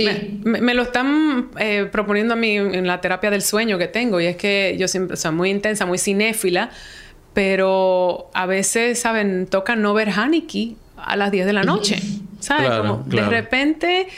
me, 0.45 0.74
lo 0.74 0.82
están 0.82 1.49
eh, 1.59 1.88
proponiendo 1.91 2.34
a 2.34 2.36
mí 2.36 2.57
en 2.57 2.86
la 2.86 3.01
terapia 3.01 3.30
del 3.30 3.41
sueño 3.41 3.78
que 3.78 3.88
tengo 3.88 4.20
y 4.20 4.26
es 4.26 4.36
que 4.36 4.76
yo 4.78 4.86
siempre, 4.86 5.14
o 5.14 5.16
sea, 5.16 5.30
muy 5.30 5.49
intensa, 5.49 5.86
muy 5.86 5.97
cinéfila, 5.97 6.68
pero 7.32 8.28
a 8.34 8.45
veces, 8.45 8.99
¿saben? 8.99 9.47
Toca 9.47 9.76
no 9.76 9.95
ver 9.95 10.11
Haneke 10.11 10.74
a 11.05 11.16
las 11.16 11.30
10 11.30 11.46
de 11.46 11.53
la 11.53 11.62
noche. 11.62 12.01
¿Sabes? 12.40 12.70
Como 12.70 13.03
de 13.05 13.20
repente, 13.20 14.09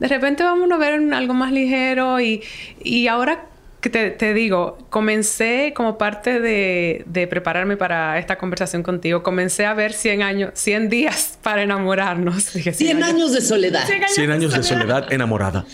de 0.00 0.08
repente 0.08 0.42
vamos 0.42 0.68
a 0.72 0.76
ver 0.78 1.00
algo 1.14 1.32
más 1.34 1.52
ligero 1.52 2.20
y, 2.20 2.42
y 2.82 3.06
ahora 3.06 3.48
que 3.80 3.90
te, 3.90 4.34
digo, 4.34 4.76
comencé 4.90 5.72
como 5.74 5.98
parte 5.98 6.40
de, 6.40 7.04
de, 7.06 7.28
prepararme 7.28 7.76
para 7.76 8.18
esta 8.18 8.36
conversación 8.36 8.82
contigo, 8.82 9.22
comencé 9.22 9.66
a 9.66 9.74
ver 9.74 9.92
100 9.92 10.22
años, 10.22 10.50
100 10.54 10.88
días 10.88 11.38
para 11.42 11.62
enamorarnos. 11.62 12.42
100, 12.42 13.02
años, 13.04 13.32
de 13.32 13.40
soledad. 13.40 13.86
100 13.86 14.30
años, 14.32 14.52
de, 14.52 14.62
soledad. 14.64 15.12
enamorada. 15.12 15.64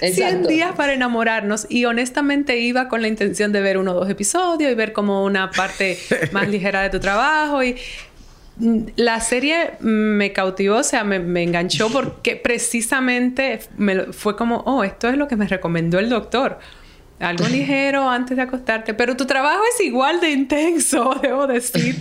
100 0.00 0.48
días 0.48 0.72
para 0.74 0.92
enamorarnos 0.92 1.66
y 1.68 1.84
honestamente 1.84 2.58
iba 2.58 2.88
con 2.88 3.00
la 3.00 3.08
intención 3.08 3.52
de 3.52 3.60
ver 3.60 3.78
uno 3.78 3.92
o 3.92 3.94
dos 3.94 4.10
episodios 4.10 4.72
y 4.72 4.74
ver 4.74 4.92
como 4.92 5.24
una 5.24 5.50
parte 5.52 5.98
más 6.32 6.48
ligera 6.48 6.82
de 6.82 6.90
tu 6.90 6.98
trabajo 6.98 7.62
y 7.62 7.76
la 8.58 9.20
serie 9.20 9.72
me 9.80 10.32
cautivó, 10.32 10.76
o 10.76 10.82
sea, 10.82 11.04
me, 11.04 11.42
enganchó 11.42 11.88
porque 11.92 12.36
precisamente 12.36 13.60
me, 13.76 14.12
fue 14.12 14.36
como, 14.36 14.58
oh, 14.66 14.84
esto 14.84 15.08
es 15.08 15.16
lo 15.16 15.28
que 15.28 15.36
me 15.36 15.46
recomendó 15.46 15.98
el 15.98 16.08
doctor. 16.08 16.58
Algo 17.18 17.46
ligero 17.50 18.08
antes 18.08 18.36
de 18.36 18.42
acostarte. 18.42 18.94
Pero 18.94 19.16
tu 19.16 19.26
trabajo 19.26 19.62
es 19.74 19.84
igual 19.84 20.20
de 20.20 20.30
intenso, 20.30 21.14
debo 21.22 21.46
decir. 21.46 21.96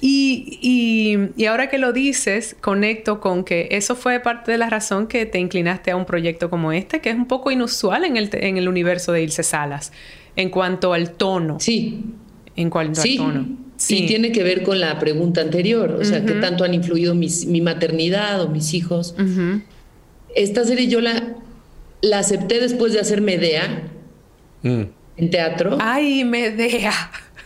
y, 0.00 1.30
y, 1.36 1.46
ahora 1.46 1.68
que 1.68 1.78
lo 1.78 1.92
dices, 1.92 2.56
conecto 2.60 3.20
con 3.20 3.44
que 3.44 3.68
eso 3.72 3.96
fue 3.96 4.20
parte 4.20 4.52
de 4.52 4.58
la 4.58 4.70
razón 4.70 5.06
que 5.06 5.26
te 5.26 5.38
inclinaste 5.38 5.90
a 5.90 5.96
un 5.96 6.04
proyecto 6.04 6.50
como 6.50 6.72
este, 6.72 7.00
que 7.00 7.10
es 7.10 7.16
un 7.16 7.26
poco 7.26 7.50
inusual 7.50 8.04
en 8.04 8.16
el, 8.16 8.30
en 8.32 8.56
el 8.58 8.68
universo 8.68 9.12
de 9.12 9.22
Ilse 9.22 9.42
Salas, 9.42 9.92
en 10.34 10.50
cuanto 10.50 10.92
al 10.92 11.12
tono. 11.12 11.58
Sí. 11.60 12.02
En 12.56 12.70
cuanto 12.70 13.00
al 13.00 13.16
tono. 13.16 13.46
Sí. 13.76 14.04
Y 14.04 14.06
tiene 14.06 14.30
que 14.32 14.42
ver 14.42 14.62
con 14.62 14.80
la 14.80 14.98
pregunta 14.98 15.40
anterior, 15.40 15.98
o 16.00 16.04
sea, 16.04 16.24
qué 16.24 16.34
tanto 16.34 16.64
han 16.64 16.74
influido 16.74 17.14
mi 17.14 17.60
maternidad 17.60 18.40
o 18.42 18.48
mis 18.48 18.72
hijos. 18.74 19.14
Esta 20.34 20.64
serie 20.64 20.88
yo 20.88 21.00
la, 21.00 21.34
la 22.00 22.18
acepté 22.18 22.60
después 22.60 22.92
de 22.92 23.00
hacer 23.00 23.20
Medea 23.20 23.82
mm. 24.62 24.82
en 25.16 25.30
teatro. 25.30 25.78
Ay, 25.80 26.24
Medea. 26.24 26.92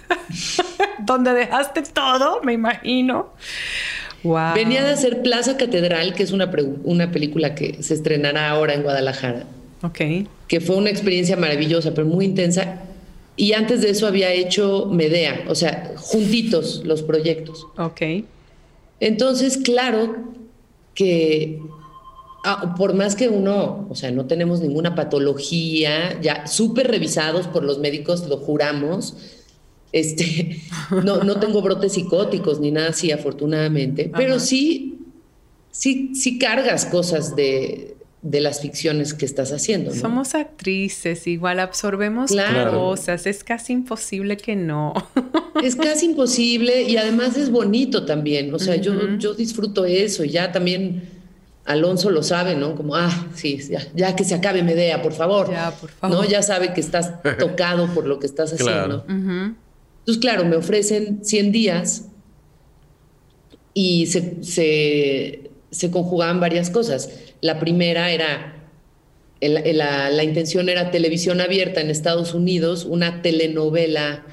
Donde 1.04 1.32
dejaste 1.32 1.82
todo, 1.82 2.42
me 2.42 2.52
imagino. 2.54 3.32
Wow. 4.24 4.54
Venía 4.54 4.82
de 4.84 4.90
hacer 4.90 5.22
Plaza 5.22 5.56
Catedral, 5.56 6.14
que 6.14 6.24
es 6.24 6.32
una, 6.32 6.50
una 6.84 7.10
película 7.12 7.54
que 7.54 7.82
se 7.82 7.94
estrenará 7.94 8.50
ahora 8.50 8.74
en 8.74 8.82
Guadalajara. 8.82 9.44
Ok. 9.82 10.00
Que 10.48 10.60
fue 10.60 10.76
una 10.76 10.90
experiencia 10.90 11.36
maravillosa, 11.36 11.94
pero 11.94 12.06
muy 12.06 12.24
intensa. 12.24 12.80
Y 13.38 13.54
antes 13.54 13.80
de 13.80 13.90
eso 13.90 14.06
había 14.06 14.30
hecho 14.32 14.86
Medea, 14.92 15.46
o 15.48 15.54
sea, 15.54 15.94
juntitos 15.96 16.82
los 16.84 17.02
proyectos. 17.02 17.66
Ok. 17.78 18.02
Entonces, 19.00 19.56
claro 19.56 20.34
que 20.94 21.60
Ah, 22.44 22.74
por 22.76 22.94
más 22.94 23.16
que 23.16 23.28
uno, 23.28 23.86
o 23.90 23.94
sea, 23.94 24.10
no 24.10 24.26
tenemos 24.26 24.60
ninguna 24.60 24.94
patología, 24.94 26.18
ya 26.22 26.46
súper 26.46 26.88
revisados 26.88 27.48
por 27.48 27.64
los 27.64 27.78
médicos, 27.78 28.26
lo 28.28 28.38
juramos. 28.38 29.16
Este, 29.92 30.60
no, 31.04 31.24
no 31.24 31.40
tengo 31.40 31.60
brotes 31.60 31.92
psicóticos 31.92 32.60
ni 32.60 32.70
nada 32.70 32.88
así, 32.88 33.10
afortunadamente, 33.10 34.10
pero 34.16 34.38
sí, 34.38 35.00
sí, 35.70 36.14
sí 36.14 36.38
cargas 36.38 36.86
cosas 36.86 37.36
de, 37.36 37.96
de 38.22 38.40
las 38.40 38.60
ficciones 38.60 39.14
que 39.14 39.24
estás 39.24 39.52
haciendo. 39.52 39.94
Somos 39.94 40.34
actrices, 40.34 41.26
igual 41.26 41.60
absorbemos 41.60 42.32
cosas, 42.72 43.26
es 43.26 43.44
casi 43.44 43.72
imposible 43.72 44.36
que 44.36 44.56
no. 44.56 44.92
es 45.62 45.76
casi 45.76 46.06
imposible 46.06 46.82
y 46.82 46.96
además 46.96 47.36
es 47.36 47.50
bonito 47.50 48.04
también, 48.04 48.52
o 48.52 48.58
sea, 48.58 48.76
yo, 48.76 48.92
yo 49.18 49.34
disfruto 49.34 49.84
eso 49.84 50.24
y 50.24 50.30
ya 50.30 50.50
también 50.50 51.18
Alonso 51.68 52.10
lo 52.10 52.22
sabe, 52.22 52.56
¿no? 52.56 52.74
Como, 52.74 52.96
ah, 52.96 53.26
sí, 53.34 53.60
ya, 53.94 54.16
que 54.16 54.24
se 54.24 54.34
acabe 54.34 54.62
Medea, 54.62 55.02
por 55.02 55.12
favor. 55.12 55.50
Ya, 55.50 55.70
por 55.70 55.90
favor. 55.90 56.16
¿No? 56.16 56.24
Ya 56.24 56.42
sabe 56.42 56.72
que 56.72 56.80
estás 56.80 57.22
tocado 57.38 57.92
por 57.94 58.06
lo 58.06 58.18
que 58.18 58.26
estás 58.26 58.54
haciendo. 58.54 59.04
Entonces, 59.06 60.18
claro, 60.18 60.46
me 60.46 60.56
ofrecen 60.56 61.20
100 61.22 61.52
días 61.52 62.04
y 63.74 64.06
se, 64.06 65.47
conjugaban 65.90 66.40
varias 66.40 66.70
cosas. 66.70 67.10
La 67.40 67.60
primera 67.60 68.10
era, 68.10 68.68
la, 69.40 70.10
la 70.10 70.24
intención 70.24 70.68
era 70.68 70.90
televisión 70.90 71.40
abierta 71.40 71.80
en 71.80 71.90
Estados 71.90 72.34
Unidos, 72.34 72.84
una 72.84 73.22
telenovela 73.22 74.24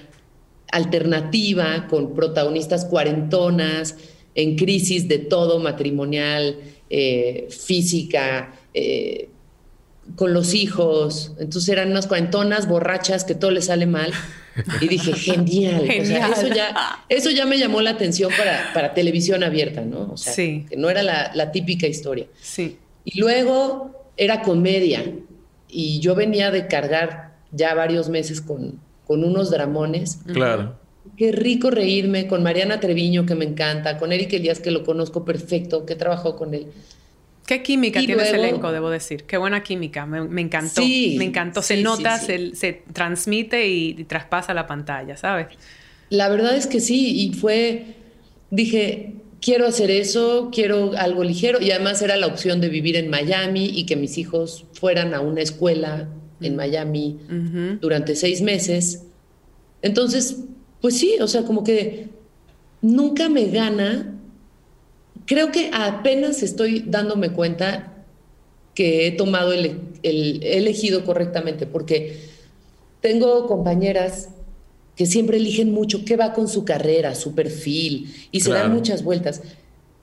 alternativa 0.72 1.88
con 1.90 2.16
protagonistas 2.16 2.86
cuarentonas, 2.86 3.96
en 4.36 4.58
crisis 4.58 5.08
de 5.08 5.20
todo 5.20 5.60
matrimonial, 5.60 6.58
eh, 6.90 7.48
física, 7.50 8.54
eh, 8.74 9.30
con 10.16 10.34
los 10.34 10.54
hijos. 10.54 11.34
Entonces 11.40 11.70
eran 11.70 11.92
unas 11.92 12.08
cuarentonas 12.08 12.68
borrachas 12.68 13.24
que 13.24 13.36
todo 13.36 13.52
les 13.52 13.66
sale 13.66 13.86
mal. 13.86 14.12
Y 14.82 14.88
dije, 14.88 15.14
genial. 15.16 15.90
eso, 15.90 16.48
ya, 16.48 17.04
eso 17.10 17.32
ya 17.32 17.46
me 17.46 17.58
llamó 17.58 17.82
la 17.82 17.92
atención 17.92 18.32
para, 18.38 18.72
para 18.74 18.94
televisión 18.94 19.44
abierta, 19.44 19.82
¿no? 19.82 20.12
O 20.14 20.18
sea, 20.18 20.34
que 20.34 20.76
no 20.78 20.90
era 20.90 21.04
la, 21.04 21.52
típica 21.52 21.88
historia. 21.88 22.28
Sí. 22.40 22.78
Y 23.04 23.20
luego 23.20 24.12
era 24.18 24.42
comedia. 24.42 25.04
Y 25.68 26.00
yo 26.00 26.16
venía 26.16 26.52
de 26.52 26.68
cargar 26.68 27.36
ya 27.52 27.74
varios 27.74 28.10
meses 28.10 28.42
con, 28.42 28.80
con 29.06 29.24
unos 29.24 29.50
dramones. 29.52 30.20
Claro. 30.26 30.78
Qué 31.18 31.32
rico 31.32 31.70
reírme 31.70 32.28
con 32.28 32.44
Mariana 32.44 32.80
Treviño, 32.80 33.26
que 33.26 33.36
me 33.36 33.46
encanta, 33.46 33.98
con 33.98 34.12
Eric 34.12 34.34
Elías, 34.34 34.60
que 34.60 34.72
lo 34.72 34.84
conozco 34.84 35.24
perfecto, 35.24 35.86
que 35.86 35.96
trabajó 35.96 36.36
con 36.36 36.54
él. 36.54 36.68
Qué 37.46 37.62
química 37.62 38.00
tiene 38.00 38.24
ese 38.24 38.36
elenco, 38.36 38.72
debo 38.72 38.90
decir. 38.90 39.24
Qué 39.24 39.38
buena 39.38 39.62
química. 39.64 40.06
Me, 40.06 40.42
encantó. 40.42 40.82
me 40.82 41.24
encantó. 41.24 41.62
Se 41.62 41.82
nota, 41.82 42.18
se, 42.18 42.84
transmite 42.92 43.68
y, 43.68 44.04
traspasa 44.06 44.54
la 44.54 44.68
pantalla, 44.68 45.18
¿sabes? 45.18 45.48
La 46.10 46.30
verdad 46.30 46.56
es 46.56 46.68
que 46.68 46.80
sí. 46.80 47.22
Y 47.22 47.34
fue. 47.34 47.96
Dije, 48.52 49.16
quiero 49.42 49.68
hacer 49.68 49.92
eso, 49.92 50.50
quiero 50.54 50.94
algo 50.98 51.24
ligero. 51.24 51.62
Y 51.62 51.72
además 51.72 52.02
era 52.02 52.16
la 52.16 52.28
opción 52.28 52.62
de 52.62 52.70
vivir 52.70 52.96
en 52.96 53.10
Miami 53.10 53.66
y 53.66 53.86
que 53.86 53.96
mis 53.96 54.18
hijos 54.18 54.66
fueran 54.74 55.14
a 55.14 55.22
una 55.22 55.42
escuela 55.42 56.10
en 56.42 56.54
mm. 56.54 56.56
Miami 56.56 57.20
durante 57.82 58.16
seis 58.16 58.42
meses. 58.42 59.04
Entonces 59.82 60.38
pues 60.86 61.00
sí, 61.00 61.16
o 61.20 61.28
sea, 61.28 61.42
como 61.42 61.64
que 61.64 62.10
nunca 62.84 63.28
me 63.28 63.48
gana. 63.48 64.15
Creo 65.26 65.52
que 65.52 65.72
apenas 65.74 66.44
estoy 66.44 66.84
dándome 66.86 67.30
cuenta 67.32 67.94
que 68.76 69.08
he 69.08 69.12
tomado 69.12 69.54
el, 69.54 69.82
he 70.04 70.58
elegido 70.58 71.04
correctamente, 71.06 71.66
porque 71.66 72.18
tengo 73.02 73.48
compañeras 73.48 74.30
que 74.96 75.06
siempre 75.06 75.38
eligen 75.38 75.74
mucho 75.74 76.06
qué 76.06 76.16
va 76.16 76.34
con 76.34 76.48
su 76.48 76.64
carrera, 76.64 77.16
su 77.16 77.34
perfil, 77.34 78.14
y 78.32 78.42
se 78.42 78.52
dan 78.52 78.74
muchas 78.74 79.04
vueltas. 79.04 79.42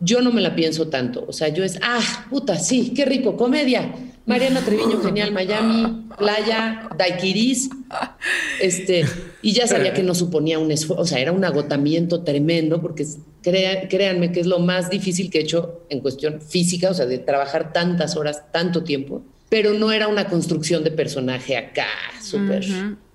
Yo 0.00 0.20
no 0.20 0.32
me 0.32 0.40
la 0.40 0.54
pienso 0.54 0.88
tanto. 0.88 1.24
O 1.28 1.32
sea, 1.32 1.48
yo 1.48 1.64
es, 1.64 1.78
ah, 1.82 2.26
puta, 2.28 2.58
sí, 2.58 2.92
qué 2.94 3.04
rico, 3.04 3.36
comedia. 3.36 3.94
Mariana 4.24 4.60
Treviño, 4.60 5.00
genial, 5.02 5.32
Miami, 5.32 6.06
playa, 6.16 6.88
daiquiris. 6.96 7.70
Este, 8.60 9.04
y 9.42 9.52
ya 9.52 9.66
sabía 9.66 9.92
que 9.92 10.02
no 10.02 10.14
suponía 10.14 10.58
un 10.58 10.70
esfuerzo, 10.70 11.02
o 11.02 11.06
sea, 11.06 11.18
era 11.18 11.32
un 11.32 11.44
agotamiento 11.44 12.22
tremendo, 12.22 12.80
porque 12.80 13.04
créanme 13.42 14.32
que 14.32 14.40
es 14.40 14.46
lo 14.46 14.60
más 14.60 14.90
difícil 14.90 15.30
que 15.30 15.38
he 15.38 15.42
hecho 15.42 15.82
en 15.88 16.00
cuestión 16.00 16.40
física, 16.40 16.90
o 16.90 16.94
sea, 16.94 17.06
de 17.06 17.18
trabajar 17.18 17.72
tantas 17.72 18.16
horas, 18.16 18.44
tanto 18.52 18.84
tiempo, 18.84 19.22
pero 19.48 19.72
no 19.72 19.92
era 19.92 20.08
una 20.08 20.28
construcción 20.28 20.84
de 20.84 20.92
personaje 20.92 21.56
acá, 21.56 21.88
súper. 22.22 22.64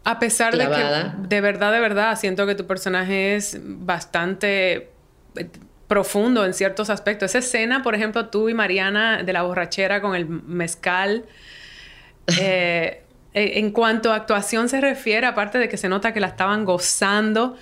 A 0.04 0.20
pesar 0.20 0.58
de 0.58 0.66
que, 0.66 1.28
de 1.28 1.42
verdad, 1.42 1.72
de 1.72 1.80
verdad, 1.80 2.18
siento 2.20 2.46
que 2.46 2.56
tu 2.56 2.66
personaje 2.68 3.36
es 3.36 3.58
bastante 3.62 4.90
profundo 5.88 6.46
en 6.46 6.54
ciertos 6.54 6.90
aspectos. 6.90 7.32
Esa 7.32 7.40
escena, 7.40 7.82
por 7.82 7.96
ejemplo, 7.96 8.28
tú 8.28 8.50
y 8.50 8.54
Mariana 8.54 9.24
de 9.24 9.34
la 9.34 9.44
borrachera 9.44 10.02
con 10.02 10.16
el 10.16 10.28
mezcal. 10.28 11.26
Eh, 12.40 13.04
en 13.34 13.72
cuanto 13.72 14.12
a 14.12 14.16
actuación 14.16 14.68
se 14.68 14.82
refiere, 14.82 15.28
aparte 15.28 15.60
de 15.60 15.70
que 15.70 15.78
se 15.78 15.88
nota 15.90 16.14
que 16.14 16.20
la 16.20 16.28
estaban 16.28 16.66
gozando, 16.66 17.56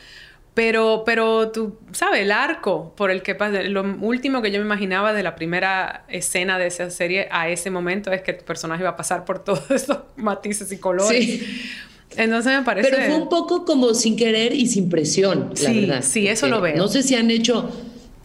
pero, 0.53 1.03
pero 1.05 1.51
tú, 1.51 1.77
¿sabes? 1.91 2.21
El 2.21 2.31
arco 2.31 2.93
por 2.95 3.11
el 3.11 3.21
que 3.21 3.35
pasa, 3.35 3.61
lo 3.63 3.83
último 3.99 4.41
que 4.41 4.51
yo 4.51 4.59
me 4.59 4.65
imaginaba 4.65 5.11
de 5.11 5.21
la 5.21 5.35
primera 5.35 6.05
escena 6.07 6.57
de 6.57 6.67
esa 6.67 6.89
serie 6.89 7.27
a 7.29 7.49
ese 7.49 7.69
momento 7.71 8.11
es 8.11 8.21
que 8.21 8.31
tu 8.31 8.45
personaje 8.45 8.81
iba 8.81 8.91
a 8.91 8.95
pasar 8.95 9.25
por 9.25 9.39
todos 9.43 9.69
esos 9.69 9.97
matices 10.15 10.71
y 10.71 10.77
colores. 10.77 11.25
Sí. 11.25 11.69
Entonces 12.15 12.57
me 12.57 12.63
parece... 12.63 12.89
Pero 12.89 13.05
fue 13.05 13.15
un 13.15 13.27
poco 13.27 13.65
como 13.65 13.93
sin 13.93 14.15
querer 14.15 14.53
y 14.53 14.67
sin 14.67 14.87
presión, 14.87 15.49
la 15.49 15.55
sí, 15.57 15.81
verdad. 15.81 16.01
Sí, 16.01 16.27
eso 16.29 16.47
lo 16.47 16.61
veo. 16.61 16.77
No 16.77 16.87
sé 16.87 17.03
si 17.03 17.15
han 17.15 17.29
hecho 17.29 17.69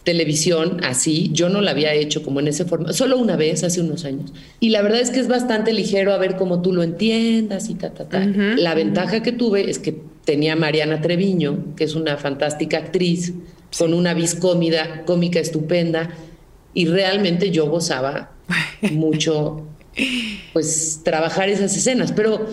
televisión 0.03 0.81
así, 0.83 1.29
yo 1.31 1.49
no 1.49 1.61
la 1.61 1.71
había 1.71 1.93
hecho 1.93 2.23
como 2.23 2.39
en 2.39 2.47
ese 2.47 2.65
formato, 2.65 2.93
solo 2.93 3.17
una 3.17 3.35
vez 3.35 3.63
hace 3.63 3.81
unos 3.81 4.05
años. 4.05 4.33
Y 4.59 4.69
la 4.69 4.81
verdad 4.81 4.99
es 4.99 5.11
que 5.11 5.19
es 5.19 5.27
bastante 5.27 5.73
ligero 5.73 6.13
a 6.13 6.17
ver 6.17 6.37
cómo 6.37 6.61
tú 6.61 6.73
lo 6.73 6.83
entiendas 6.83 7.69
y 7.69 7.75
ta, 7.75 7.91
ta, 7.91 8.09
ta. 8.09 8.25
La 8.25 8.73
ventaja 8.73 9.21
que 9.21 9.31
tuve 9.31 9.69
es 9.69 9.79
que 9.79 10.01
tenía 10.25 10.55
Mariana 10.55 11.01
Treviño, 11.01 11.75
que 11.75 11.83
es 11.83 11.95
una 11.95 12.17
fantástica 12.17 12.77
actriz, 12.77 13.33
con 13.77 13.93
una 13.93 14.13
vis 14.13 14.35
cómica 14.35 15.39
estupenda, 15.39 16.09
y 16.73 16.85
realmente 16.85 17.51
yo 17.51 17.67
gozaba 17.67 18.31
mucho, 18.91 19.67
pues, 20.53 21.01
trabajar 21.03 21.49
esas 21.49 21.75
escenas, 21.75 22.11
pero 22.11 22.47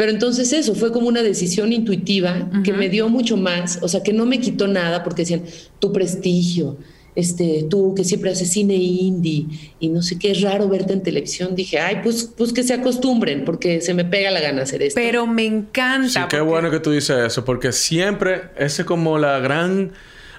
pero 0.00 0.12
entonces 0.12 0.50
eso 0.54 0.74
fue 0.74 0.92
como 0.92 1.08
una 1.08 1.22
decisión 1.22 1.74
intuitiva 1.74 2.48
que 2.64 2.72
me 2.72 2.88
dio 2.88 3.10
mucho 3.10 3.36
más, 3.36 3.80
o 3.82 3.86
sea, 3.86 4.02
que 4.02 4.14
no 4.14 4.24
me 4.24 4.40
quitó 4.40 4.66
nada 4.66 5.04
porque 5.04 5.24
decían, 5.24 5.42
tu 5.78 5.92
prestigio, 5.92 6.78
este, 7.14 7.66
tú 7.68 7.92
que 7.94 8.02
siempre 8.02 8.30
haces 8.30 8.50
cine 8.50 8.76
indie 8.76 9.44
y 9.78 9.90
no 9.90 10.00
sé 10.00 10.18
qué, 10.18 10.30
es 10.30 10.40
raro 10.40 10.70
verte 10.70 10.94
en 10.94 11.02
televisión. 11.02 11.54
Dije, 11.54 11.80
ay, 11.80 11.98
pues, 12.02 12.32
pues 12.34 12.54
que 12.54 12.62
se 12.62 12.72
acostumbren 12.72 13.44
porque 13.44 13.82
se 13.82 13.92
me 13.92 14.06
pega 14.06 14.30
la 14.30 14.40
gana 14.40 14.62
hacer 14.62 14.80
esto. 14.80 14.98
Pero 14.98 15.26
me 15.26 15.44
encanta. 15.44 16.08
Sí, 16.08 16.20
qué 16.30 16.40
bueno 16.40 16.70
que 16.70 16.80
tú 16.80 16.92
dices 16.92 17.18
eso 17.18 17.44
porque 17.44 17.70
siempre, 17.70 18.44
ese 18.56 18.80
es 18.80 18.86
como 18.86 19.18
la 19.18 19.38
gran 19.40 19.92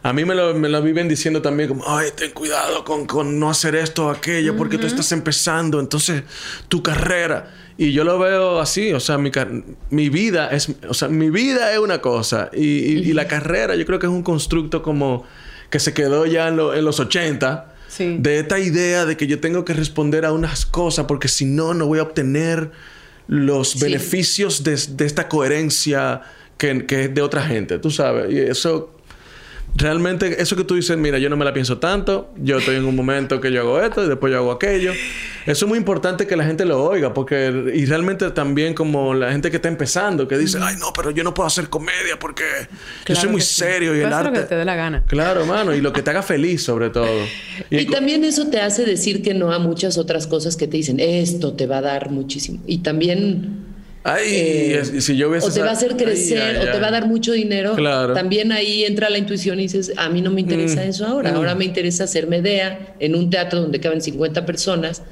a 0.04 0.14
mí 0.14 0.26
me 0.26 0.34
lo, 0.34 0.56
me 0.56 0.68
lo 0.68 0.82
viven 0.82 1.08
diciendo 1.08 1.44
también 1.44 1.70
como, 1.70 1.84
ay, 1.88 2.10
ten 2.16 2.32
cuidado 2.32 2.84
con, 2.84 3.06
con 3.06 3.40
no 3.40 3.52
hacer 3.52 3.76
esto 3.76 4.08
o 4.08 4.10
aquello, 4.10 4.58
porque 4.58 4.80
tú 4.80 4.88
estás 4.88 5.12
empezando, 5.12 5.80
entonces 5.80 6.24
tu 6.68 6.82
carrera. 6.82 7.54
Y 7.82 7.94
yo 7.94 8.04
lo 8.04 8.20
veo 8.20 8.60
así, 8.60 8.94
o 8.94 9.00
sea, 9.00 9.18
mi, 9.18 9.32
mi 9.90 10.10
vida 10.10 10.50
es, 10.50 10.72
o 10.88 10.94
sea, 10.94 11.08
mi 11.08 11.32
vida 11.32 11.74
es 11.74 11.80
una 11.80 12.00
cosa 12.00 12.52
y, 12.54 12.64
y, 12.64 13.12
la 13.14 13.28
carrera 13.28 13.76
yo 13.76 13.88
creo 13.88 13.98
que 13.98 14.06
es 14.06 14.12
un 14.12 14.22
constructo 14.22 14.84
como 14.84 15.26
que 15.72 15.80
se 15.80 15.92
quedó 15.92 16.28
ya 16.28 16.50
en, 16.50 16.60
en 16.60 16.86
los 16.86 17.00
80. 17.00 17.74
De 17.98 18.38
esta 18.38 18.60
idea 18.60 19.06
de 19.06 19.18
que 19.18 19.26
yo 19.26 19.40
tengo 19.40 19.66
que 19.66 19.74
responder 19.74 20.26
a 20.26 20.32
unas 20.32 20.68
cosas 20.68 21.08
porque 21.08 21.28
si 21.28 21.46
no, 21.46 21.74
no 21.74 21.88
voy 21.88 21.98
a 21.98 22.04
obtener 22.04 22.70
los 23.28 23.80
beneficios 23.80 24.64
de, 24.64 24.80
de, 24.90 25.06
esta 25.08 25.28
coherencia 25.28 26.22
que, 26.60 26.86
que 26.86 27.06
es 27.06 27.16
de 27.16 27.22
otra 27.24 27.42
gente, 27.42 27.80
tú 27.80 27.90
sabes. 27.90 28.32
Y 28.32 28.38
eso 28.38 28.92
realmente 29.76 30.42
eso 30.42 30.56
que 30.56 30.64
tú 30.64 30.76
dices, 30.76 30.98
mira, 30.98 31.18
yo 31.18 31.30
no 31.30 31.38
me 31.38 31.46
la 31.46 31.54
pienso 31.54 31.78
tanto, 31.78 32.34
yo 32.38 32.58
estoy 32.58 32.76
en 32.76 32.86
un 32.86 32.96
momento 32.96 33.40
que 33.40 33.52
yo 33.52 33.62
hago 33.62 33.82
esto 33.82 34.04
y 34.04 34.10
después 34.10 34.32
yo 34.32 34.40
hago 34.40 34.52
aquello. 34.52 34.92
Eso 35.46 35.66
es 35.66 35.70
muy 35.70 35.78
importante 35.78 36.28
que 36.28 36.36
la 36.36 36.44
gente 36.44 36.66
lo 36.66 36.84
oiga, 36.84 37.14
porque 37.14 37.72
y 37.74 37.86
realmente 37.86 38.30
también 38.32 38.74
como 38.74 39.14
la 39.14 39.32
gente 39.32 39.50
que 39.50 39.56
está 39.58 39.70
empezando, 39.70 40.28
que 40.28 40.38
dice, 40.38 40.60
ay 40.62 40.76
no, 40.80 40.94
pero 40.94 41.12
yo 41.12 41.24
no 41.24 41.34
puedo 41.34 41.48
hacer 41.48 41.70
comedia 41.70 42.20
porque 42.20 42.44
yo 43.06 43.16
soy 43.16 43.30
muy 43.30 43.42
serio 43.42 43.96
y 43.96 44.02
el 44.02 44.14
arte. 44.14 44.30
lo 44.30 44.44
que 44.44 44.50
te 44.50 44.56
dé 44.56 44.66
la 44.66 44.76
gana. 44.76 45.04
Claro, 45.08 45.46
mano, 45.46 45.74
y 45.74 45.82
lo 45.82 45.94
que 45.94 46.02
te 46.02 46.10
haga 46.10 46.22
feliz 46.22 46.64
sobre 46.64 46.90
todo. 46.90 47.26
Y, 47.70 47.86
también 47.86 48.24
eso 48.24 48.48
te 48.48 48.62
hace 48.62 48.86
decir 48.86 49.22
que 49.22 49.34
no 49.34 49.52
a 49.52 49.60
muchas 49.60 49.98
otras 49.98 50.28
cosas 50.28 50.56
que 50.56 50.68
te 50.68 50.78
dicen, 50.78 51.00
esto 51.00 51.54
te 51.54 51.66
va 51.66 51.78
a 51.78 51.82
dar 51.82 52.12
muchísimo. 52.12 52.60
Y 52.68 52.80
también 52.80 53.71
Ay, 54.04 54.24
eh, 54.26 55.02
si 55.02 55.16
yo 55.16 55.30
o 55.30 55.52
te 55.52 55.62
va 55.62 55.70
a 55.70 55.74
hacer 55.74 55.96
crecer, 55.96 56.58
o 56.58 56.72
te 56.72 56.80
va 56.80 56.88
a 56.88 56.92
dar 56.92 57.08
mucho 57.08 57.34
dinero. 57.34 57.76
También 58.14 58.52
ahí 58.52 58.84
entra 58.84 59.10
la 59.10 59.20
intuición 59.20 59.60
y 59.60 59.64
dices, 59.64 59.94
a 59.96 60.10
mí 60.10 60.22
no 60.22 60.32
me 60.32 60.42
interesa 60.42 60.82
mm, 60.82 60.90
eso 60.90 61.06
ahora. 61.06 61.32
Mm. 61.32 61.36
Ahora 61.36 61.56
me 61.56 61.66
interesa 61.66 62.06
hacer 62.06 62.26
medea 62.26 62.96
en 63.00 63.16
un 63.16 63.30
teatro 63.30 63.62
donde 63.62 63.80
caben 63.80 64.02
50 64.02 64.46
personas, 64.46 65.04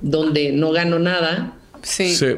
donde 0.00 0.52
no 0.52 0.72
gano 0.72 0.98
nada. 0.98 1.52
Sí. 1.82 2.14
sí. 2.14 2.28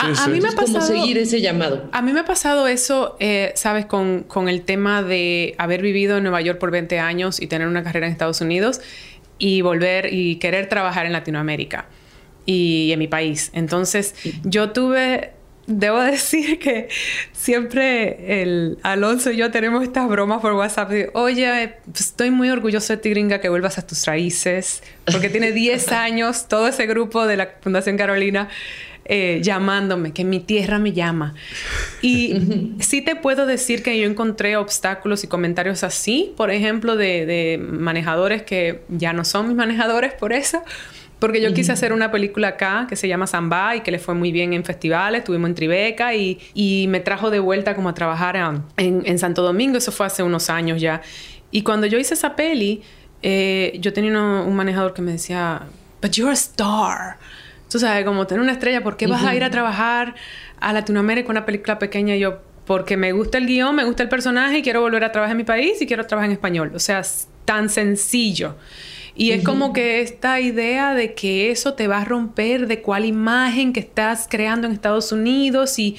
a, 0.00 0.28
mí 0.28 0.42
me 0.42 0.48
ha 0.48 0.52
pasado, 0.52 0.86
seguir 0.86 1.16
ese 1.16 1.40
llamado. 1.40 1.88
A 1.90 2.02
mí 2.02 2.12
me 2.12 2.20
ha 2.20 2.26
pasado 2.26 2.68
eso, 2.68 3.16
eh, 3.18 3.52
sabes, 3.56 3.86
con, 3.86 4.24
con 4.24 4.50
el 4.50 4.60
tema 4.60 5.02
de 5.02 5.54
haber 5.56 5.80
vivido 5.80 6.18
en 6.18 6.24
Nueva 6.24 6.42
York 6.42 6.58
por 6.58 6.70
20 6.70 6.98
años 6.98 7.40
y 7.40 7.46
tener 7.46 7.66
una 7.66 7.82
carrera 7.82 8.06
en 8.06 8.12
Estados 8.12 8.42
Unidos 8.42 8.82
y 9.38 9.62
volver 9.62 10.12
y 10.12 10.36
querer 10.36 10.68
trabajar 10.68 11.06
en 11.06 11.12
Latinoamérica 11.12 11.86
y 12.46 12.90
en 12.92 12.98
mi 12.98 13.08
país. 13.08 13.50
Entonces, 13.54 14.14
yo 14.44 14.70
tuve 14.70 15.32
debo 15.70 16.00
decir 16.02 16.58
que 16.58 16.88
siempre 17.32 18.42
el 18.42 18.78
Alonso 18.82 19.30
y 19.30 19.36
yo 19.36 19.50
tenemos 19.50 19.82
estas 19.82 20.08
bromas 20.08 20.40
por 20.40 20.52
WhatsApp 20.52 20.90
oye, 21.14 21.74
pues, 21.84 22.00
estoy 22.00 22.30
muy 22.30 22.50
orgulloso 22.50 22.92
de 22.92 22.96
ti, 22.98 23.10
gringa, 23.10 23.40
que 23.40 23.48
vuelvas 23.48 23.78
a 23.78 23.86
tus 23.86 24.06
raíces, 24.06 24.82
porque 25.10 25.28
tiene 25.28 25.52
10 25.60 25.92
años 25.92 26.48
todo 26.48 26.68
ese 26.68 26.86
grupo 26.86 27.26
de 27.26 27.36
la 27.36 27.50
Fundación 27.60 27.96
Carolina 27.96 28.48
eh, 29.06 29.40
llamándome, 29.42 30.12
que 30.12 30.24
mi 30.24 30.38
tierra 30.38 30.78
me 30.78 30.92
llama. 30.92 31.34
Y 32.00 32.76
sí 32.80 33.02
te 33.02 33.16
puedo 33.16 33.46
decir 33.46 33.82
que 33.82 33.98
yo 33.98 34.06
encontré 34.06 34.56
obstáculos 34.56 35.24
y 35.24 35.26
comentarios 35.26 35.82
así, 35.82 36.32
por 36.36 36.50
ejemplo, 36.50 36.96
de, 36.96 37.26
de 37.26 37.58
manejadores 37.58 38.42
que 38.42 38.82
ya 38.88 39.12
no 39.12 39.24
son 39.24 39.48
mis 39.48 39.56
manejadores 39.56 40.12
por 40.12 40.32
eso, 40.32 40.62
porque 41.20 41.40
yo 41.42 41.52
quise 41.52 41.70
hacer 41.70 41.92
una 41.92 42.10
película 42.10 42.48
acá 42.48 42.86
que 42.88 42.96
se 42.96 43.06
llama 43.06 43.26
Samba 43.26 43.76
y 43.76 43.82
que 43.82 43.90
le 43.90 43.98
fue 43.98 44.14
muy 44.14 44.32
bien 44.32 44.54
en 44.54 44.64
festivales, 44.64 45.20
estuvimos 45.20 45.50
en 45.50 45.54
Tribeca 45.54 46.14
y, 46.14 46.40
y 46.54 46.86
me 46.88 47.00
trajo 47.00 47.30
de 47.30 47.38
vuelta 47.38 47.76
como 47.76 47.90
a 47.90 47.94
trabajar 47.94 48.36
en, 48.76 49.02
en, 49.04 49.18
Santo 49.18 49.42
Domingo, 49.42 49.76
eso 49.76 49.92
fue 49.92 50.06
hace 50.06 50.22
unos 50.22 50.48
años 50.48 50.80
ya. 50.80 51.02
Y 51.50 51.62
cuando 51.62 51.86
yo 51.86 51.98
hice 51.98 52.14
esa 52.14 52.34
peli, 52.34 52.82
eh, 53.22 53.76
yo 53.80 53.92
tenía 53.92 54.18
un 54.18 54.56
manejador 54.56 54.94
que 54.94 55.02
me 55.02 55.12
decía, 55.12 55.62
but 56.00 56.12
you're 56.12 56.30
a 56.30 56.34
star. 56.34 57.18
Tú 57.68 57.78
sabes, 57.78 58.04
como 58.04 58.26
tener 58.26 58.42
una 58.42 58.52
estrella, 58.52 58.82
¿por 58.82 58.96
qué 58.96 59.06
vas 59.06 59.22
a 59.22 59.34
ir 59.34 59.44
a 59.44 59.50
trabajar 59.50 60.14
a 60.58 60.72
Latinoamérica 60.72 61.26
con 61.26 61.36
una 61.36 61.44
película 61.44 61.78
pequeña? 61.78 62.16
Y 62.16 62.20
yo, 62.20 62.40
porque 62.64 62.96
me 62.96 63.12
gusta 63.12 63.36
el 63.36 63.46
guion, 63.46 63.76
me 63.76 63.84
gusta 63.84 64.02
el 64.02 64.08
personaje 64.08 64.58
y 64.58 64.62
quiero 64.62 64.80
volver 64.80 65.04
a 65.04 65.12
trabajar 65.12 65.32
en 65.32 65.36
mi 65.36 65.44
país 65.44 65.80
y 65.82 65.86
quiero 65.86 66.06
trabajar 66.06 66.30
en 66.30 66.32
español. 66.32 66.72
O 66.74 66.78
sea, 66.78 67.02
tan 67.44 67.68
sencillo. 67.68 68.56
Y 69.14 69.32
es 69.32 69.44
como 69.44 69.72
que 69.72 70.00
esta 70.00 70.40
idea 70.40 70.94
de 70.94 71.14
que 71.14 71.50
eso 71.50 71.74
te 71.74 71.88
va 71.88 71.98
a 71.98 72.04
romper 72.04 72.66
de 72.66 72.80
cuál 72.80 73.04
imagen 73.04 73.72
que 73.72 73.80
estás 73.80 74.26
creando 74.30 74.66
en 74.66 74.72
Estados 74.72 75.12
Unidos 75.12 75.78
y, 75.78 75.96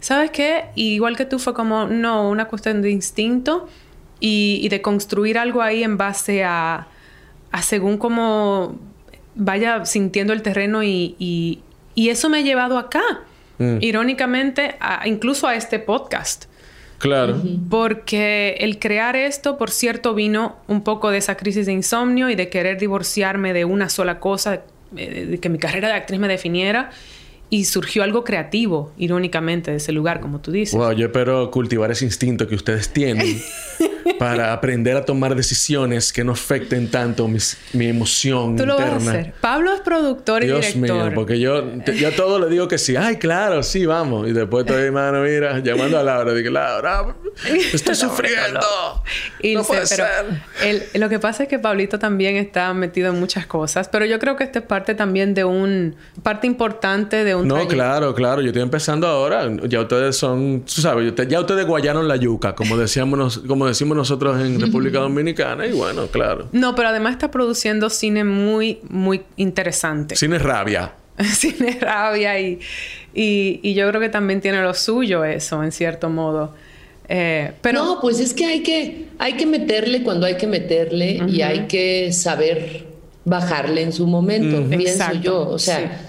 ¿sabes 0.00 0.30
qué? 0.30 0.66
igual 0.74 1.16
que 1.16 1.24
tú 1.24 1.38
fue 1.38 1.54
como, 1.54 1.86
no, 1.86 2.28
una 2.28 2.46
cuestión 2.46 2.82
de 2.82 2.90
instinto 2.90 3.68
y, 4.20 4.68
de 4.68 4.82
construir 4.82 5.38
algo 5.38 5.62
ahí 5.62 5.82
en 5.82 5.96
base 5.96 6.44
a, 6.44 6.88
a 7.50 7.62
según 7.62 7.96
cómo 7.96 8.78
vaya 9.34 9.84
sintiendo 9.84 10.32
el 10.32 10.42
terreno 10.42 10.82
y, 10.82 11.14
y, 11.18 11.62
eso 12.08 12.28
me 12.28 12.38
ha 12.38 12.42
llevado 12.42 12.78
acá, 12.78 13.02
mm. 13.58 13.78
irónicamente, 13.80 14.76
incluso 15.04 15.46
a 15.46 15.56
este 15.56 15.78
podcast. 15.78 16.47
Claro. 16.98 17.40
Porque 17.70 18.56
el 18.58 18.78
crear 18.78 19.14
esto, 19.16 19.56
por 19.56 19.70
cierto, 19.70 20.14
vino 20.14 20.56
un 20.66 20.82
poco 20.82 21.10
de 21.10 21.18
esa 21.18 21.36
crisis 21.36 21.66
de 21.66 21.72
insomnio 21.72 22.28
y 22.28 22.34
de 22.34 22.48
querer 22.48 22.78
divorciarme 22.78 23.52
de 23.52 23.64
una 23.64 23.88
sola 23.88 24.18
cosa, 24.18 24.62
eh, 24.96 25.26
de 25.26 25.38
que 25.38 25.48
mi 25.48 25.58
carrera 25.58 25.88
de 25.88 25.94
actriz 25.94 26.18
me 26.18 26.28
definiera 26.28 26.90
y 27.50 27.64
surgió 27.64 28.02
algo 28.02 28.24
creativo, 28.24 28.92
irónicamente, 28.98 29.70
de 29.70 29.78
ese 29.78 29.92
lugar, 29.92 30.20
como 30.20 30.40
tú 30.40 30.52
dices. 30.52 30.78
Wow, 30.78 30.92
yo 30.92 31.06
espero 31.06 31.50
cultivar 31.50 31.90
ese 31.90 32.04
instinto 32.04 32.46
que 32.46 32.54
ustedes 32.54 32.90
tienen 32.90 33.40
para 34.18 34.52
aprender 34.52 34.96
a 34.96 35.04
tomar 35.04 35.34
decisiones 35.34 36.12
que 36.12 36.24
no 36.24 36.32
afecten 36.32 36.90
tanto 36.90 37.28
mi 37.28 37.86
emoción 37.86 38.56
tú 38.56 38.62
interna. 38.64 38.74
Lo 38.74 38.78
vas 38.78 39.06
a 39.06 39.10
hacer. 39.10 39.34
Pablo 39.40 39.72
es 39.72 39.80
productor 39.80 40.42
y 40.42 40.46
Dios 40.46 40.74
director. 40.74 41.04
mío, 41.04 41.12
porque 41.14 41.40
yo, 41.40 41.64
yo 41.98 42.08
a 42.08 42.10
todo 42.12 42.38
le 42.38 42.48
digo 42.50 42.68
que 42.68 42.78
sí. 42.78 42.96
Ay, 42.96 43.16
claro, 43.16 43.62
sí, 43.62 43.86
vamos. 43.86 44.28
Y 44.28 44.32
después 44.32 44.66
estoy, 44.66 44.90
mano, 44.90 45.22
mira, 45.22 45.58
llamando 45.60 45.98
a 45.98 46.02
Laura. 46.02 46.34
Digo, 46.34 46.50
Laura, 46.50 47.16
estoy 47.72 47.94
sufriendo. 47.94 48.60
no 49.54 49.64
puede 49.64 49.86
ser. 49.86 50.04
lo 50.94 51.08
que 51.08 51.18
pasa 51.18 51.44
es 51.44 51.48
que 51.48 51.58
Pablito 51.58 51.98
también 51.98 52.36
está 52.36 52.72
metido 52.74 53.08
en 53.08 53.18
muchas 53.18 53.46
cosas, 53.46 53.88
pero 53.88 54.04
yo 54.04 54.18
creo 54.18 54.36
que 54.36 54.44
esta 54.44 54.60
es 54.60 54.64
parte 54.64 54.94
también 54.94 55.34
de 55.34 55.44
un... 55.44 55.96
parte 56.22 56.46
importante 56.46 57.24
de 57.24 57.38
no, 57.44 57.66
claro, 57.66 58.14
claro. 58.14 58.40
Yo 58.40 58.48
estoy 58.48 58.62
empezando 58.62 59.06
ahora. 59.06 59.48
Ya 59.68 59.80
ustedes 59.80 60.16
son, 60.16 60.62
tú 60.62 60.80
sabes, 60.80 61.12
ya 61.28 61.40
ustedes 61.40 61.66
guayaron 61.66 62.08
la 62.08 62.16
yuca, 62.16 62.54
como 62.54 62.76
decíamos, 62.76 63.38
como 63.46 63.66
decimos 63.66 63.96
nosotros 63.96 64.40
en 64.40 64.60
República 64.60 64.98
Dominicana. 64.98 65.66
Y 65.66 65.72
bueno, 65.72 66.06
claro. 66.08 66.48
No, 66.52 66.74
pero 66.74 66.88
además 66.88 67.12
está 67.12 67.30
produciendo 67.30 67.90
cine 67.90 68.24
muy, 68.24 68.80
muy 68.88 69.22
interesante. 69.36 70.16
Cine 70.16 70.38
rabia. 70.38 70.92
cine 71.34 71.78
rabia 71.80 72.38
y, 72.38 72.60
y, 73.14 73.74
yo 73.74 73.88
creo 73.88 74.00
que 74.00 74.08
también 74.08 74.40
tiene 74.40 74.62
lo 74.62 74.74
suyo 74.74 75.24
eso, 75.24 75.62
en 75.62 75.72
cierto 75.72 76.08
modo. 76.08 76.54
Eh, 77.08 77.52
pero... 77.62 77.84
No, 77.84 78.00
pues 78.00 78.20
es 78.20 78.34
que 78.34 78.44
hay 78.44 78.62
que, 78.62 79.06
hay 79.18 79.34
que 79.34 79.46
meterle 79.46 80.02
cuando 80.02 80.26
hay 80.26 80.36
que 80.36 80.46
meterle 80.46 81.20
y 81.28 81.42
hay 81.42 81.66
que 81.66 82.12
saber 82.12 82.86
bajarle 83.24 83.82
en 83.82 83.92
su 83.92 84.06
momento, 84.06 84.64
pienso 84.68 85.12
yo. 85.20 85.48
O 85.48 85.58
sea, 85.58 86.02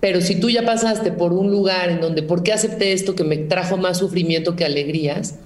pero 0.00 0.20
si 0.20 0.38
tú 0.38 0.50
ya 0.50 0.64
pasaste 0.64 1.12
por 1.12 1.32
un 1.32 1.50
lugar 1.50 1.90
en 1.90 2.00
donde, 2.00 2.22
¿por 2.22 2.42
qué 2.42 2.52
acepté 2.52 2.92
esto 2.92 3.14
que 3.14 3.24
me 3.24 3.36
trajo 3.36 3.76
más 3.76 3.98
sufrimiento 3.98 4.56
que 4.56 4.64
alegrías? 4.64 5.36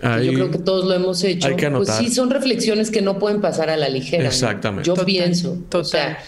yo 0.00 0.32
creo 0.32 0.50
que 0.52 0.58
todos 0.58 0.86
lo 0.86 0.94
hemos 0.94 1.24
hecho. 1.24 1.48
pues 1.74 1.90
sí, 1.90 2.08
son 2.08 2.30
reflexiones 2.30 2.90
que 2.90 3.02
no 3.02 3.18
pueden 3.18 3.40
pasar 3.40 3.68
a 3.68 3.76
la 3.76 3.88
ligera. 3.88 4.26
Exactamente. 4.26 4.86
Yo 4.86 4.94
pienso. 5.04 5.58
O 5.72 5.84
sea, 5.84 6.18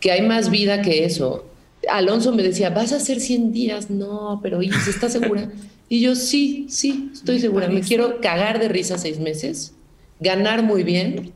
que 0.00 0.10
hay 0.10 0.22
más 0.22 0.50
vida 0.50 0.80
que 0.82 1.04
eso. 1.04 1.46
Alonso 1.90 2.32
me 2.32 2.42
decía, 2.42 2.70
¿vas 2.70 2.92
a 2.92 2.96
hacer 2.96 3.20
100 3.20 3.52
días? 3.52 3.90
No, 3.90 4.40
pero 4.42 4.62
Iris, 4.62 4.88
¿estás 4.88 5.12
segura? 5.12 5.50
Y 5.92 6.00
yo, 6.00 6.14
sí, 6.14 6.66
sí, 6.70 7.10
estoy 7.12 7.40
segura. 7.40 7.68
Me 7.68 7.80
quiero 7.80 8.20
cagar 8.20 8.60
de 8.60 8.68
risa 8.68 8.96
seis 8.96 9.18
meses, 9.18 9.74
ganar 10.20 10.62
muy 10.62 10.84
bien 10.84 11.32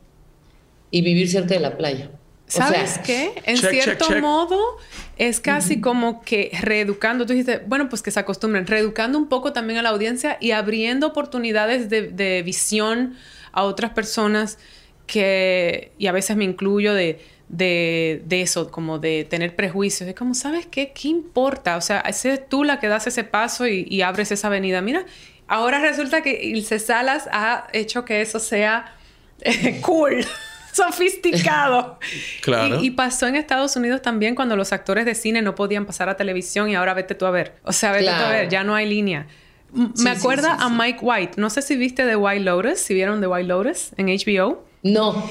y 0.91 1.01
vivir 1.01 1.29
cerca 1.29 1.55
de 1.55 1.59
la 1.59 1.75
playa. 1.75 2.09
¿Sabes 2.47 2.99
qué? 3.05 3.33
En 3.43 3.57
cierto 3.57 4.05
modo, 4.21 4.77
es 5.17 5.41
casi 5.41 5.81
como 5.81 6.21
que 6.21 6.51
reeducando. 6.61 7.25
Tú 7.25 7.33
dijiste, 7.33 7.63
bueno, 7.67 7.89
pues 7.89 8.01
que 8.01 8.11
se 8.11 8.19
acostumbren, 8.21 8.65
reeducando 8.65 9.17
un 9.17 9.27
poco 9.27 9.51
también 9.51 9.77
a 9.79 9.81
la 9.81 9.89
audiencia 9.89 10.37
y 10.39 10.51
abriendo 10.51 11.07
oportunidades 11.07 11.89
de, 11.89 12.41
visión 12.45 13.17
a 13.51 13.63
otras 13.63 13.91
personas 13.91 14.57
que, 15.05 15.91
y 15.97 16.07
a 16.07 16.13
veces 16.13 16.37
me 16.37 16.45
incluyo 16.45 16.93
de, 16.93 17.19
de, 17.57 18.23
eso, 18.29 18.69
como 18.71 18.99
de 18.99 19.25
tener 19.29 19.55
prejuicios. 19.55 20.07
Es 20.07 20.15
como, 20.15 20.33
¿sabes 20.33 20.65
qué? 20.65 20.91
¿Qué 20.91 21.07
importa? 21.07 21.77
O 21.77 21.81
sea, 21.81 22.01
es 22.01 22.25
tú 22.49 22.63
la 22.63 22.79
que 22.79 22.87
das 22.87 23.07
ese 23.07 23.23
paso 23.23 23.67
y, 23.67 24.01
abres 24.01 24.31
esa 24.31 24.47
avenida. 24.47 24.81
Mira, 24.81 25.05
ahora 25.47 25.79
resulta 25.79 26.21
que 26.21 26.43
Ilse 26.43 26.79
Salas 26.79 27.27
ha 27.31 27.67
hecho 27.73 28.05
que 28.05 28.21
eso 28.21 28.39
sea 28.39 28.93
eh, 29.41 29.79
cool 29.81 30.25
sofisticado. 30.73 31.99
claro. 32.41 32.81
Y, 32.81 32.91
pasó 32.91 33.27
en 33.27 33.35
Estados 33.35 33.75
Unidos 33.75 34.01
también 34.01 34.35
cuando 34.35 34.55
los 34.55 34.73
actores 34.73 35.05
de 35.05 35.15
cine 35.15 35.41
no 35.41 35.55
podían 35.55 35.85
pasar 35.85 36.09
a 36.09 36.17
televisión 36.17 36.69
y 36.69 36.75
ahora 36.75 36.93
vete 36.93 37.15
tú 37.15 37.25
a 37.25 37.31
ver. 37.31 37.55
O 37.63 37.71
sea, 37.71 37.91
vete 37.91 38.05
tú 38.05 38.23
a 38.23 38.29
ver, 38.29 38.49
ya 38.49 38.63
no 38.63 38.75
hay 38.75 38.87
línea. 38.87 39.27
me 39.71 40.09
acuerda 40.09 40.53
a 40.53 40.69
Mike 40.69 40.99
White. 41.01 41.33
No 41.37 41.49
sé 41.49 41.61
si 41.61 41.75
viste 41.77 42.05
The 42.05 42.15
White 42.15 42.43
Lotus, 42.43 42.79
si 42.79 42.93
vieron 42.93 43.21
The 43.21 43.27
White 43.27 43.47
Lotus 43.47 43.91
en 43.97 44.07
HBO. 44.07 44.64
No. 44.85 45.27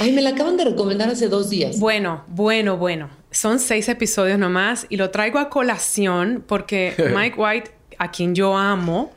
Ay, 0.00 0.12
me 0.12 0.20
la 0.20 0.30
acaban 0.30 0.58
de 0.58 0.66
recomendar 0.66 1.08
hace 1.08 1.28
dos 1.28 1.48
días. 1.48 1.80
Bueno, 1.80 2.24
bueno, 2.28 2.76
bueno. 2.76 3.08
Son 3.30 3.58
seis 3.58 3.88
episodios 3.88 4.38
nomás 4.38 4.84
y 4.90 4.98
lo 4.98 5.08
traigo 5.08 5.38
a 5.38 5.48
colación 5.48 6.44
porque 6.46 6.94
Mike 7.16 7.40
White, 7.40 7.70
a 7.96 8.10
quien 8.10 8.34
yo 8.34 8.54
amo, 8.54 9.10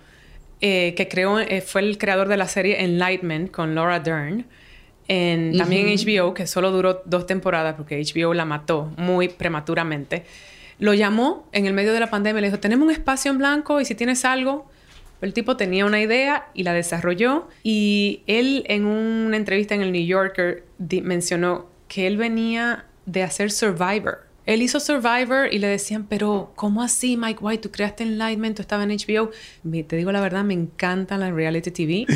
eh, 0.61 0.93
que 0.95 1.09
creó, 1.09 1.41
eh, 1.41 1.59
fue 1.59 1.81
el 1.81 1.97
creador 1.97 2.29
de 2.29 2.37
la 2.37 2.47
serie 2.47 2.81
Enlightenment 2.85 3.51
con 3.51 3.75
Laura 3.75 3.99
Dern. 3.99 4.45
En, 5.09 5.57
También 5.57 5.89
en 5.89 5.97
HBO, 5.97 6.33
que 6.33 6.47
solo 6.47 6.71
duró 6.71 7.01
dos 7.03 7.27
temporadas 7.27 7.75
porque 7.75 8.01
HBO 8.01 8.33
la 8.33 8.45
mató 8.45 8.93
muy 8.95 9.27
prematuramente. 9.27 10.23
Lo 10.79 10.93
llamó 10.93 11.49
en 11.51 11.65
el 11.65 11.73
medio 11.73 11.91
de 11.91 11.99
la 11.99 12.09
pandemia 12.09 12.39
y 12.39 12.41
le 12.43 12.47
dijo, 12.47 12.61
tenemos 12.61 12.85
un 12.85 12.93
espacio 12.93 13.29
en 13.29 13.39
blanco 13.39 13.81
y 13.81 13.83
si 13.83 13.93
tienes 13.93 14.23
algo, 14.23 14.70
el 15.21 15.33
tipo 15.33 15.57
tenía 15.57 15.85
una 15.85 16.01
idea 16.01 16.49
y 16.53 16.63
la 16.63 16.73
desarrolló 16.73 17.47
y 17.63 18.23
él 18.27 18.63
en 18.67 18.85
una 18.85 19.37
entrevista 19.37 19.75
en 19.75 19.81
el 19.81 19.91
New 19.91 20.05
Yorker 20.05 20.65
mencionó 21.03 21.67
que 21.87 22.07
él 22.07 22.17
venía 22.17 22.85
de 23.05 23.23
hacer 23.23 23.51
Survivor 23.51 24.30
él 24.47 24.63
hizo 24.63 24.79
Survivor 24.79 25.47
y 25.51 25.59
le 25.59 25.67
decían, 25.67 26.07
pero 26.09 26.51
¿cómo 26.55 26.81
así, 26.81 27.15
Mike 27.15 27.39
White? 27.41 27.61
Tú 27.61 27.71
creaste 27.71 28.03
Enlightenment, 28.03 28.55
tú 28.55 28.63
estabas 28.63 28.89
en 28.89 28.97
HBO. 28.97 29.29
te 29.87 29.95
digo 29.95 30.11
la 30.11 30.19
verdad, 30.19 30.43
me 30.43 30.55
encantan 30.55 31.19
las 31.19 31.31
reality 31.31 31.71
TV. 31.71 32.05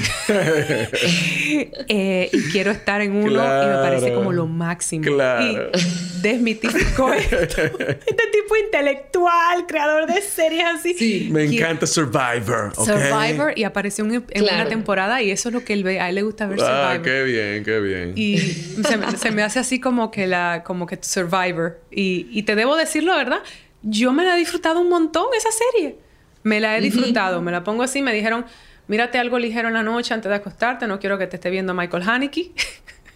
Eh, 1.88 2.30
y 2.32 2.42
quiero 2.52 2.72
estar 2.72 3.02
en 3.02 3.16
uno 3.16 3.30
y 3.30 3.68
me 3.68 3.76
parece 3.76 4.14
como 4.14 4.32
lo 4.32 4.48
máximo. 4.48 5.04
Claro. 5.04 5.70
Y 5.74 6.22
desmitificó 6.22 7.14
esto. 7.14 7.38
este 7.38 8.24
tipo 8.32 8.58
intelectual, 8.64 9.66
creador 9.68 10.12
de 10.12 10.22
series 10.22 10.66
así. 10.66 10.94
Sí. 10.96 11.30
Me 11.32 11.44
encanta 11.44 11.86
Survivor. 11.86 12.74
Survivor 12.76 13.54
y 13.56 13.64
apareció 13.64 14.06
en, 14.06 14.26
una 14.42 14.68
temporada 14.68 15.22
y 15.22 15.32
eso 15.32 15.50
es 15.50 15.54
lo 15.54 15.64
que 15.64 15.74
él 15.74 15.84
ve. 15.84 16.00
A 16.00 16.10
él 16.10 16.16
le 16.16 16.24
gusta 16.24 16.48
ver 16.48 16.60
ah, 16.62 16.94
Survivor. 16.94 17.02
qué 17.04 17.24
bien, 17.24 17.64
qué 17.64 17.80
bien. 17.80 18.14
Y 18.16 18.38
se, 18.38 19.18
se 19.18 19.32
me 19.32 19.44
hace 19.44 19.60
así 19.60 19.80
como 19.80 20.12
que 20.12 20.28
la, 20.28 20.64
como 20.66 20.88
que 20.88 20.98
Survivor. 21.02 21.80
Y 21.92 22.15
y, 22.30 22.44
te 22.44 22.56
debo 22.56 22.76
decir 22.76 23.04
la 23.04 23.16
verdad, 23.16 23.40
yo 23.82 24.14
me 24.14 24.24
la 24.24 24.36
he 24.36 24.40
disfrutado 24.40 24.80
un 24.80 24.90
montón 24.90 25.28
esa 25.36 25.50
serie. 25.52 25.98
Me 26.44 26.60
la 26.60 26.78
he 26.78 26.82
disfrutado. 26.82 27.42
Me 27.42 27.52
la 27.52 27.64
pongo 27.64 27.84
así, 27.84 28.02
me 28.02 28.14
dijeron, 28.14 28.46
mírate 28.88 29.18
algo 29.18 29.40
ligero 29.40 29.68
en 29.68 29.74
la 29.74 29.84
noche 29.84 30.14
antes 30.14 30.30
de 30.30 30.36
acostarte, 30.36 30.88
no 30.88 31.00
quiero 31.00 31.18
que 31.18 31.28
te 31.28 31.38
esté 31.38 31.50
viendo 31.50 31.74
Michael 31.74 32.04
Haneke. 32.08 32.52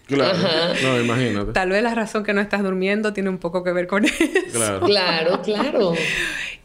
Claro, 0.06 0.36
no, 0.82 1.00
imagínate. 1.00 1.52
Tal 1.52 1.70
vez 1.70 1.84
la 1.84 1.94
razón 1.94 2.24
que 2.24 2.32
no 2.32 2.40
estás 2.40 2.64
durmiendo 2.64 3.12
tiene 3.12 3.28
un 3.28 3.38
poco 3.38 3.62
que 3.62 3.72
ver 3.72 3.86
con 3.86 4.04
eso. 4.04 4.16
Claro, 4.52 4.80
claro. 4.86 5.42
claro. 5.42 5.92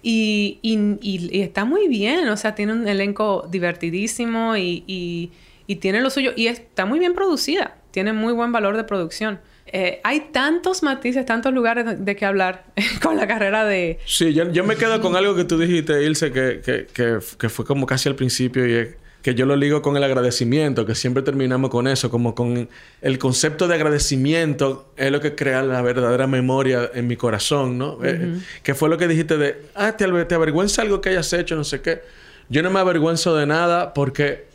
Y, 0.08 0.60
y, 0.62 1.42
está 1.42 1.66
muy 1.66 1.88
bien, 1.88 2.30
o 2.30 2.38
sea, 2.38 2.54
tiene 2.54 2.74
un 2.74 2.88
elenco 2.88 3.48
divertidísimo 3.50 4.56
y, 4.56 4.84
y 4.86 5.76
tiene 5.78 6.00
lo 6.02 6.12
suyo. 6.12 6.32
Y 6.36 6.46
está 6.46 6.86
muy 6.86 7.00
bien 7.00 7.16
producida, 7.16 7.78
tiene 7.90 8.14
muy 8.14 8.32
buen 8.32 8.52
valor 8.52 8.78
de 8.78 8.84
producción. 8.84 9.40
Eh, 9.68 10.00
hay 10.04 10.30
tantos 10.32 10.84
matices, 10.84 11.26
tantos 11.26 11.52
lugares 11.52 12.06
de, 12.06 12.16
que 12.16 12.26
hablar 12.26 12.66
con 13.02 13.18
la 13.18 13.28
carrera 13.28 13.66
de... 13.66 14.00
Sí, 14.06 14.34
yo, 14.34 14.52
yo, 14.52 14.64
me 14.64 14.76
quedo 14.76 15.02
con 15.02 15.16
algo 15.16 15.36
que 15.36 15.44
tú 15.44 15.58
dijiste, 15.58 16.04
Ilse, 16.04 16.32
que, 16.32 16.62
que, 16.64 17.20
que, 17.38 17.50
fue 17.50 17.66
como 17.66 17.86
casi 17.86 18.08
al 18.08 18.16
principio 18.16 18.68
y 18.68 18.74
es 18.74 18.96
que 19.24 19.34
yo 19.34 19.48
lo 19.48 19.56
ligo 19.56 19.82
con 19.82 19.98
el 19.98 20.04
agradecimiento, 20.04 20.86
que 20.86 20.94
siempre 20.94 21.24
terminamos 21.24 21.72
con 21.72 21.88
eso, 21.88 22.12
como 22.12 22.36
con 22.36 22.70
el 23.02 23.18
concepto 23.18 23.68
de 23.68 23.74
agradecimiento 23.74 24.94
es 24.98 25.12
lo 25.12 25.20
que 25.20 25.34
crea 25.34 25.64
la 25.64 25.82
verdadera 25.82 26.28
memoria 26.28 26.92
en 26.94 27.08
mi 27.08 27.16
corazón, 27.16 27.80
¿no? 27.80 27.98
Eh, 28.04 28.38
que 28.62 28.76
fue 28.76 28.88
lo 28.88 29.00
que 29.00 29.08
dijiste 29.08 29.36
de, 29.38 29.64
ah, 29.74 29.98
te, 29.98 30.06
te 30.26 30.36
avergüenza 30.36 30.84
algo 30.84 31.02
que 31.02 31.10
hayas 31.10 31.34
hecho, 31.34 31.56
no 31.56 31.64
sé 31.64 31.82
qué. 31.82 32.04
Yo 32.50 32.62
no 32.62 32.70
me 32.70 32.80
avergüenzo 32.80 33.36
de 33.36 33.48
nada 33.48 33.96
porque 33.96 34.46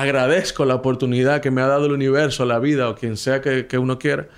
agradezco 0.00 0.64
la 0.64 0.76
oportunidad 0.76 1.40
que 1.40 1.50
me 1.50 1.60
ha 1.60 1.66
dado 1.66 1.86
el 1.86 1.92
universo, 1.92 2.44
la 2.44 2.60
vida 2.60 2.88
o 2.88 2.94
quien 2.94 3.16
sea 3.16 3.40
que, 3.40 3.78
uno 3.78 3.98
quiera, 3.98 4.28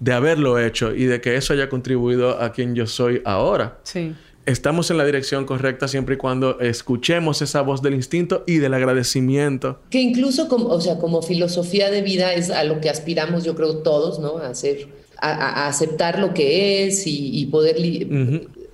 de 0.00 0.12
haberlo 0.12 0.58
hecho 0.58 0.92
y 0.92 1.04
de 1.04 1.20
que 1.20 1.36
eso 1.36 1.52
haya 1.52 1.68
contribuido 1.68 2.42
a 2.42 2.52
quien 2.52 2.74
yo 2.74 2.86
soy 2.86 3.22
ahora. 3.24 3.78
Sí. 3.84 4.12
Estamos 4.44 4.90
en 4.90 4.98
la 4.98 5.06
dirección 5.06 5.46
correcta 5.46 5.86
siempre 5.88 6.16
y 6.16 6.18
cuando 6.18 6.58
escuchemos 6.60 7.40
esa 7.42 7.62
voz 7.62 7.80
del 7.80 7.94
instinto 7.94 8.42
y 8.46 8.58
del 8.58 8.74
agradecimiento. 8.74 9.78
Que 9.88 10.00
incluso 10.00 10.48
como, 10.48 10.66
o 10.66 10.80
sea, 10.80 10.98
como 10.98 11.22
filosofía 11.22 11.90
de 11.90 12.02
vida 12.02 12.34
es 12.34 12.50
a 12.50 12.64
lo 12.64 12.80
que 12.80 12.90
aspiramos, 12.90 13.44
yo 13.44 13.54
creo, 13.54 13.78
todos, 13.78 14.18
¿no? 14.18 14.38
A 14.38 14.48
hacer, 14.48 14.88
a, 15.18 15.68
aceptar 15.68 16.18
lo 16.18 16.34
que 16.34 16.86
es 16.86 17.04
y, 17.06 17.46
poder 17.46 17.76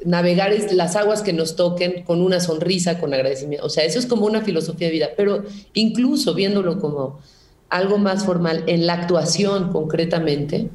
navegar 0.04 0.52
las 0.72 0.96
aguas 0.96 1.22
que 1.22 1.32
nos 1.32 1.56
toquen 1.56 2.04
con 2.04 2.22
una 2.22 2.40
sonrisa, 2.40 2.98
con 2.98 3.12
agradecimiento. 3.14 3.66
O 3.66 3.70
sea, 3.70 3.84
eso 3.84 3.98
es 3.98 4.06
como 4.06 4.26
una 4.26 4.42
filosofía 4.42 4.88
de 4.88 4.92
vida, 4.92 5.08
pero 5.16 5.44
incluso 5.74 6.34
viéndolo 6.34 6.78
como 6.78 7.20
algo 7.68 7.98
más 7.98 8.24
formal 8.24 8.64
en 8.66 8.86
la 8.86 8.94
actuación 8.94 9.70
concretamente, 9.70 10.68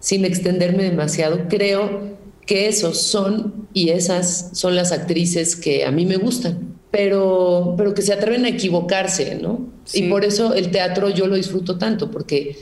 sin 0.00 0.24
extenderme 0.24 0.84
demasiado, 0.84 1.48
creo 1.48 2.16
que 2.46 2.68
esos 2.68 3.00
son 3.02 3.68
y 3.72 3.90
esas 3.90 4.50
son 4.52 4.76
las 4.76 4.92
actrices 4.92 5.56
que 5.56 5.84
a 5.84 5.90
mí 5.90 6.06
me 6.06 6.16
gustan, 6.16 6.76
pero, 6.90 7.74
pero 7.76 7.92
que 7.92 8.02
se 8.02 8.12
atreven 8.12 8.44
a 8.44 8.50
equivocarse, 8.50 9.34
¿no? 9.34 9.66
Y 9.92 10.08
por 10.08 10.24
eso 10.24 10.54
el 10.54 10.70
teatro 10.70 11.10
yo 11.10 11.26
lo 11.26 11.34
disfruto 11.36 11.76
tanto, 11.76 12.10
porque 12.10 12.56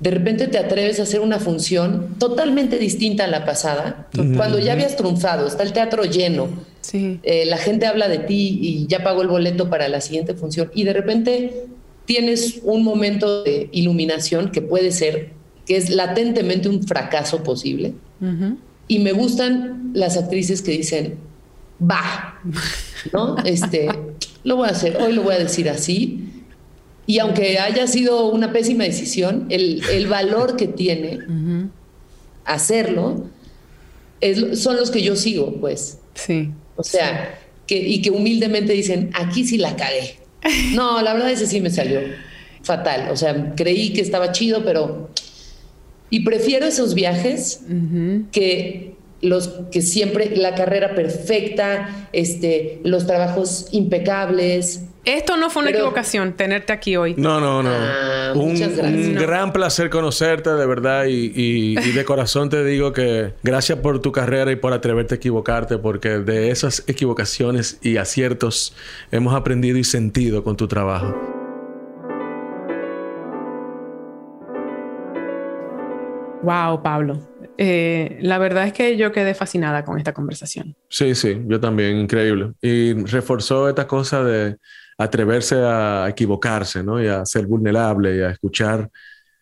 de 0.00 0.10
repente 0.10 0.48
te 0.48 0.58
atreves 0.58 0.98
a 0.98 1.02
hacer 1.02 1.20
una 1.20 1.38
función 1.38 2.16
totalmente 2.18 2.78
distinta 2.78 3.24
a 3.24 3.26
la 3.26 3.44
pasada, 3.44 4.08
cuando 4.36 4.58
ya 4.58 4.72
habías 4.72 4.96
triunfado, 4.96 5.46
está 5.46 5.62
el 5.62 5.74
teatro 5.74 6.04
lleno, 6.04 6.48
eh, 6.92 7.44
la 7.44 7.58
gente 7.58 7.86
habla 7.86 8.08
de 8.08 8.18
ti 8.18 8.58
y 8.62 8.86
ya 8.86 9.04
pagó 9.04 9.20
el 9.20 9.28
boleto 9.28 9.68
para 9.68 9.88
la 9.88 10.00
siguiente 10.00 10.34
función, 10.34 10.70
y 10.74 10.84
de 10.84 10.94
repente 10.94 11.66
tienes 12.06 12.60
un 12.64 12.82
momento 12.82 13.44
de 13.44 13.68
iluminación 13.72 14.50
que 14.50 14.62
puede 14.62 14.90
ser, 14.90 15.32
que 15.66 15.76
es 15.76 15.90
latentemente 15.90 16.70
un 16.70 16.82
fracaso 16.82 17.42
posible, 17.42 17.92
y 18.88 18.98
me 19.00 19.12
gustan 19.12 19.90
las 19.92 20.16
actrices 20.16 20.62
que 20.62 20.72
dicen, 20.72 21.18
va, 21.80 22.40
¿no? 23.12 23.36
Este, 23.44 23.88
lo 24.44 24.56
voy 24.56 24.68
a 24.68 24.72
hacer, 24.72 24.96
hoy 24.96 25.12
lo 25.12 25.22
voy 25.22 25.34
a 25.34 25.38
decir 25.38 25.68
así, 25.68 26.39
y 27.10 27.18
aunque 27.18 27.58
haya 27.58 27.88
sido 27.88 28.28
una 28.28 28.52
pésima 28.52 28.84
decisión, 28.84 29.46
el, 29.48 29.82
el 29.90 30.06
valor 30.06 30.54
que 30.54 30.68
tiene 30.68 31.18
hacerlo 32.44 33.26
es, 34.20 34.62
son 34.62 34.76
los 34.76 34.92
que 34.92 35.02
yo 35.02 35.16
sigo, 35.16 35.56
pues. 35.60 35.98
Sí. 36.14 36.50
O 36.76 36.84
sea, 36.84 37.36
que, 37.66 37.78
y 37.78 38.00
que 38.00 38.12
humildemente 38.12 38.74
dicen, 38.74 39.10
aquí 39.12 39.44
sí 39.44 39.58
la 39.58 39.74
cagué. 39.74 40.18
No, 40.76 41.02
la 41.02 41.12
verdad 41.12 41.32
ese 41.32 41.48
sí 41.48 41.60
me 41.60 41.70
salió 41.70 41.98
fatal. 42.62 43.08
O 43.10 43.16
sea, 43.16 43.56
creí 43.56 43.92
que 43.92 44.02
estaba 44.02 44.30
chido, 44.30 44.64
pero... 44.64 45.10
Y 46.10 46.20
prefiero 46.20 46.66
esos 46.66 46.94
viajes 46.94 47.62
que 48.30 48.94
los 49.20 49.48
que 49.72 49.82
siempre 49.82 50.36
la 50.36 50.54
carrera 50.54 50.94
perfecta, 50.94 52.08
este, 52.12 52.78
los 52.84 53.08
trabajos 53.08 53.66
impecables, 53.72 54.82
esto 55.04 55.36
no 55.36 55.48
fue 55.48 55.62
una 55.62 55.70
equivocación, 55.70 56.34
tenerte 56.34 56.72
aquí 56.72 56.96
hoy. 56.96 57.14
No, 57.16 57.40
no, 57.40 57.62
no. 57.62 57.70
Ah, 57.72 58.32
un, 58.34 59.14
gran 59.14 59.52
placer 59.52 59.88
conocerte, 59.88 60.50
de 60.50 60.66
verdad. 60.66 61.04
Y, 61.08 61.74
de 61.74 62.04
corazón 62.04 62.50
te 62.50 62.64
digo 62.64 62.92
que 62.92 63.34
gracias 63.42 63.78
por 63.78 64.00
tu 64.00 64.12
carrera 64.12 64.52
y 64.52 64.56
por 64.56 64.72
atreverte 64.72 65.14
a 65.14 65.16
equivocarte, 65.16 65.78
porque 65.78 66.18
de 66.18 66.50
esas 66.50 66.84
equivocaciones 66.86 67.78
y 67.82 67.96
aciertos 67.96 68.74
hemos 69.10 69.34
aprendido 69.34 69.78
y 69.78 69.84
sentido 69.84 70.44
con 70.44 70.56
tu 70.56 70.68
trabajo. 70.68 71.14
Wow, 76.42 76.82
Pablo. 76.82 77.20
Eh, 77.58 78.18
la 78.22 78.38
verdad 78.38 78.66
es 78.66 78.72
que 78.72 78.96
yo 78.96 79.12
quedé 79.12 79.34
fascinada 79.34 79.84
con 79.84 79.98
esta 79.98 80.14
conversación. 80.14 80.74
Sí, 80.88 81.14
sí, 81.14 81.42
yo 81.46 81.60
también, 81.60 81.98
increíble. 81.98 82.52
Y 82.62 82.94
reforzó 83.04 83.68
esta 83.68 83.86
cosa 83.86 84.24
de 84.24 84.56
atreverse 85.00 85.56
a 85.56 86.06
equivocarse, 86.10 86.82
¿no? 86.82 87.02
Y 87.02 87.08
a 87.08 87.24
ser 87.24 87.46
vulnerable 87.46 88.16
y 88.16 88.20
a 88.20 88.30
escuchar 88.30 88.90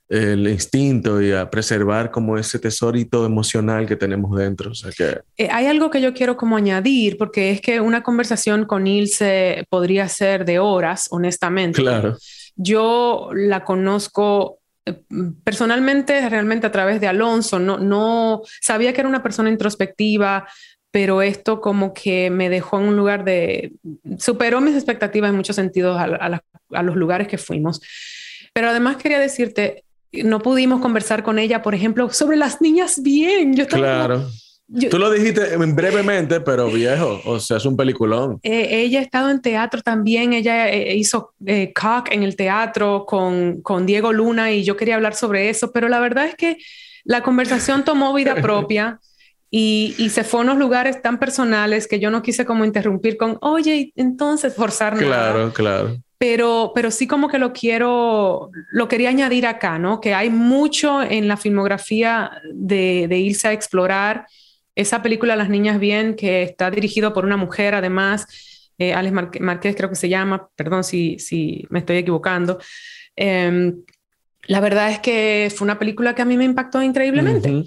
el 0.08 0.46
instinto 0.48 1.20
y 1.20 1.32
a 1.32 1.50
preservar 1.50 2.10
como 2.10 2.38
ese 2.38 2.60
tesorito 2.60 3.26
emocional 3.26 3.84
que 3.84 3.96
tenemos 3.96 4.36
dentro. 4.38 4.70
O 4.70 4.74
sea 4.74 4.92
que... 4.96 5.20
Eh, 5.36 5.48
hay 5.50 5.66
algo 5.66 5.90
que 5.90 6.00
yo 6.00 6.14
quiero 6.14 6.36
como 6.36 6.56
añadir, 6.56 7.18
porque 7.18 7.50
es 7.50 7.60
que 7.60 7.80
una 7.80 8.04
conversación 8.04 8.66
con 8.66 8.86
Ilse 8.86 9.66
podría 9.68 10.08
ser 10.08 10.44
de 10.44 10.60
horas, 10.60 11.08
honestamente. 11.10 11.82
Claro. 11.82 12.16
Yo 12.54 13.30
la 13.34 13.64
conozco 13.64 14.60
eh, 14.86 15.02
personalmente, 15.42 16.26
realmente 16.30 16.68
a 16.68 16.72
través 16.72 17.00
de 17.00 17.08
Alonso, 17.08 17.58
no, 17.58 17.78
no 17.78 18.42
sabía 18.60 18.92
que 18.92 19.00
era 19.00 19.08
una 19.08 19.24
persona 19.24 19.50
introspectiva, 19.50 20.46
pero 20.90 21.22
esto 21.22 21.60
como 21.60 21.92
que 21.92 22.30
me 22.30 22.48
dejó 22.48 22.78
en 22.80 22.88
un 22.88 22.96
lugar 22.96 23.24
de, 23.24 23.72
superó 24.18 24.60
mis 24.60 24.74
expectativas 24.74 25.30
en 25.30 25.36
muchos 25.36 25.56
sentidos 25.56 25.98
a, 25.98 26.82
los 26.82 26.96
lugares 26.96 27.28
que 27.28 27.38
fuimos. 27.38 27.80
Pero 28.52 28.70
además 28.70 28.96
quería 28.96 29.18
decirte, 29.18 29.84
no 30.12 30.40
pudimos 30.40 30.80
conversar 30.80 31.22
con 31.22 31.38
ella, 31.38 31.62
por 31.62 31.74
ejemplo, 31.74 32.10
sobre 32.10 32.36
las 32.36 32.60
niñas 32.60 33.02
bien. 33.02 33.54
Yo 33.54 33.64
estaba 33.64 33.82
claro. 33.82 34.28
Tú 34.90 34.98
lo 34.98 35.10
dijiste 35.10 35.56
brevemente, 35.56 36.42
pero 36.42 36.70
viejo, 36.70 37.22
o 37.24 37.40
sea, 37.40 37.56
es 37.56 37.64
un 37.64 37.74
peliculón. 37.74 38.38
Eh, 38.42 38.82
ella 38.82 39.00
ha 39.00 39.02
estado 39.02 39.30
en 39.30 39.40
teatro 39.40 39.80
también, 39.80 40.34
ella 40.34 40.68
eh, 40.68 40.94
hizo 40.94 41.32
eh, 41.46 41.72
Cock 41.72 42.10
en 42.10 42.22
el 42.22 42.36
teatro 42.36 43.06
con, 43.06 43.62
con 43.62 43.86
Diego 43.86 44.12
Luna 44.12 44.52
y 44.52 44.64
yo 44.64 44.76
quería 44.76 44.96
hablar 44.96 45.14
sobre 45.14 45.48
eso, 45.48 45.72
pero 45.72 45.88
la 45.88 46.00
verdad 46.00 46.26
es 46.26 46.34
que 46.34 46.58
la 47.04 47.22
conversación 47.22 47.82
tomó 47.82 48.12
vida 48.12 48.34
propia. 48.42 49.00
Y, 49.50 49.94
y, 49.96 50.10
se 50.10 50.24
fue 50.24 50.40
a 50.40 50.42
unos 50.42 50.58
lugares 50.58 51.00
tan 51.00 51.18
personales 51.18 51.88
que 51.88 51.98
yo 51.98 52.10
no 52.10 52.22
quise 52.22 52.44
como 52.44 52.66
interrumpir 52.66 53.16
con, 53.16 53.38
oye, 53.40 53.92
entonces 53.96 54.54
forzar 54.54 54.94
nada. 54.94 55.06
Claro, 55.06 55.52
claro. 55.54 55.96
Pero, 56.18 56.72
pero 56.74 56.90
sí 56.90 57.06
como 57.06 57.28
que 57.28 57.38
lo 57.38 57.52
quiero, 57.52 58.50
lo 58.70 58.88
quería 58.88 59.08
añadir 59.08 59.46
acá, 59.46 59.78
¿no? 59.78 60.00
Que 60.00 60.12
hay 60.12 60.28
mucho 60.28 61.02
en 61.02 61.28
la 61.28 61.36
filmografía 61.38 62.30
de, 62.52 63.06
de 63.08 63.18
irse 63.18 63.48
a 63.48 63.52
explorar 63.52 64.26
esa 64.78 65.02
película 65.02 65.34
Las 65.34 65.48
Niñas 65.48 65.80
Bien, 65.80 66.14
que 66.14 66.42
está 66.42 66.70
dirigido 66.70 67.12
por 67.12 67.24
una 67.24 67.36
mujer, 67.36 67.74
además, 67.74 68.26
eh, 68.78 68.94
Alex 68.94 69.40
Márquez 69.40 69.74
creo 69.74 69.88
que 69.88 69.96
se 69.96 70.08
llama, 70.08 70.48
perdón 70.54 70.84
si, 70.84 71.18
si 71.18 71.66
me 71.68 71.80
estoy 71.80 71.96
equivocando. 71.96 72.60
Em, 73.16 73.82
la 74.46 74.60
verdad 74.60 74.90
es 74.92 75.00
que 75.00 75.52
fue 75.54 75.64
una 75.64 75.80
película 75.80 76.14
que 76.14 76.22
a 76.22 76.24
mí 76.24 76.36
me 76.36 76.44
impactó 76.44 76.80
increíblemente. 76.80 77.64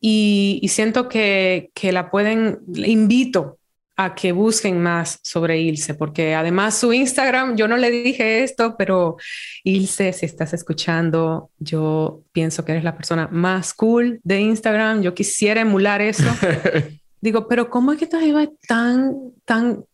Y, 0.00 0.60
y, 0.62 0.68
siento 0.68 1.08
que, 1.08 1.70
que 1.74 1.92
la 1.92 2.10
pueden, 2.10 2.60
invito 2.74 3.58
a 3.98 4.14
que 4.14 4.30
busquen 4.30 4.80
más 4.80 5.18
sobre 5.24 5.58
Ilse, 5.60 5.92
porque 5.94 6.36
además 6.36 6.78
su 6.78 6.92
Instagram, 6.92 7.56
yo 7.56 7.66
no 7.66 7.76
le 7.76 7.90
dije 7.90 8.44
esto, 8.44 8.76
pero 8.78 9.16
Ilse, 9.64 10.12
si 10.12 10.24
estás 10.24 10.54
escuchando, 10.54 11.50
yo 11.58 12.22
pienso 12.30 12.64
que 12.64 12.72
eres 12.72 12.84
la 12.84 12.96
persona 12.96 13.28
más 13.32 13.74
cool 13.74 14.20
de 14.22 14.40
Instagram, 14.40 15.02
yo 15.02 15.14
quisiera 15.14 15.62
emular 15.62 16.00
eso. 16.00 16.30
Digo, 17.20 17.48
pero 17.48 17.70
¿cómo 17.70 17.90
es 17.90 17.98
que 17.98 18.04
esta 18.04 18.24
es 18.24 18.48
tan, 18.68 19.16
tan, 19.44 19.84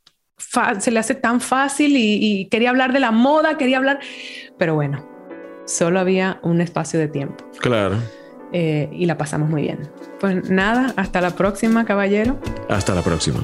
se 0.80 0.90
le 0.90 0.98
hace 0.98 1.14
tan 1.14 1.40
fácil 1.40 1.94
y, 1.96 2.46
quería 2.50 2.68
hablar 2.68 2.92
de 2.92 3.00
la 3.00 3.10
moda, 3.10 3.56
quería 3.56 3.78
hablar, 3.78 4.00
pero 4.58 4.74
bueno, 4.74 5.08
solo 5.64 5.98
había 5.98 6.40
un 6.42 6.60
espacio 6.60 7.00
de 7.00 7.08
tiempo. 7.08 7.42
Claro. 7.58 7.96
Eh, 8.56 8.88
y 8.92 9.06
la 9.06 9.18
pasamos 9.18 9.50
muy 9.50 9.62
bien. 9.62 9.80
Pues 10.20 10.48
nada, 10.48 10.94
hasta 10.96 11.20
la 11.20 11.30
próxima, 11.30 11.84
caballero. 11.84 12.38
Hasta 12.68 12.94
la 12.94 13.02
próxima. 13.02 13.40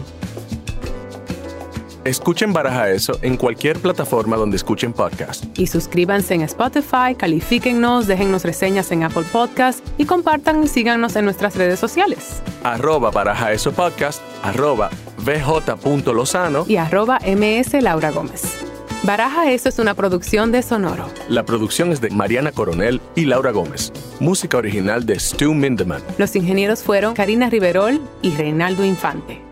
Escuchen 2.05 2.53
Baraja 2.53 2.91
Eso 2.91 3.19
en 3.21 3.37
cualquier 3.37 3.81
plataforma 3.81 4.37
donde 4.37 4.57
escuchen 4.57 4.93
podcast. 4.93 5.45
Y 5.59 5.67
suscríbanse 5.67 6.35
en 6.35 6.43
Spotify, 6.43 7.17
califíquennos, 7.17 8.07
déjennos 8.07 8.45
reseñas 8.45 8.93
en 8.93 9.03
Apple 9.03 9.25
Podcast 9.33 9.85
y 9.99 10.05
compartan 10.05 10.63
y 10.63 10.69
síganos 10.69 11.17
en 11.17 11.25
nuestras 11.25 11.57
redes 11.57 11.81
sociales. 11.81 12.41
Arroba 12.63 13.11
Baraja 13.11 13.53
Eso 13.53 13.73
Podcast, 13.73 14.23
arroba 14.45 14.91
bj.lozano 15.19 16.65
y 16.69 16.77
arroba 16.77 17.19
ms 17.27 17.83
Laura 17.83 18.13
Gómez. 18.13 18.65
Baraja 19.03 19.51
Eso 19.51 19.71
es 19.71 19.79
una 19.79 19.95
producción 19.95 20.53
de 20.53 20.63
Sonoro. 20.63 21.07
La 21.29 21.45
producción 21.45 21.91
es 21.91 22.03
de 22.03 22.11
Mariana 22.11 22.53
Coronel 22.53 23.01
y 23.15 23.25
Laura 23.25 23.51
Gómez. 23.51 23.93
Música 24.21 24.59
original 24.59 25.07
de 25.07 25.19
Stu 25.19 25.55
Mindeman. 25.55 26.03
Los 26.19 26.37
ingenieros 26.37 26.83
fueron 26.83 27.15
Karina 27.15 27.49
Riverol 27.49 27.99
y 28.21 28.31
Reinaldo 28.33 28.85
Infante. 28.85 29.50